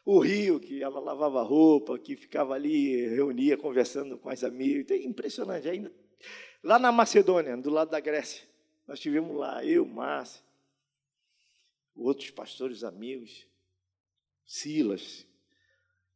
O 0.05 0.19
rio, 0.19 0.59
que 0.59 0.83
ela 0.83 0.99
lavava 0.99 1.41
roupa, 1.41 1.97
que 1.97 2.15
ficava 2.15 2.53
ali, 2.53 3.07
reunia, 3.07 3.57
conversando 3.57 4.17
com 4.17 4.29
as 4.29 4.43
amigas. 4.43 4.91
É 4.91 5.03
impressionante. 5.03 5.67
Ainda, 5.67 5.91
lá 6.63 6.77
na 6.77 6.91
Macedônia, 6.91 7.57
do 7.57 7.69
lado 7.69 7.89
da 7.91 7.99
Grécia, 7.99 8.47
nós 8.87 8.99
tivemos 8.99 9.35
lá, 9.35 9.65
eu, 9.65 9.85
Márcia, 9.85 10.43
outros 11.95 12.29
pastores 12.29 12.83
amigos. 12.83 13.47
Silas 14.45 15.25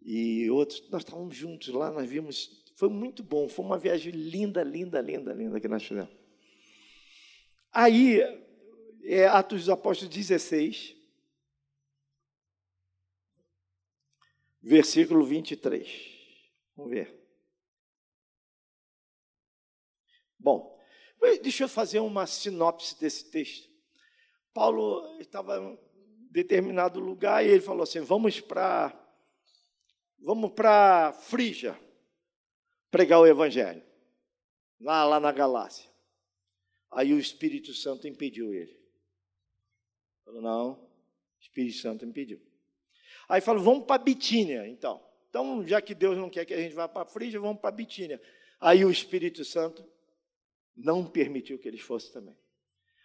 e 0.01 0.49
outros, 0.51 0.87
nós 0.91 1.01
estávamos 1.01 1.35
juntos 1.35 1.67
lá, 1.69 1.91
nós 1.91 2.07
vimos, 2.07 2.63
foi 2.75 2.89
muito 2.89 3.23
bom, 3.23 3.49
foi 3.49 3.65
uma 3.65 3.77
viagem 3.77 4.11
linda, 4.11 4.63
linda, 4.63 5.01
linda, 5.01 5.33
linda 5.33 5.59
que 5.59 5.67
nós 5.67 5.83
fizemos. 5.83 6.18
Aí, 7.71 8.19
é 9.03 9.27
Atos 9.27 9.61
dos 9.61 9.69
Apóstolos 9.69 10.13
16, 10.13 10.95
versículo 14.61 15.25
23. 15.25 15.87
Vamos 16.75 16.91
ver. 16.91 17.19
Bom, 20.39 20.79
deixa 21.41 21.65
eu 21.65 21.69
fazer 21.69 21.99
uma 21.99 22.25
sinopse 22.25 22.99
desse 22.99 23.29
texto. 23.29 23.69
Paulo 24.53 25.19
estava 25.19 25.77
determinado 26.31 26.99
lugar 26.99 27.45
e 27.45 27.49
ele 27.49 27.61
falou 27.61 27.83
assim: 27.83 27.99
vamos 27.99 28.39
para 28.39 28.97
vamos 30.19 30.51
para 30.53 31.13
Frígia 31.13 31.79
pregar 32.89 33.19
o 33.19 33.27
evangelho 33.27 33.83
lá 34.79 35.03
lá 35.03 35.19
na 35.19 35.31
Galácia. 35.31 35.88
Aí 36.91 37.13
o 37.13 37.19
Espírito 37.19 37.73
Santo 37.73 38.07
impediu 38.07 38.53
ele. 38.53 38.77
Falou: 40.25 40.41
não, 40.41 40.71
o 40.71 40.89
Espírito 41.41 41.77
Santo 41.77 42.05
impediu. 42.05 42.41
Aí 43.27 43.41
falou: 43.41 43.63
vamos 43.63 43.85
para 43.85 44.01
Bitínia, 44.01 44.67
então. 44.67 45.03
Então, 45.29 45.65
já 45.67 45.79
que 45.79 45.93
Deus 45.93 46.17
não 46.17 46.29
quer 46.29 46.45
que 46.45 46.53
a 46.53 46.57
gente 46.57 46.73
vá 46.73 46.87
para 46.87 47.05
Frígia, 47.05 47.39
vamos 47.39 47.61
para 47.61 47.71
Bitínia. 47.71 48.19
Aí 48.59 48.83
o 48.83 48.89
Espírito 48.89 49.45
Santo 49.45 49.85
não 50.75 51.05
permitiu 51.05 51.59
que 51.59 51.67
eles 51.67 51.81
fossem 51.81 52.11
também. 52.11 52.35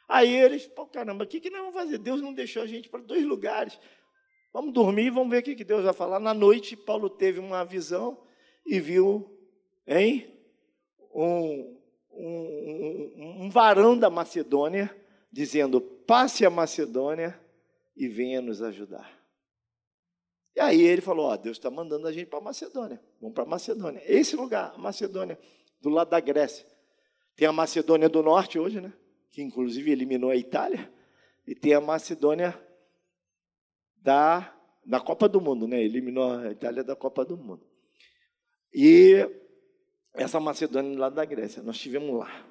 Aí 0.08 0.34
eles, 0.34 0.66
pô, 0.66 0.86
caramba, 0.86 1.24
o 1.24 1.26
que, 1.26 1.40
que 1.40 1.50
nós 1.50 1.60
vamos 1.60 1.74
fazer? 1.74 1.98
Deus 1.98 2.20
não 2.20 2.32
deixou 2.32 2.62
a 2.62 2.66
gente 2.66 2.88
para 2.88 3.00
dois 3.00 3.24
lugares. 3.24 3.78
Vamos 4.52 4.72
dormir, 4.72 5.10
vamos 5.10 5.30
ver 5.30 5.38
o 5.38 5.42
que, 5.42 5.54
que 5.54 5.64
Deus 5.64 5.84
vai 5.84 5.92
falar. 5.92 6.20
Na 6.20 6.32
noite, 6.32 6.76
Paulo 6.76 7.10
teve 7.10 7.40
uma 7.40 7.64
visão 7.64 8.24
e 8.64 8.78
viu, 8.78 9.38
hein? 9.86 10.32
Um, 11.12 11.76
um, 12.16 13.12
um, 13.16 13.44
um 13.44 13.50
varão 13.50 13.98
da 13.98 14.10
Macedônia 14.10 14.94
dizendo: 15.30 15.80
passe 15.80 16.44
a 16.44 16.50
Macedônia 16.50 17.38
e 17.96 18.08
venha 18.08 18.40
nos 18.40 18.62
ajudar. 18.62 19.10
E 20.56 20.60
aí 20.60 20.82
ele 20.82 21.00
falou: 21.00 21.26
Ó, 21.26 21.36
Deus 21.36 21.56
está 21.56 21.70
mandando 21.70 22.06
a 22.06 22.12
gente 22.12 22.26
para 22.26 22.40
Macedônia. 22.40 23.00
Vamos 23.20 23.34
para 23.34 23.44
Macedônia. 23.44 24.02
Esse 24.06 24.36
lugar, 24.36 24.78
Macedônia, 24.78 25.38
do 25.80 25.88
lado 25.88 26.10
da 26.10 26.20
Grécia. 26.20 26.66
Tem 27.36 27.48
a 27.48 27.52
Macedônia 27.52 28.08
do 28.08 28.22
Norte 28.22 28.58
hoje, 28.58 28.80
né? 28.80 28.92
que 29.34 29.42
inclusive 29.42 29.90
eliminou 29.90 30.30
a 30.30 30.36
Itália, 30.36 30.88
e 31.44 31.56
tem 31.56 31.74
a 31.74 31.80
Macedônia 31.80 32.56
da, 33.96 34.54
da 34.86 35.00
Copa 35.00 35.28
do 35.28 35.40
Mundo, 35.40 35.66
né? 35.66 35.82
Eliminou 35.82 36.38
a 36.38 36.52
Itália 36.52 36.84
da 36.84 36.94
Copa 36.94 37.24
do 37.24 37.36
Mundo. 37.36 37.66
E 38.72 39.28
essa 40.14 40.38
Macedônia 40.38 40.98
lá 40.98 41.10
da 41.10 41.24
Grécia, 41.24 41.62
nós 41.62 41.76
estivemos 41.76 42.16
lá. 42.18 42.46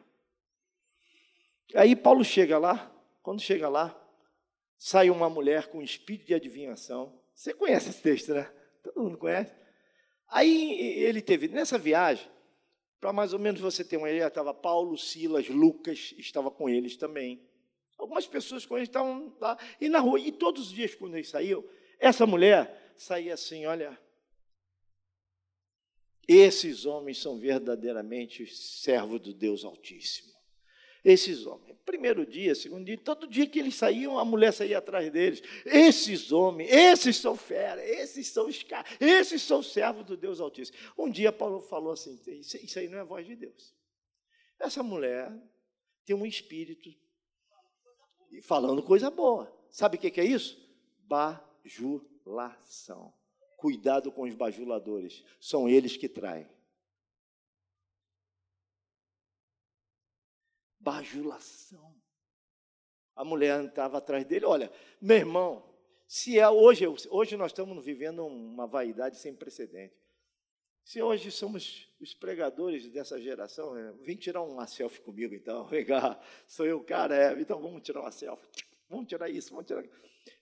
Aí 1.74 1.96
Paulo 1.96 2.24
chega 2.24 2.58
lá, 2.58 2.92
quando 3.22 3.42
chega 3.42 3.70
lá, 3.70 4.00
sai 4.78 5.10
uma 5.10 5.30
mulher 5.30 5.68
com 5.68 5.82
espírito 5.82 6.28
de 6.28 6.34
adivinhação. 6.34 7.18
Você 7.34 7.54
conhece 7.54 7.90
esse 7.90 8.02
texto, 8.02 8.34
né? 8.34 8.44
Todo 8.84 9.02
mundo 9.02 9.18
conhece. 9.18 9.52
Aí 10.28 10.74
ele 11.04 11.22
teve, 11.22 11.48
nessa 11.48 11.78
viagem, 11.78 12.30
para 13.00 13.14
mais 13.14 13.34
ou 13.34 13.40
menos 13.40 13.62
você 13.62 13.84
ter 13.84 13.98
uma 13.98 14.10
ideia, 14.10 14.28
estava 14.28 14.54
Paulo, 14.54 14.98
Silas, 14.98 15.48
Lucas, 15.48 16.14
estava 16.18 16.52
com 16.52 16.70
eles 16.70 16.98
também. 16.98 17.42
Algumas 17.98 18.28
pessoas 18.28 18.66
com 18.66 18.76
eles 18.76 18.90
estavam 18.90 19.36
lá. 19.40 19.58
E 19.80 19.88
na 19.88 20.00
rua, 20.00 20.20
e 20.20 20.32
todos 20.32 20.68
os 20.68 20.74
dias 20.74 20.94
quando 20.96 21.16
eles 21.16 21.30
saíam, 21.30 21.64
essa 21.98 22.26
mulher 22.26 22.94
saía 22.98 23.34
assim, 23.34 23.66
olha, 23.66 23.98
esses 26.28 26.86
homens 26.86 27.20
são 27.20 27.38
verdadeiramente 27.38 28.46
servos 28.48 29.20
do 29.20 29.34
Deus 29.34 29.66
Altíssimo. 29.66 30.34
Esses 31.04 31.46
homens, 31.46 31.76
primeiro 31.86 32.26
dia, 32.26 32.56
segundo 32.56 32.86
dia, 32.86 32.98
todo 32.98 33.28
dia 33.28 33.46
que 33.46 33.60
eles 33.60 33.76
saíam, 33.76 34.18
a 34.18 34.24
mulher 34.24 34.54
saía 34.54 34.78
atrás 34.78 35.12
deles. 35.12 35.44
Esses 35.66 36.32
homens, 36.32 36.72
esses 36.72 37.18
são 37.18 37.36
fera, 37.36 37.86
esses 37.86 38.28
são 38.28 38.48
os 38.48 38.64
caras, 38.64 38.90
esses 39.02 39.42
são 39.42 39.62
servos 39.62 40.06
do 40.06 40.16
Deus 40.16 40.40
Altíssimo. 40.40 40.78
Um 40.98 41.10
dia 41.10 41.34
Paulo 41.34 41.60
falou 41.60 41.92
assim: 41.92 42.18
isso 42.28 42.80
aí 42.80 42.88
não 42.88 43.00
é 43.00 43.02
a 43.02 43.06
voz 43.06 43.28
de 43.28 43.36
Deus. 43.36 43.76
Essa 44.58 44.82
mulher 44.82 45.30
tem 46.06 46.16
um 46.16 46.26
espírito 46.26 46.90
falando 48.44 48.82
coisa 48.82 49.12
boa. 49.12 49.54
Sabe 49.70 49.98
o 49.98 50.00
que 50.00 50.22
é 50.22 50.26
isso? 50.26 50.58
Bajulação. 51.06 51.44
Cuidado 53.64 54.12
com 54.12 54.24
os 54.24 54.36
bajuladores, 54.36 55.24
são 55.40 55.70
eles 55.70 55.96
que 55.96 56.10
traem. 56.10 56.46
bajulação. 60.84 61.96
A 63.16 63.24
mulher 63.24 63.64
estava 63.64 64.00
atrás 64.00 64.26
dele, 64.26 64.44
olha, 64.44 64.70
meu 65.00 65.16
irmão, 65.16 65.74
se 66.06 66.38
é 66.38 66.50
hoje, 66.50 66.86
hoje 67.10 67.38
nós 67.38 67.52
estamos 67.52 67.86
vivendo 67.86 68.26
uma 68.26 68.68
vaidade 68.68 69.18
sem 69.18 69.34
precedente. 69.34 69.96
Se 70.84 71.02
hoje 71.02 71.32
somos 71.32 71.90
os 72.02 72.14
pregadores 72.14 72.90
dessa 72.90 73.18
geração, 73.22 73.78
é, 73.78 73.94
vem 73.94 74.18
tirar 74.18 74.42
uma 74.42 74.68
selfie 74.68 75.00
comigo, 75.00 75.34
então, 75.34 75.64
vem 75.72 75.86
cá, 75.86 76.20
sou 76.46 76.66
eu 76.66 76.84
cara, 76.84 77.16
é, 77.16 77.40
então 77.40 77.62
vamos 77.62 77.82
tirar 77.82 78.02
uma 78.02 78.12
selfie, 78.12 78.46
vamos 78.90 79.08
tirar 79.08 79.30
isso, 79.30 79.52
vamos 79.52 79.68
tirar. 79.68 79.86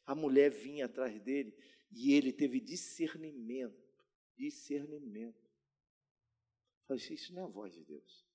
A 0.07 0.15
mulher 0.15 0.49
vinha 0.49 0.85
atrás 0.85 1.21
dele 1.21 1.55
e 1.91 2.13
ele 2.13 2.31
teve 2.31 2.59
discernimento, 2.59 3.83
discernimento. 4.37 5.49
Falei, 6.87 7.03
isso 7.11 7.33
não 7.33 7.43
é 7.43 7.45
a 7.45 7.49
voz 7.49 7.73
de 7.73 7.83
Deus. 7.83 8.25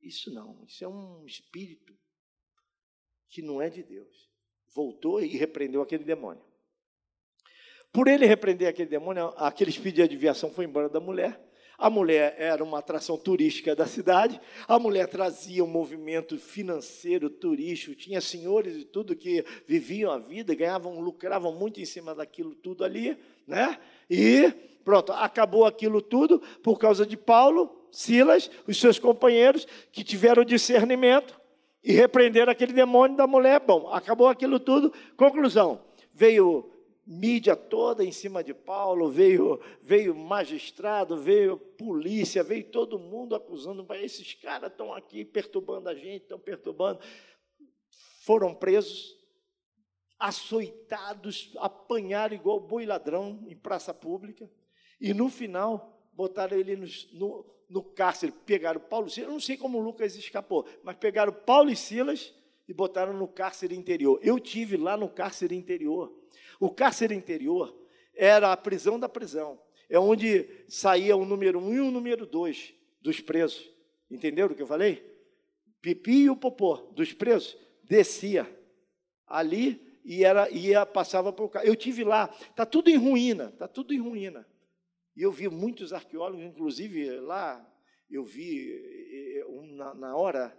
Isso 0.00 0.32
não, 0.32 0.64
isso 0.64 0.84
é 0.84 0.88
um 0.88 1.24
espírito 1.26 1.96
que 3.28 3.42
não 3.42 3.60
é 3.60 3.68
de 3.68 3.82
Deus. 3.82 4.30
Voltou 4.68 5.20
e 5.22 5.28
repreendeu 5.28 5.82
aquele 5.82 6.04
demônio. 6.04 6.44
Por 7.92 8.08
ele 8.08 8.26
repreender 8.26 8.68
aquele 8.68 8.90
demônio, 8.90 9.28
aquele 9.36 9.70
espírito 9.70 9.96
de 9.96 10.02
adivinhação 10.02 10.52
foi 10.52 10.64
embora 10.64 10.88
da 10.88 11.00
mulher. 11.00 11.45
A 11.78 11.90
mulher 11.90 12.34
era 12.38 12.64
uma 12.64 12.78
atração 12.78 13.18
turística 13.18 13.74
da 13.76 13.86
cidade. 13.86 14.40
A 14.66 14.78
mulher 14.78 15.08
trazia 15.08 15.62
um 15.62 15.66
movimento 15.66 16.38
financeiro, 16.38 17.28
turístico. 17.28 17.94
Tinha 17.94 18.20
senhores 18.20 18.76
e 18.76 18.84
tudo 18.84 19.14
que 19.14 19.44
viviam 19.66 20.10
a 20.10 20.18
vida, 20.18 20.54
ganhavam, 20.54 21.00
lucravam 21.00 21.52
muito 21.52 21.80
em 21.80 21.84
cima 21.84 22.14
daquilo 22.14 22.54
tudo 22.54 22.84
ali, 22.84 23.16
né? 23.46 23.78
E 24.08 24.52
pronto, 24.84 25.12
acabou 25.12 25.66
aquilo 25.66 26.00
tudo 26.00 26.40
por 26.62 26.78
causa 26.78 27.04
de 27.04 27.16
Paulo. 27.16 27.72
Silas, 27.90 28.50
os 28.66 28.78
seus 28.78 28.98
companheiros, 28.98 29.66
que 29.90 30.04
tiveram 30.04 30.44
discernimento 30.44 31.38
e 31.82 31.92
repreenderam 31.92 32.52
aquele 32.52 32.72
demônio 32.72 33.16
da 33.16 33.26
mulher. 33.26 33.60
Bom, 33.60 33.88
acabou 33.88 34.28
aquilo 34.28 34.58
tudo. 34.58 34.92
Conclusão: 35.16 35.80
veio 36.12 36.70
mídia 37.06 37.54
toda 37.54 38.04
em 38.04 38.10
cima 38.10 38.42
de 38.42 38.52
Paulo, 38.52 39.08
veio, 39.08 39.60
veio 39.80 40.14
magistrado, 40.14 41.16
veio 41.16 41.56
polícia, 41.56 42.42
veio 42.42 42.64
todo 42.64 42.98
mundo 42.98 43.36
acusando, 43.36 43.86
esses 43.94 44.34
caras 44.34 44.72
estão 44.72 44.92
aqui 44.92 45.24
perturbando 45.24 45.88
a 45.88 45.94
gente, 45.94 46.22
estão 46.22 46.38
perturbando. 46.38 46.98
Foram 48.22 48.52
presos, 48.52 49.14
açoitados, 50.18 51.52
apanharam 51.58 52.34
igual 52.34 52.58
boi 52.58 52.84
ladrão 52.84 53.44
em 53.46 53.56
praça 53.56 53.94
pública, 53.94 54.50
e 55.00 55.14
no 55.14 55.28
final 55.28 56.10
botaram 56.12 56.58
ele 56.58 56.74
no, 56.74 56.86
no, 57.12 57.46
no 57.70 57.82
cárcere, 57.84 58.32
pegaram 58.32 58.80
Paulo 58.80 59.06
e 59.06 59.10
Silas, 59.10 59.28
eu 59.28 59.32
não 59.32 59.40
sei 59.40 59.56
como 59.56 59.78
Lucas 59.78 60.16
escapou, 60.16 60.66
mas 60.82 60.96
pegaram 60.96 61.32
Paulo 61.32 61.70
e 61.70 61.76
Silas 61.76 62.34
e 62.66 62.74
botaram 62.74 63.12
no 63.12 63.28
cárcere 63.28 63.76
interior. 63.76 64.18
Eu 64.22 64.40
tive 64.40 64.76
lá 64.76 64.96
no 64.96 65.08
cárcere 65.08 65.54
interior. 65.54 66.12
O 66.60 66.70
cárcere 66.70 67.14
interior 67.14 67.76
era 68.14 68.52
a 68.52 68.56
prisão 68.56 68.98
da 68.98 69.08
prisão. 69.08 69.60
É 69.88 69.98
onde 69.98 70.48
saía 70.68 71.16
o 71.16 71.24
número 71.24 71.58
um 71.58 71.72
e 71.72 71.80
o 71.80 71.90
número 71.90 72.26
dois 72.26 72.74
dos 73.00 73.20
presos. 73.20 73.70
Entenderam 74.10 74.52
o 74.52 74.54
que 74.54 74.62
eu 74.62 74.66
falei? 74.66 75.04
Pipi 75.80 76.22
e 76.22 76.30
o 76.30 76.36
popô 76.36 76.76
dos 76.92 77.12
presos 77.12 77.56
descia 77.84 78.50
ali 79.26 80.00
e 80.04 80.24
era 80.24 80.50
ia 80.50 80.84
passava 80.86 81.32
por 81.32 81.48
cá. 81.50 81.64
Eu 81.64 81.76
tive 81.76 82.04
lá, 82.04 82.28
tá 82.54 82.64
tudo 82.64 82.88
em 82.90 82.96
ruína, 82.96 83.52
tá 83.52 83.68
tudo 83.68 83.92
em 83.92 83.98
ruína. 83.98 84.46
E 85.16 85.22
eu 85.22 85.32
vi 85.32 85.48
muitos 85.48 85.92
arqueólogos, 85.92 86.44
inclusive 86.44 87.10
lá 87.20 87.64
eu 88.10 88.24
vi 88.24 88.70
eh, 88.70 89.38
eh, 89.38 89.46
um, 89.46 89.74
na, 89.74 89.94
na, 89.94 90.16
hora 90.16 90.56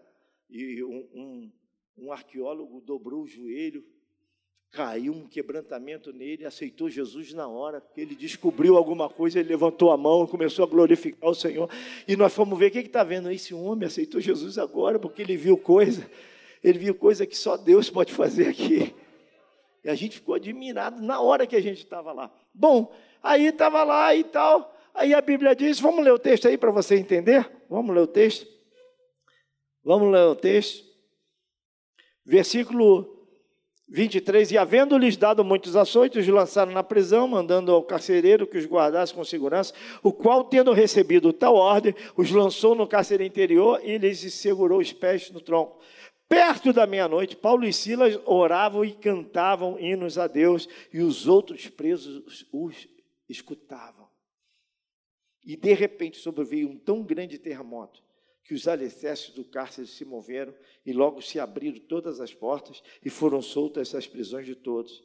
um, 0.49 1.09
um, 1.13 1.53
um 1.97 2.11
arqueólogo 2.11 2.81
dobrou 2.81 3.23
o 3.23 3.27
joelho 3.27 3.85
Caiu 4.71 5.13
um 5.13 5.27
quebrantamento 5.27 6.11
nele, 6.11 6.45
aceitou 6.45 6.89
Jesus 6.89 7.33
na 7.33 7.47
hora, 7.47 7.81
ele 7.95 8.15
descobriu 8.15 8.75
alguma 8.75 9.09
coisa, 9.09 9.39
ele 9.39 9.49
levantou 9.49 9.91
a 9.91 9.97
mão, 9.97 10.27
começou 10.27 10.65
a 10.65 10.67
glorificar 10.67 11.29
o 11.29 11.33
Senhor. 11.33 11.69
E 12.07 12.15
nós 12.15 12.33
fomos 12.33 12.59
ver 12.59 12.67
o 12.67 12.71
que 12.71 12.79
está 12.79 13.03
vendo. 13.03 13.31
Esse 13.31 13.53
homem 13.53 13.87
aceitou 13.87 14.19
Jesus 14.19 14.57
agora, 14.57 14.99
porque 14.99 15.21
ele 15.21 15.37
viu 15.37 15.57
coisa, 15.57 16.07
ele 16.63 16.77
viu 16.77 16.93
coisa 16.93 17.25
que 17.25 17.35
só 17.35 17.55
Deus 17.55 17.89
pode 17.89 18.13
fazer 18.13 18.47
aqui. 18.49 18.93
E 19.83 19.89
a 19.89 19.95
gente 19.95 20.17
ficou 20.17 20.35
admirado 20.35 21.01
na 21.01 21.21
hora 21.21 21.47
que 21.47 21.55
a 21.55 21.61
gente 21.61 21.77
estava 21.77 22.11
lá. 22.11 22.29
Bom, 22.53 22.93
aí 23.23 23.47
estava 23.47 23.83
lá 23.83 24.13
e 24.13 24.23
tal. 24.23 24.75
Aí 24.93 25.13
a 25.13 25.21
Bíblia 25.21 25.55
diz: 25.55 25.79
vamos 25.79 26.03
ler 26.03 26.11
o 26.11 26.19
texto 26.19 26.47
aí 26.47 26.57
para 26.57 26.71
você 26.71 26.95
entender? 26.95 27.49
Vamos 27.69 27.95
ler 27.95 28.01
o 28.01 28.07
texto? 28.07 28.45
Vamos 29.83 30.11
ler 30.11 30.25
o 30.25 30.35
texto. 30.35 30.85
Versículo 32.25 33.16
23, 33.89 34.51
e 34.51 34.57
havendo-lhes 34.57 35.15
dado 35.15 35.45
muitos 35.45 35.75
açoites, 35.75 36.27
lançaram 36.27 36.73
na 36.73 36.83
prisão, 36.83 37.27
mandando 37.27 37.71
ao 37.71 37.81
carcereiro 37.81 38.45
que 38.45 38.57
os 38.57 38.65
guardasse 38.65 39.13
com 39.13 39.23
segurança, 39.23 39.73
o 40.03 40.11
qual, 40.11 40.43
tendo 40.43 40.73
recebido 40.73 41.31
tal 41.31 41.55
ordem, 41.55 41.95
os 42.15 42.29
lançou 42.31 42.75
no 42.75 42.85
cárcere 42.85 43.25
interior 43.25 43.79
e 43.81 43.97
lhes 43.97 44.33
segurou 44.33 44.79
os 44.79 44.91
pés 44.91 45.31
no 45.31 45.39
tronco. 45.39 45.79
Perto 46.27 46.73
da 46.73 46.85
meia-noite, 46.85 47.37
Paulo 47.37 47.63
e 47.63 47.71
Silas 47.71 48.19
oravam 48.25 48.83
e 48.83 48.91
cantavam 48.91 49.79
hinos 49.79 50.17
a 50.17 50.27
Deus, 50.27 50.67
e 50.93 50.99
os 50.99 51.25
outros 51.25 51.69
presos 51.69 52.45
os 52.51 52.87
escutavam. 53.29 54.05
E 55.45 55.55
de 55.55 55.73
repente 55.73 56.17
sobreveio 56.17 56.69
um 56.69 56.77
tão 56.77 57.01
grande 57.01 57.37
terremoto 57.37 58.06
que 58.47 58.53
os 58.53 58.65
alicerces 58.65 59.31
do 59.31 59.43
cárcere 59.43 59.85
se 59.85 60.05
moveram 60.05 60.53
e 60.85 60.93
logo 60.93 61.21
se 61.21 61.37
abriram 61.37 61.79
todas 61.81 62.21
as 62.21 62.33
portas 62.33 62.81
e 63.03 63.09
foram 63.09 63.41
soltas 63.41 63.93
as 63.93 64.07
prisões 64.07 64.45
de 64.45 64.55
todos. 64.55 65.03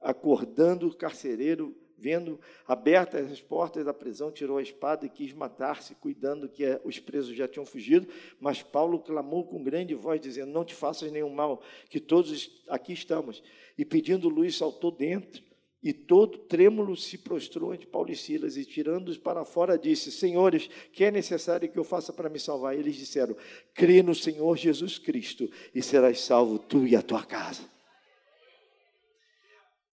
Acordando 0.00 0.86
o 0.86 0.94
carcereiro, 0.94 1.74
vendo 1.98 2.38
abertas 2.68 3.32
as 3.32 3.40
portas 3.40 3.84
da 3.84 3.92
prisão, 3.92 4.30
tirou 4.30 4.58
a 4.58 4.62
espada 4.62 5.04
e 5.04 5.08
quis 5.08 5.32
matar-se, 5.32 5.96
cuidando 5.96 6.48
que 6.48 6.62
os 6.84 7.00
presos 7.00 7.34
já 7.34 7.48
tinham 7.48 7.66
fugido. 7.66 8.06
Mas 8.38 8.62
Paulo 8.62 9.00
clamou 9.00 9.44
com 9.44 9.64
grande 9.64 9.92
voz, 9.96 10.20
dizendo: 10.20 10.52
Não 10.52 10.64
te 10.64 10.74
faças 10.74 11.10
nenhum 11.10 11.34
mal, 11.34 11.64
que 11.90 11.98
todos 11.98 12.62
aqui 12.68 12.92
estamos. 12.92 13.42
E 13.76 13.84
pedindo 13.84 14.28
luz, 14.28 14.56
saltou 14.56 14.92
dentro 14.92 15.42
e 15.84 15.92
todo 15.92 16.38
trêmulo 16.38 16.96
se 16.96 17.18
prostrou 17.18 17.70
ante 17.70 17.86
Paulo 17.86 18.10
e 18.10 18.16
Silas, 18.16 18.56
e 18.56 18.64
tirando-os 18.64 19.18
para 19.18 19.44
fora, 19.44 19.78
disse: 19.78 20.10
Senhores, 20.10 20.66
que 20.90 21.04
é 21.04 21.10
necessário 21.10 21.70
que 21.70 21.78
eu 21.78 21.84
faça 21.84 22.10
para 22.10 22.30
me 22.30 22.40
salvar? 22.40 22.74
Eles 22.74 22.96
disseram: 22.96 23.36
Crê 23.74 24.02
no 24.02 24.14
Senhor 24.14 24.56
Jesus 24.56 24.98
Cristo, 24.98 25.46
e 25.74 25.82
serás 25.82 26.22
salvo 26.22 26.58
tu 26.58 26.86
e 26.86 26.96
a 26.96 27.02
tua 27.02 27.22
casa. 27.22 27.68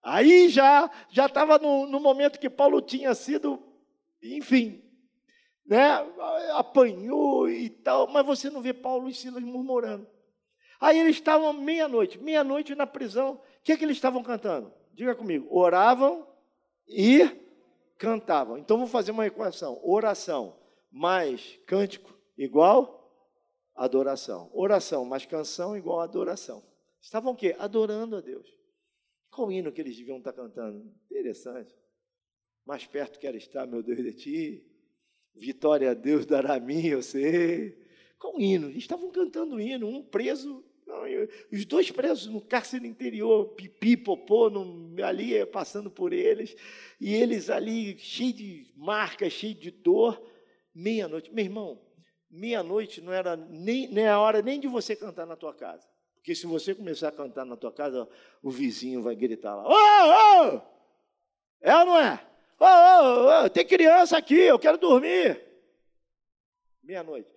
Aí 0.00 0.48
já 0.48 0.88
já 1.10 1.26
estava 1.26 1.58
no, 1.58 1.86
no 1.86 1.98
momento 1.98 2.38
que 2.38 2.48
Paulo 2.48 2.80
tinha 2.80 3.12
sido, 3.12 3.60
enfim, 4.22 4.80
né, 5.66 6.06
apanhou 6.52 7.50
e 7.50 7.68
tal, 7.68 8.06
mas 8.06 8.24
você 8.24 8.48
não 8.48 8.62
vê 8.62 8.72
Paulo 8.72 9.08
e 9.08 9.14
Silas 9.14 9.42
murmurando. 9.42 10.06
Aí 10.80 11.00
eles 11.00 11.16
estavam 11.16 11.52
meia-noite, 11.52 12.16
meia-noite 12.16 12.76
na 12.76 12.86
prisão, 12.86 13.32
o 13.32 13.62
que, 13.64 13.72
é 13.72 13.76
que 13.76 13.84
eles 13.84 13.96
estavam 13.96 14.22
cantando? 14.22 14.72
Diga 14.92 15.14
comigo, 15.14 15.46
oravam 15.50 16.26
e 16.86 17.28
cantavam. 17.96 18.58
Então 18.58 18.78
vou 18.78 18.86
fazer 18.86 19.12
uma 19.12 19.26
equação: 19.26 19.80
oração 19.82 20.56
mais 20.90 21.58
cântico 21.66 22.14
igual 22.36 23.00
adoração. 23.74 24.50
Oração 24.52 25.04
mais 25.04 25.24
canção 25.24 25.76
igual 25.76 26.00
adoração. 26.00 26.62
Estavam 27.00 27.32
o 27.32 27.36
quê? 27.36 27.56
Adorando 27.58 28.16
a 28.16 28.20
Deus. 28.20 28.46
Qual 29.30 29.50
hino 29.50 29.72
que 29.72 29.80
eles 29.80 29.96
deviam 29.96 30.18
estar 30.18 30.32
cantando? 30.32 30.92
Interessante. 31.10 31.74
Mais 32.66 32.86
perto 32.86 33.18
quero 33.18 33.36
estar, 33.36 33.66
meu 33.66 33.82
Deus, 33.82 33.98
de 33.98 34.12
ti. 34.12 34.66
Vitória 35.34 35.92
a 35.92 35.94
Deus 35.94 36.26
dará 36.26 36.54
a 36.54 36.60
mim, 36.60 36.86
eu 36.86 37.02
sei. 37.02 37.78
Qual 38.18 38.38
hino? 38.38 38.68
Eles 38.68 38.78
estavam 38.78 39.10
cantando 39.10 39.60
hino, 39.60 39.88
um 39.88 40.02
preso 40.02 40.64
não, 40.90 41.06
eu, 41.06 41.28
os 41.52 41.64
dois 41.64 41.90
presos 41.90 42.26
no 42.26 42.40
cárcere 42.40 42.86
interior, 42.86 43.46
pipi, 43.54 43.96
popô, 43.96 44.50
no, 44.50 45.02
ali 45.04 45.36
eh, 45.36 45.46
passando 45.46 45.90
por 45.90 46.12
eles, 46.12 46.56
e 47.00 47.14
eles 47.14 47.48
ali 47.48 47.96
cheios 47.98 48.34
de 48.34 48.72
marcas, 48.76 49.32
cheios 49.32 49.58
de 49.58 49.70
dor, 49.70 50.20
meia-noite. 50.74 51.32
Meu 51.32 51.44
irmão, 51.44 51.80
meia-noite 52.28 53.00
não 53.00 53.12
era 53.12 53.36
nem, 53.36 53.88
nem 53.88 54.08
a 54.08 54.18
hora 54.18 54.42
nem 54.42 54.58
de 54.58 54.66
você 54.66 54.96
cantar 54.96 55.26
na 55.26 55.36
tua 55.36 55.54
casa. 55.54 55.88
Porque 56.16 56.34
se 56.34 56.46
você 56.46 56.74
começar 56.74 57.08
a 57.08 57.12
cantar 57.12 57.46
na 57.46 57.56
tua 57.56 57.72
casa, 57.72 58.08
o 58.42 58.50
vizinho 58.50 59.00
vai 59.02 59.14
gritar 59.14 59.54
lá: 59.54 59.66
Ô, 59.66 60.56
ô! 60.56 60.62
É 61.60 61.76
ou 61.76 61.86
não 61.86 61.98
é? 61.98 62.26
Ô, 62.58 62.64
ô, 62.64 63.44
ô, 63.44 63.50
tem 63.50 63.66
criança 63.66 64.18
aqui, 64.18 64.34
eu 64.34 64.58
quero 64.58 64.76
dormir. 64.76 65.40
Meia-noite. 66.82 67.30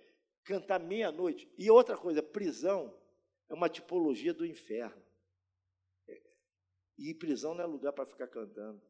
Cantar 0.44 0.80
meia-noite. 0.80 1.48
E 1.56 1.70
outra 1.70 1.96
coisa, 1.96 2.22
prisão 2.22 2.92
é 3.48 3.54
uma 3.54 3.68
tipologia 3.68 4.32
do 4.32 4.46
inferno. 4.46 5.02
E 6.96 7.12
prisão 7.12 7.54
não 7.54 7.64
é 7.64 7.66
lugar 7.66 7.92
para 7.92 8.06
ficar 8.06 8.28
cantando. 8.28 8.80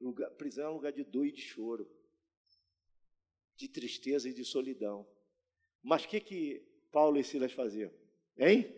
Lugar, 0.00 0.30
prisão 0.32 0.66
é 0.66 0.70
um 0.70 0.74
lugar 0.74 0.92
de 0.92 1.04
dor 1.04 1.26
e 1.26 1.32
de 1.32 1.40
choro, 1.40 1.90
de 3.56 3.68
tristeza 3.68 4.28
e 4.28 4.34
de 4.34 4.44
solidão. 4.44 5.06
Mas 5.82 6.04
o 6.04 6.08
que, 6.08 6.20
que 6.20 6.66
Paulo 6.90 7.18
e 7.18 7.24
Silas 7.24 7.52
faziam? 7.52 7.92
Hein? 8.36 8.74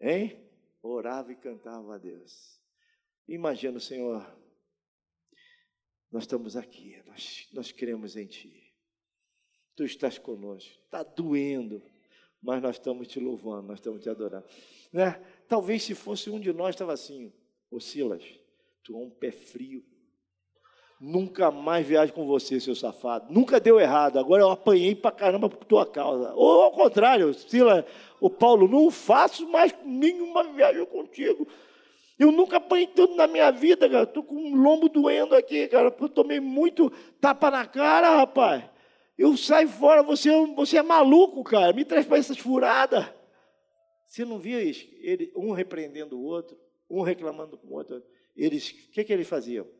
Hein? 0.00 0.50
Orava 0.82 1.32
e 1.32 1.36
cantava 1.36 1.94
a 1.94 1.98
Deus. 1.98 2.60
Imagina, 3.28 3.78
Senhor, 3.78 4.20
nós 6.10 6.24
estamos 6.24 6.56
aqui, 6.56 7.02
nós, 7.06 7.48
nós 7.52 7.72
cremos 7.72 8.16
em 8.16 8.26
Ti. 8.26 8.72
Tu 9.74 9.84
estás 9.84 10.18
conosco, 10.18 10.78
está 10.84 11.02
doendo, 11.02 11.82
mas 12.42 12.60
nós 12.60 12.76
estamos 12.76 13.06
te 13.06 13.20
louvando, 13.20 13.68
nós 13.68 13.78
estamos 13.78 14.02
te 14.02 14.10
adorando. 14.10 14.44
Né? 14.92 15.20
Talvez 15.48 15.82
se 15.82 15.94
fosse 15.94 16.28
um 16.28 16.40
de 16.40 16.52
nós, 16.52 16.70
estava 16.70 16.92
assim, 16.92 17.32
ô 17.70 17.78
Silas, 17.78 18.24
tu 18.82 18.94
é 18.94 18.98
um 18.98 19.10
pé 19.10 19.30
frio. 19.30 19.84
Nunca 21.00 21.50
mais 21.50 21.86
viajo 21.86 22.12
com 22.12 22.26
você, 22.26 22.60
seu 22.60 22.76
safado. 22.76 23.32
Nunca 23.32 23.58
deu 23.58 23.80
errado. 23.80 24.18
Agora 24.18 24.42
eu 24.42 24.50
apanhei 24.50 24.94
pra 24.94 25.10
caramba 25.10 25.48
por 25.48 25.64
tua 25.64 25.84
causa. 25.84 26.32
Ou 26.34 26.62
ao 26.62 26.70
contrário, 26.70 27.34
Silas, 27.34 27.84
o 28.20 28.30
Paulo, 28.30 28.68
não 28.68 28.88
faço 28.88 29.48
mais 29.48 29.74
nenhuma 29.84 30.44
viagem 30.44 30.86
contigo. 30.86 31.46
Eu 32.16 32.30
nunca 32.30 32.58
apanhei 32.58 32.86
tanto 32.86 33.16
na 33.16 33.26
minha 33.26 33.50
vida, 33.50 33.90
cara. 33.90 34.04
Estou 34.04 34.22
com 34.22 34.36
um 34.36 34.54
lombo 34.54 34.88
doendo 34.88 35.34
aqui, 35.34 35.66
cara. 35.66 35.92
Eu 35.98 36.08
tomei 36.08 36.38
muito 36.38 36.92
tapa 37.20 37.50
na 37.50 37.66
cara, 37.66 38.18
rapaz. 38.18 38.62
Eu 39.22 39.36
saio 39.36 39.68
fora, 39.68 40.02
você, 40.02 40.30
você 40.56 40.78
é 40.78 40.82
maluco, 40.82 41.44
cara. 41.44 41.72
Me 41.72 41.84
traz 41.84 42.04
para 42.04 42.18
essas 42.18 42.38
furadas. 42.38 43.08
Você 44.04 44.24
não 44.24 44.36
via? 44.36 44.58
Ele, 44.58 45.32
um 45.36 45.52
repreendendo 45.52 46.18
o 46.18 46.24
outro, 46.24 46.58
um 46.90 47.02
reclamando 47.02 47.56
com 47.56 47.68
o 47.68 47.72
outro. 47.74 48.02
Eles, 48.34 48.70
o 48.70 48.90
que, 48.90 49.04
que 49.04 49.12
eles 49.12 49.28
faziam? 49.28 49.70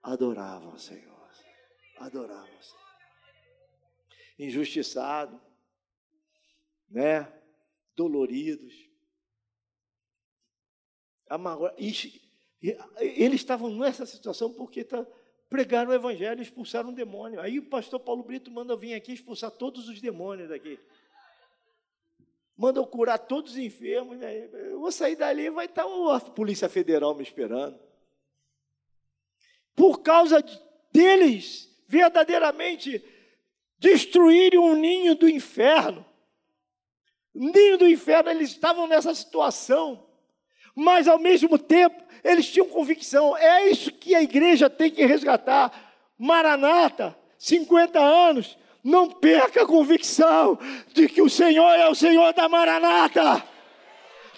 Adoravam 0.00 0.72
o 0.72 0.78
Senhor. 0.78 1.28
Adoravam 1.96 2.44
o 2.44 2.62
Senhor. 2.62 2.84
Injustiçado, 4.38 5.40
né? 6.88 7.26
Doloridos. 7.96 8.88
Eles 13.00 13.40
estavam 13.40 13.68
nessa 13.76 14.06
situação 14.06 14.54
porque 14.54 14.84
tá, 14.84 15.04
pregaram 15.48 15.90
o 15.90 15.94
evangelho 15.94 16.40
e 16.40 16.42
expulsaram 16.42 16.90
um 16.90 16.94
demônio. 16.94 17.40
Aí 17.40 17.58
o 17.58 17.66
pastor 17.66 18.00
Paulo 18.00 18.22
Brito 18.22 18.50
manda 18.50 18.76
vir 18.76 18.94
aqui 18.94 19.12
expulsar 19.12 19.50
todos 19.50 19.88
os 19.88 20.00
demônios 20.00 20.48
daqui. 20.48 20.78
Manda 22.56 22.80
eu 22.80 22.86
curar 22.86 23.18
todos 23.18 23.52
os 23.52 23.58
enfermos. 23.58 24.18
Né? 24.18 24.48
Eu 24.52 24.80
vou 24.80 24.92
sair 24.92 25.16
dali 25.16 25.42
e 25.42 25.50
vai 25.50 25.66
estar 25.66 25.84
a 25.84 26.20
Polícia 26.20 26.68
Federal 26.68 27.14
me 27.14 27.22
esperando. 27.22 27.78
Por 29.74 30.02
causa 30.02 30.44
deles 30.92 31.68
verdadeiramente 31.86 33.02
destruírem 33.78 34.58
um 34.58 34.74
ninho 34.74 35.14
do 35.14 35.28
inferno. 35.28 36.04
Ninho 37.32 37.78
do 37.78 37.88
inferno, 37.88 38.30
eles 38.30 38.50
estavam 38.50 38.88
nessa 38.88 39.14
situação, 39.14 40.07
mas 40.78 41.08
ao 41.08 41.18
mesmo 41.18 41.58
tempo 41.58 42.00
eles 42.22 42.48
tinham 42.48 42.68
convicção: 42.68 43.36
é 43.36 43.68
isso 43.68 43.90
que 43.90 44.14
a 44.14 44.22
igreja 44.22 44.70
tem 44.70 44.88
que 44.88 45.04
resgatar. 45.04 45.72
Maranata, 46.16 47.16
50 47.36 47.98
anos, 47.98 48.56
não 48.82 49.10
perca 49.10 49.62
a 49.62 49.66
convicção 49.66 50.56
de 50.94 51.08
que 51.08 51.20
o 51.20 51.28
Senhor 51.28 51.74
é 51.74 51.88
o 51.88 51.96
Senhor 51.96 52.32
da 52.32 52.48
Maranata 52.48 53.42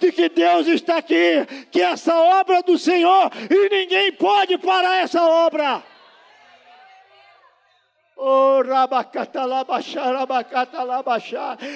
de 0.00 0.10
que 0.10 0.30
Deus 0.30 0.66
está 0.66 0.96
aqui, 0.96 1.46
que 1.70 1.82
essa 1.82 2.18
obra 2.18 2.62
do 2.62 2.78
Senhor 2.78 3.30
e 3.50 3.68
ninguém 3.68 4.10
pode 4.12 4.56
parar 4.56 5.02
essa 5.02 5.22
obra. 5.22 5.82
Oh, 8.22 8.62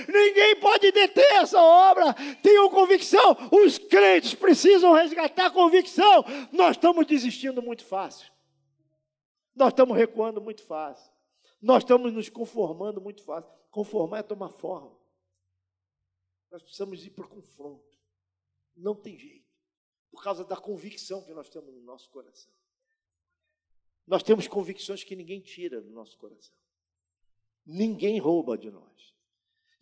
Ninguém 0.07 0.61
pode 0.61 0.92
deter 0.92 1.32
essa 1.36 1.59
obra. 1.59 2.12
Tenham 2.42 2.68
convicção. 2.68 3.34
Os 3.51 3.78
crentes 3.78 4.34
precisam 4.34 4.92
resgatar 4.92 5.47
a 5.47 5.51
convicção. 5.51 6.22
Nós 6.53 6.76
estamos 6.76 7.07
desistindo 7.07 7.62
muito 7.62 7.82
fácil. 7.86 8.30
Nós 9.57 9.68
estamos 9.68 9.97
recuando 9.97 10.38
muito 10.38 10.62
fácil. 10.64 11.11
Nós 11.62 11.82
estamos 11.82 12.12
nos 12.12 12.28
conformando 12.28 13.01
muito 13.01 13.22
fácil. 13.22 13.51
Conformar 13.70 14.18
é 14.18 14.22
tomar 14.22 14.51
forma. 14.51 14.95
Nós 16.51 16.62
precisamos 16.62 17.07
ir 17.07 17.11
para 17.11 17.24
o 17.24 17.28
confronto. 17.28 17.99
Não 18.76 18.95
tem 18.95 19.18
jeito. 19.18 19.49
Por 20.11 20.22
causa 20.22 20.45
da 20.45 20.59
convicção 20.59 21.24
que 21.24 21.32
nós 21.32 21.49
temos 21.49 21.72
no 21.72 21.80
nosso 21.80 22.11
coração. 22.11 22.53
Nós 24.07 24.23
temos 24.23 24.47
convicções 24.47 25.03
que 25.03 25.17
ninguém 25.17 25.41
tira 25.41 25.81
do 25.81 25.91
nosso 25.91 26.17
coração. 26.19 26.55
Ninguém 27.67 28.19
rouba 28.19 28.59
de 28.59 28.71
nós. 28.71 29.15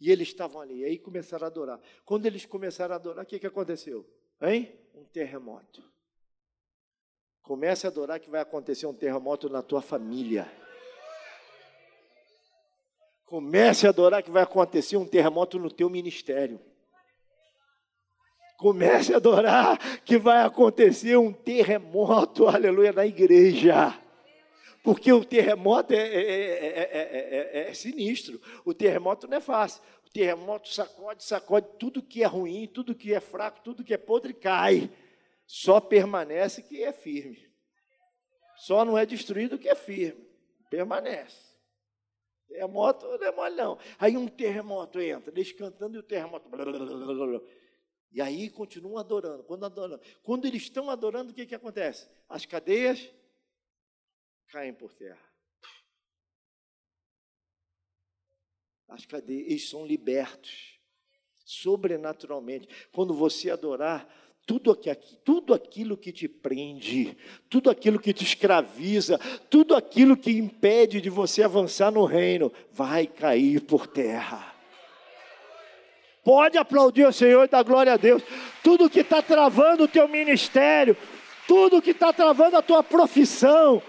E 0.00 0.10
eles 0.10 0.28
estavam 0.28 0.60
ali, 0.60 0.80
e 0.80 0.84
aí 0.84 0.98
começaram 0.98 1.44
a 1.44 1.46
adorar. 1.48 1.80
Quando 2.04 2.26
eles 2.26 2.44
começaram 2.44 2.94
a 2.94 2.96
adorar, 2.96 3.24
o 3.24 3.26
que, 3.26 3.38
que 3.38 3.46
aconteceu? 3.46 4.04
Hein? 4.40 4.76
Um 4.94 5.04
terremoto. 5.04 5.82
Comece 7.40 7.86
a 7.86 7.90
adorar 7.90 8.20
que 8.20 8.30
vai 8.30 8.40
acontecer 8.40 8.86
um 8.86 8.94
terremoto 8.94 9.48
na 9.48 9.62
tua 9.62 9.80
família. 9.80 10.50
Comece 13.24 13.86
a 13.86 13.90
adorar 13.90 14.22
que 14.22 14.30
vai 14.30 14.42
acontecer 14.42 14.96
um 14.96 15.06
terremoto 15.06 15.58
no 15.58 15.70
teu 15.70 15.88
ministério. 15.88 16.60
Comece 18.58 19.14
a 19.14 19.16
adorar 19.16 19.78
que 20.04 20.18
vai 20.18 20.44
acontecer 20.44 21.16
um 21.16 21.32
terremoto, 21.32 22.46
aleluia, 22.50 22.92
na 22.92 23.06
igreja. 23.06 24.01
Porque 24.82 25.12
o 25.12 25.24
terremoto 25.24 25.92
é, 25.92 25.96
é, 25.96 26.78
é, 26.92 27.68
é, 27.70 27.74
sinistro. 27.74 28.40
O 28.64 28.74
terremoto 28.74 29.28
não 29.28 29.36
é 29.36 29.40
fácil. 29.40 29.80
O 30.04 30.10
terremoto 30.10 30.68
sacode, 30.68 31.22
sacode 31.22 31.68
tudo 31.78 32.02
que 32.02 32.22
é 32.22 32.26
ruim, 32.26 32.66
tudo 32.66 32.94
que 32.94 33.14
é 33.14 33.20
fraco, 33.20 33.60
tudo 33.62 33.84
que 33.84 33.94
é 33.94 33.98
podre 33.98 34.34
cai. 34.34 34.90
Só 35.46 35.80
permanece 35.80 36.62
que 36.62 36.82
é 36.82 36.92
firme. 36.92 37.48
Só 38.56 38.84
não 38.84 38.98
é 38.98 39.06
destruído 39.06 39.58
que 39.58 39.68
é 39.68 39.74
firme. 39.74 40.26
Permanece. 40.68 41.52
Terremoto 42.48 43.06
não 43.06 43.26
é 43.26 43.32
mole, 43.32 43.54
não. 43.54 43.78
Aí 43.98 44.16
um 44.16 44.26
terremoto 44.26 45.00
entra, 45.00 45.32
eles 45.32 45.52
cantando 45.52 45.96
e 45.96 46.00
o 46.00 46.02
terremoto. 46.02 46.50
E 48.10 48.20
aí 48.20 48.50
continuam 48.50 48.98
adorando. 48.98 49.44
Quando 49.44 49.64
adorando, 49.64 50.02
quando 50.22 50.44
eles 50.44 50.62
estão 50.62 50.90
adorando, 50.90 51.30
o 51.30 51.34
que, 51.34 51.46
que 51.46 51.54
acontece? 51.54 52.08
As 52.28 52.44
cadeias 52.44 53.08
caem 54.52 54.74
por 54.74 54.92
terra. 54.92 55.18
As 58.86 59.06
cadeias, 59.06 59.46
eles 59.46 59.70
são 59.70 59.86
libertos 59.86 60.78
sobrenaturalmente. 61.44 62.68
Quando 62.92 63.14
você 63.14 63.50
adorar, 63.50 64.06
tudo, 64.44 64.70
aqui, 64.70 65.16
tudo 65.24 65.54
aquilo 65.54 65.96
que 65.96 66.12
te 66.12 66.28
prende, 66.28 67.16
tudo 67.48 67.70
aquilo 67.70 67.98
que 67.98 68.12
te 68.12 68.24
escraviza, 68.24 69.18
tudo 69.48 69.74
aquilo 69.74 70.16
que 70.16 70.30
impede 70.30 71.00
de 71.00 71.08
você 71.08 71.42
avançar 71.42 71.90
no 71.90 72.04
reino, 72.04 72.52
vai 72.70 73.06
cair 73.06 73.62
por 73.62 73.86
terra. 73.86 74.54
Pode 76.22 76.58
aplaudir 76.58 77.06
o 77.06 77.12
Senhor 77.12 77.44
e 77.44 77.48
dar 77.48 77.62
glória 77.62 77.94
a 77.94 77.96
Deus. 77.96 78.22
Tudo 78.62 78.90
que 78.90 79.00
está 79.00 79.22
travando 79.22 79.84
o 79.84 79.88
teu 79.88 80.06
ministério, 80.06 80.96
tudo 81.48 81.82
que 81.82 81.90
está 81.90 82.12
travando 82.12 82.56
a 82.56 82.62
tua 82.62 82.82
profissão, 82.82 83.82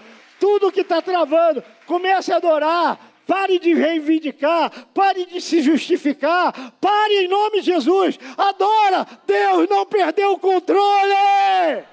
tudo 0.44 0.70
que 0.70 0.82
está 0.82 1.00
travando, 1.00 1.64
comece 1.86 2.30
a 2.30 2.36
adorar. 2.36 3.00
Pare 3.26 3.58
de 3.58 3.72
reivindicar, 3.72 4.70
pare 4.92 5.24
de 5.24 5.40
se 5.40 5.62
justificar, 5.62 6.52
pare 6.78 7.24
em 7.24 7.28
nome 7.28 7.62
de 7.62 7.72
Jesus, 7.72 8.18
adora, 8.36 9.06
Deus 9.26 9.66
não 9.70 9.86
perdeu 9.86 10.32
o 10.32 10.38
controle. 10.38 11.86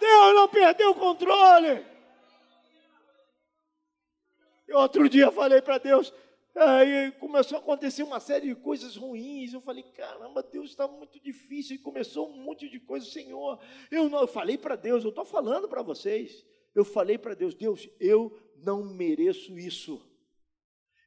Deus 0.00 0.34
não 0.34 0.48
perdeu 0.48 0.90
o 0.90 0.94
controle. 0.96 1.86
Eu 4.66 4.78
outro 4.78 5.08
dia 5.08 5.30
falei 5.30 5.62
para 5.62 5.78
Deus, 5.78 6.12
Aí 6.60 7.12
começou 7.12 7.56
a 7.56 7.60
acontecer 7.60 8.02
uma 8.02 8.18
série 8.18 8.48
de 8.48 8.54
coisas 8.56 8.96
ruins. 8.96 9.52
Eu 9.52 9.60
falei, 9.60 9.84
caramba, 9.84 10.42
Deus 10.42 10.70
está 10.70 10.88
muito 10.88 11.20
difícil. 11.20 11.76
E 11.76 11.78
começou 11.78 12.28
um 12.28 12.42
monte 12.42 12.68
de 12.68 12.80
coisa, 12.80 13.06
Senhor. 13.06 13.60
Eu, 13.92 14.08
não, 14.08 14.22
eu 14.22 14.26
falei 14.26 14.58
para 14.58 14.74
Deus, 14.74 15.04
eu 15.04 15.10
estou 15.10 15.24
falando 15.24 15.68
para 15.68 15.82
vocês. 15.82 16.44
Eu 16.74 16.84
falei 16.84 17.16
para 17.16 17.34
Deus, 17.34 17.54
Deus, 17.54 17.88
eu 18.00 18.36
não 18.56 18.82
mereço 18.82 19.56
isso. 19.56 20.04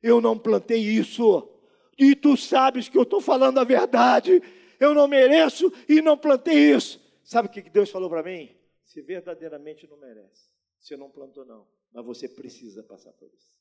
Eu 0.01 0.21
não 0.21 0.39
plantei 0.39 0.79
isso. 0.79 1.49
E 1.97 2.15
tu 2.15 2.37
sabes 2.37 2.87
que 2.87 2.97
eu 2.97 3.03
estou 3.03 3.19
falando 3.19 3.59
a 3.59 3.65
verdade. 3.65 4.41
Eu 4.79 4.93
não 4.93 5.05
mereço 5.05 5.71
e 5.87 6.01
não 6.01 6.17
plantei 6.17 6.71
isso. 6.73 6.99
Sabe 7.25 7.49
o 7.49 7.51
que 7.51 7.61
Deus 7.61 7.89
falou 7.89 8.09
para 8.09 8.23
mim? 8.23 8.55
Você 8.85 9.01
verdadeiramente 9.01 9.85
não 9.85 9.97
merece. 9.97 10.49
Você 10.79 10.95
não 10.95 11.11
plantou, 11.11 11.45
não. 11.45 11.67
Mas 11.91 12.05
você 12.05 12.29
precisa 12.29 12.81
passar 12.81 13.11
por 13.11 13.29
isso 13.33 13.60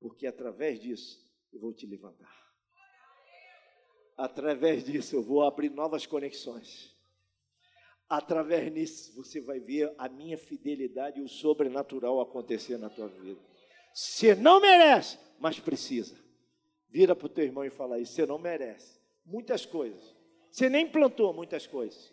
porque 0.00 0.26
através 0.26 0.80
disso 0.80 1.18
eu 1.52 1.60
vou 1.60 1.72
te 1.72 1.86
levantar. 1.86 2.36
Através 4.16 4.84
disso 4.84 5.14
eu 5.16 5.22
vou 5.22 5.42
abrir 5.42 5.70
novas 5.70 6.06
conexões. 6.06 6.96
Através 8.08 8.72
disso 8.72 9.14
você 9.14 9.40
vai 9.40 9.60
ver 9.60 9.94
a 9.98 10.08
minha 10.08 10.36
fidelidade 10.36 11.20
e 11.20 11.22
o 11.22 11.28
sobrenatural 11.28 12.20
acontecer 12.20 12.78
na 12.78 12.88
tua 12.88 13.08
vida. 13.08 13.40
Você 13.92 14.34
não 14.34 14.60
merece, 14.60 15.18
mas 15.38 15.60
precisa. 15.60 16.16
Vira 16.88 17.14
para 17.14 17.26
o 17.26 17.28
teu 17.28 17.44
irmão 17.44 17.64
e 17.64 17.70
fala 17.70 17.98
isso. 17.98 18.14
Você 18.14 18.26
não 18.26 18.38
merece. 18.38 18.98
Muitas 19.24 19.66
coisas. 19.66 20.16
Você 20.50 20.68
nem 20.68 20.88
plantou 20.88 21.32
muitas 21.34 21.66
coisas. 21.66 22.12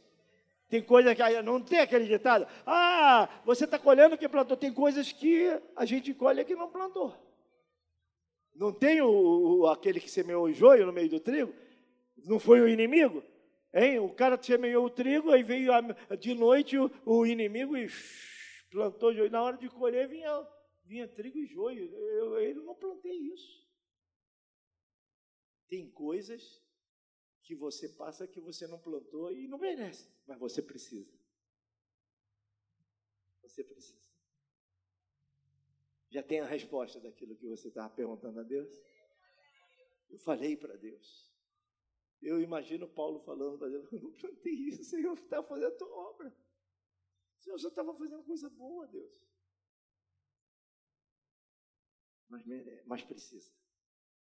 Tem 0.68 0.82
coisa 0.82 1.16
que 1.16 1.42
não 1.42 1.62
tem 1.62 1.80
aquele 1.80 2.06
ditado. 2.06 2.46
Ah, 2.66 3.30
você 3.46 3.66
está 3.66 3.80
colhendo 3.80 4.16
o 4.16 4.18
que 4.18 4.28
plantou. 4.28 4.58
Tem 4.58 4.74
coisas 4.74 5.12
que 5.12 5.48
a 5.76 5.86
gente 5.86 6.14
colhe 6.14 6.44
que 6.44 6.56
não 6.56 6.70
plantou. 6.70 7.16
Não 8.56 8.74
tem 8.74 9.02
o, 9.02 9.10
o, 9.10 9.68
aquele 9.68 10.00
que 10.00 10.10
semeou 10.10 10.46
o 10.46 10.54
joio 10.54 10.86
no 10.86 10.94
meio 10.94 11.10
do 11.10 11.20
trigo? 11.20 11.54
Não 12.18 12.40
foi 12.40 12.62
o 12.62 12.68
inimigo? 12.68 13.22
Hein? 13.74 14.00
O 14.00 14.14
cara 14.14 14.42
semeou 14.42 14.86
o 14.86 14.90
trigo, 14.90 15.32
aí 15.32 15.44
veio 15.44 15.72
de 16.18 16.34
noite 16.34 16.78
o, 16.78 16.90
o 17.06 17.26
inimigo 17.26 17.76
e 17.78 17.88
plantou 18.72 19.14
joio. 19.14 19.30
Na 19.30 19.44
hora 19.44 19.58
de 19.58 19.70
colher 19.70 20.08
vinha, 20.08 20.48
vinha 20.86 21.08
trigo 21.08 21.38
e 21.38 21.46
joio. 21.46 21.94
Eu, 21.94 22.40
eu 22.40 22.64
não 22.64 22.76
plantei 22.76 23.18
isso. 23.18 23.66
Tem 25.68 25.92
coisas 25.92 26.64
que 27.44 27.56
você 27.56 27.90
passa 27.90 28.26
que 28.26 28.40
você 28.40 28.66
não 28.68 28.80
plantou 28.80 29.32
e 29.32 29.48
não 29.48 29.58
merece, 29.58 30.10
mas 30.26 30.40
você 30.40 30.62
precisa. 30.62 31.14
Você 33.42 33.64
precisa. 33.64 34.05
Já 36.10 36.24
tem 36.24 36.40
a 36.40 36.46
resposta 36.46 37.00
daquilo 37.00 37.36
que 37.36 37.48
você 37.48 37.68
estava 37.68 37.90
perguntando 37.94 38.40
a 38.40 38.44
Deus? 38.44 38.72
Eu 40.10 40.20
falei 40.20 40.56
para 40.56 40.76
Deus. 40.78 41.34
Eu 42.22 42.42
imagino 42.42 42.88
Paulo 42.88 43.20
falando 43.20 43.58
para 43.58 43.70
Deus: 43.70 43.92
Eu 43.92 44.00
não 44.02 44.12
plantei 44.12 44.54
isso, 44.54 44.84
Senhor, 44.84 45.18
estava 45.18 45.46
fazendo 45.48 45.68
a 45.68 45.78
tua 45.78 45.90
obra. 45.90 46.36
Senhor 47.40 47.58
já 47.60 47.68
estava 47.70 47.94
fazendo 47.94 48.24
coisa 48.24 48.50
boa, 48.50 48.88
Deus. 48.88 49.12
Mas, 52.28 52.44
mas 52.86 53.04
precisa. 53.04 53.52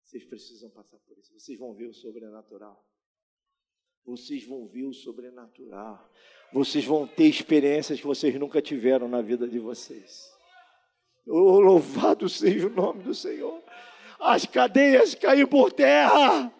Vocês 0.04 0.26
precisam 0.26 0.70
passar 0.70 1.00
por 1.00 1.18
isso. 1.18 1.34
Vocês 1.34 1.58
vão 1.58 1.74
ver 1.74 1.88
o 1.88 1.94
sobrenatural. 1.94 2.86
Vocês 4.04 4.46
vão 4.46 4.68
ver 4.68 4.84
o 4.84 4.94
sobrenatural. 4.94 6.12
Vocês 6.52 6.86
vão 6.86 7.08
ter 7.08 7.28
experiências 7.28 8.00
que 8.00 8.06
vocês 8.06 8.38
nunca 8.38 8.62
tiveram 8.62 9.08
na 9.08 9.22
vida 9.22 9.48
de 9.48 9.60
vocês. 9.60 10.35
Oh, 11.28 11.60
louvado 11.60 12.30
seja 12.30 12.68
o 12.68 12.70
nome 12.70 13.02
do 13.02 13.14
Senhor. 13.14 13.60
As 14.20 14.46
cadeias 14.46 15.16
caem 15.16 15.46
por 15.46 15.72
terra. 15.72 16.52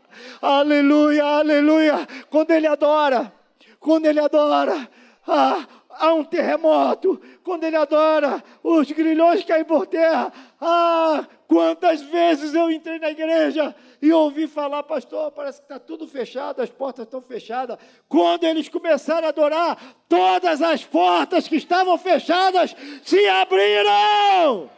Aleluia, 0.42 1.24
aleluia. 1.24 2.08
Quando 2.30 2.52
ele 2.52 2.66
adora, 2.66 3.32
quando 3.80 4.08
ele 4.08 4.20
adora, 4.20 4.90
ah, 5.28 5.68
há 5.90 6.14
um 6.14 6.24
terremoto, 6.24 7.22
quando 7.44 7.64
ele 7.64 7.76
adora, 7.76 8.44
os 8.64 8.92
grilhões 8.92 9.44
caem 9.44 9.66
por 9.66 9.86
terra. 9.86 10.34
Ah, 10.68 11.28
quantas 11.48 12.02
vezes 12.02 12.56
eu 12.56 12.72
entrei 12.72 12.98
na 12.98 13.12
igreja 13.12 13.76
e 14.02 14.12
ouvi 14.12 14.48
falar, 14.48 14.82
pastor, 14.82 15.32
parece 15.32 15.60
que 15.60 15.66
está 15.66 15.78
tudo 15.78 16.08
fechado, 16.08 16.60
as 16.60 16.72
portas 16.72 17.06
estão 17.06 17.22
fechadas. 17.22 17.78
Quando 18.10 18.46
eles 18.46 18.68
começaram 18.68 19.28
a 19.28 19.30
adorar, 19.30 19.96
todas 20.10 20.64
as 20.64 20.84
portas 20.84 21.48
que 21.48 21.56
estavam 21.56 21.96
fechadas 22.00 22.76
se 23.04 23.28
abriram. 23.28 24.72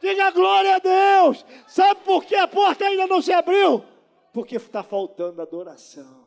Diga 0.00 0.32
glória 0.32 0.74
a 0.74 0.78
Deus. 0.80 1.46
Sabe 1.68 2.00
por 2.00 2.24
que 2.24 2.34
a 2.34 2.48
porta 2.48 2.84
ainda 2.84 3.06
não 3.06 3.22
se 3.22 3.32
abriu? 3.32 3.84
Porque 4.32 4.56
está 4.56 4.82
faltando 4.82 5.40
adoração. 5.40 6.26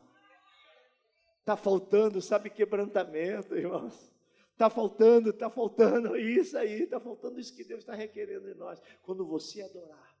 Está 1.40 1.58
faltando, 1.58 2.22
sabe, 2.22 2.48
quebrantamento, 2.48 3.54
irmãos. 3.54 4.13
Está 4.54 4.70
faltando, 4.70 5.30
está 5.30 5.50
faltando 5.50 6.16
isso 6.16 6.56
aí, 6.56 6.84
está 6.84 7.00
faltando 7.00 7.40
isso 7.40 7.54
que 7.54 7.64
Deus 7.64 7.80
está 7.80 7.94
requerendo 7.94 8.46
de 8.46 8.54
nós. 8.54 8.80
Quando 9.02 9.26
você 9.26 9.60
adorar, 9.62 10.16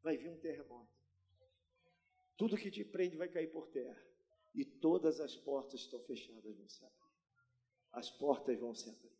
vai 0.00 0.16
vir 0.16 0.30
um 0.30 0.38
terremoto. 0.38 0.88
Tudo 2.36 2.56
que 2.56 2.70
te 2.70 2.84
prende 2.84 3.16
vai 3.16 3.28
cair 3.28 3.48
por 3.48 3.66
terra. 3.68 4.00
E 4.54 4.64
todas 4.64 5.18
as 5.20 5.34
portas 5.34 5.80
estão 5.80 5.98
fechadas 6.00 6.56
vão 6.56 6.68
se 6.68 6.84
abrir. 6.84 7.12
As 7.92 8.10
portas 8.10 8.58
vão 8.58 8.72
se 8.72 8.88
abrir. 8.88 9.12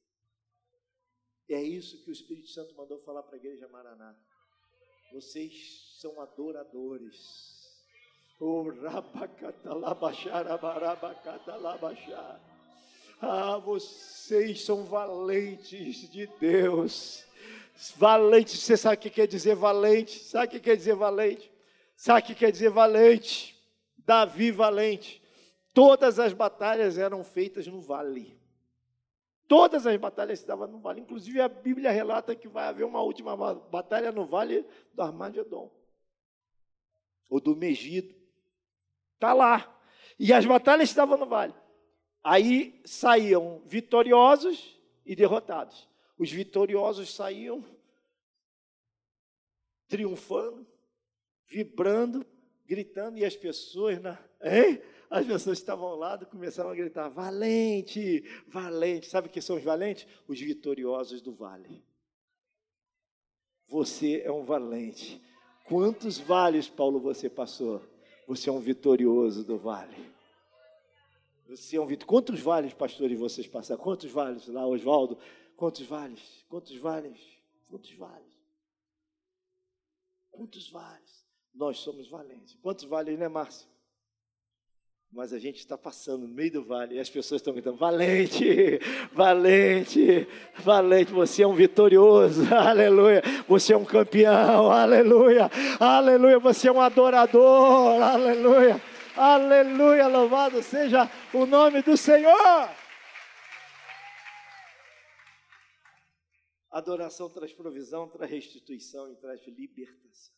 É 1.49 1.61
isso 1.61 2.03
que 2.05 2.11
o 2.11 2.13
Espírito 2.13 2.49
Santo 2.49 2.75
mandou 2.77 3.01
falar 3.01 3.25
para 3.25 3.35
a 3.35 3.39
igreja 3.39 3.67
Maraná. 3.69 4.17
Vocês 5.13 5.99
são 6.01 6.21
adoradores. 6.21 7.61
Ah, 13.25 13.57
vocês 13.57 14.65
são 14.65 14.83
valentes 14.83 16.11
de 16.11 16.27
Deus. 16.27 17.25
Valente, 17.97 18.57
você 18.57 18.77
sabe 18.77 18.97
o 18.97 18.99
que 18.99 19.11
quer 19.11 19.29
dizer 19.29 19.55
valente? 19.55 20.19
Sabe 20.19 20.47
o 20.49 20.51
que 20.51 20.59
quer 20.59 20.77
dizer 20.77 20.97
valente? 20.97 21.49
Sabe 21.97 22.19
o 22.19 22.25
que 22.25 22.35
quer 22.35 22.51
dizer 22.51 22.71
valente? 22.71 23.57
Davi 23.99 24.51
valente. 24.51 25.23
Todas 25.73 26.19
as 26.19 26.33
batalhas 26.33 26.99
eram 26.99 27.23
feitas 27.23 27.65
no 27.69 27.81
vale. 27.81 28.37
Todas 29.47 29.87
as 29.87 29.97
batalhas 29.97 30.41
se 30.41 30.47
davam 30.47 30.67
no 30.67 30.81
vale. 30.81 31.01
Inclusive 31.01 31.41
a 31.41 31.49
Bíblia 31.49 31.93
relata 31.93 32.35
que 32.35 32.49
vai 32.49 32.65
haver 32.65 32.85
uma 32.85 33.03
última 33.03 33.37
batalha 33.37 34.11
no 34.11 34.27
vale 34.27 34.67
do 34.93 35.01
Armagedon. 35.01 35.71
Ou 37.31 37.39
do 37.39 37.55
Megido. 37.55 38.13
Está 39.15 39.33
lá. 39.33 39.81
E 40.19 40.33
as 40.33 40.45
batalhas 40.45 40.89
estavam 40.89 41.17
no 41.17 41.27
vale. 41.27 41.55
Aí 42.23 42.81
saíam 42.85 43.61
vitoriosos 43.67 44.79
e 45.05 45.17
derrotados. 45.17 45.89
Os 46.19 46.31
vitoriosos 46.31 47.13
saíam 47.15 47.65
triunfando, 49.89 50.67
vibrando, 51.49 52.25
gritando, 52.65 53.19
e 53.19 53.25
as 53.25 53.37
pessoas, 53.37 54.01
na, 54.01 54.19
hein? 54.43 54.81
as 55.11 55.27
pessoas 55.27 55.59
estavam 55.59 55.87
ao 55.87 55.97
lado 55.97 56.27
começaram 56.27 56.71
a 56.71 56.75
gritar: 56.75 57.09
valente, 57.09 58.25
valente. 58.47 59.07
Sabe 59.07 59.29
o 59.29 59.31
que 59.31 59.41
são 59.41 59.57
os 59.57 59.63
valentes? 59.63 60.07
Os 60.27 60.41
vitoriosos 60.41 61.21
do 61.21 61.33
vale. 61.33 61.85
Você 63.69 64.23
é 64.25 64.31
um 64.31 64.45
valente. 64.45 65.21
Quantos 65.65 66.19
vales, 66.19 66.69
Paulo, 66.69 67.01
você 67.01 67.29
passou? 67.29 67.83
Você 68.27 68.49
é 68.49 68.53
um 68.53 68.61
vitorioso 68.61 69.45
do 69.45 69.59
vale. 69.59 70.12
Você 71.57 71.77
é 71.77 71.81
um 71.81 71.87
vitorioso. 71.87 72.07
Quantos 72.07 72.41
vales, 72.41 72.73
pastores, 72.73 73.19
vocês 73.19 73.47
passaram? 73.47 73.83
Quantos 73.83 74.11
vales 74.11 74.47
lá, 74.49 74.67
Oswaldo? 74.67 75.19
Quantos 75.55 75.85
vales? 75.87 76.45
Quantos 76.49 76.75
vales? 76.79 77.21
Quantos 77.69 77.93
vales? 77.93 78.33
Quantos 80.31 80.71
vales? 80.71 81.27
Nós 81.55 81.79
somos 81.79 82.09
valentes. 82.09 82.57
Quantos 82.63 82.85
vales, 82.85 83.19
né, 83.19 83.29
Márcio? 83.29 83.69
Mas 85.13 85.35
a 85.35 85.39
gente 85.39 85.59
está 85.59 85.77
passando 85.77 86.27
no 86.27 86.35
meio 86.35 86.53
do 86.53 86.65
vale 86.65 86.95
e 86.95 86.99
as 86.99 87.11
pessoas 87.11 87.43
estão 87.43 87.53
gritando: 87.53 87.77
valente, 87.77 88.81
valente, 89.13 90.27
valente, 90.57 91.13
você 91.13 91.43
é 91.43 91.47
um 91.47 91.53
vitorioso, 91.53 92.43
aleluia, 92.55 93.23
você 93.47 93.75
é 93.75 93.77
um 93.77 93.85
campeão, 93.85 94.73
aleluia, 94.73 95.51
aleluia, 95.79 96.39
você 96.39 96.69
é 96.69 96.73
um 96.73 96.81
adorador, 96.81 98.01
aleluia, 98.01 98.81
aleluia, 99.17 100.07
louvado 100.07 100.63
seja 100.63 101.11
o 101.33 101.47
nome 101.47 101.83
do 101.83 101.97
Senhor. 101.97 102.69
Adoração 106.71 107.29
traz 107.29 107.53
provisão, 107.53 108.09
traz 108.09 108.31
restituição 108.31 109.13
e 109.13 109.17
traz 109.17 109.47
libertação. 109.47 110.35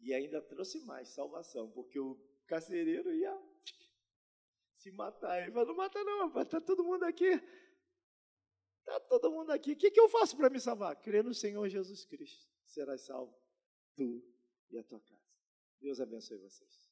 E 0.00 0.14
ainda 0.14 0.40
trouxe 0.40 0.84
mais 0.84 1.08
salvação, 1.08 1.68
porque 1.72 1.98
o 1.98 2.16
carcereiro 2.46 3.12
ia 3.12 3.36
se 4.76 4.92
matar. 4.92 5.42
Ele 5.42 5.50
falou, 5.50 5.68
não 5.68 5.76
mata 5.76 6.02
não, 6.04 6.28
rapaz, 6.28 6.46
está 6.46 6.60
todo 6.60 6.84
mundo 6.84 7.02
aqui. 7.04 7.30
Está 8.78 9.00
todo 9.00 9.30
mundo 9.30 9.50
aqui. 9.50 9.72
O 9.72 9.76
que, 9.76 9.90
que 9.90 10.00
eu 10.00 10.08
faço 10.08 10.36
para 10.36 10.48
me 10.48 10.60
salvar? 10.60 10.94
Crer 10.96 11.24
no 11.24 11.34
Senhor 11.34 11.68
Jesus 11.68 12.04
Cristo. 12.04 12.48
Serás 12.64 13.02
salvo, 13.02 13.36
tu 13.96 14.22
e 14.70 14.78
a 14.78 14.84
tua 14.84 15.00
casa. 15.00 15.17
Deus 15.80 16.00
abençoe 16.00 16.38
vocês. 16.38 16.87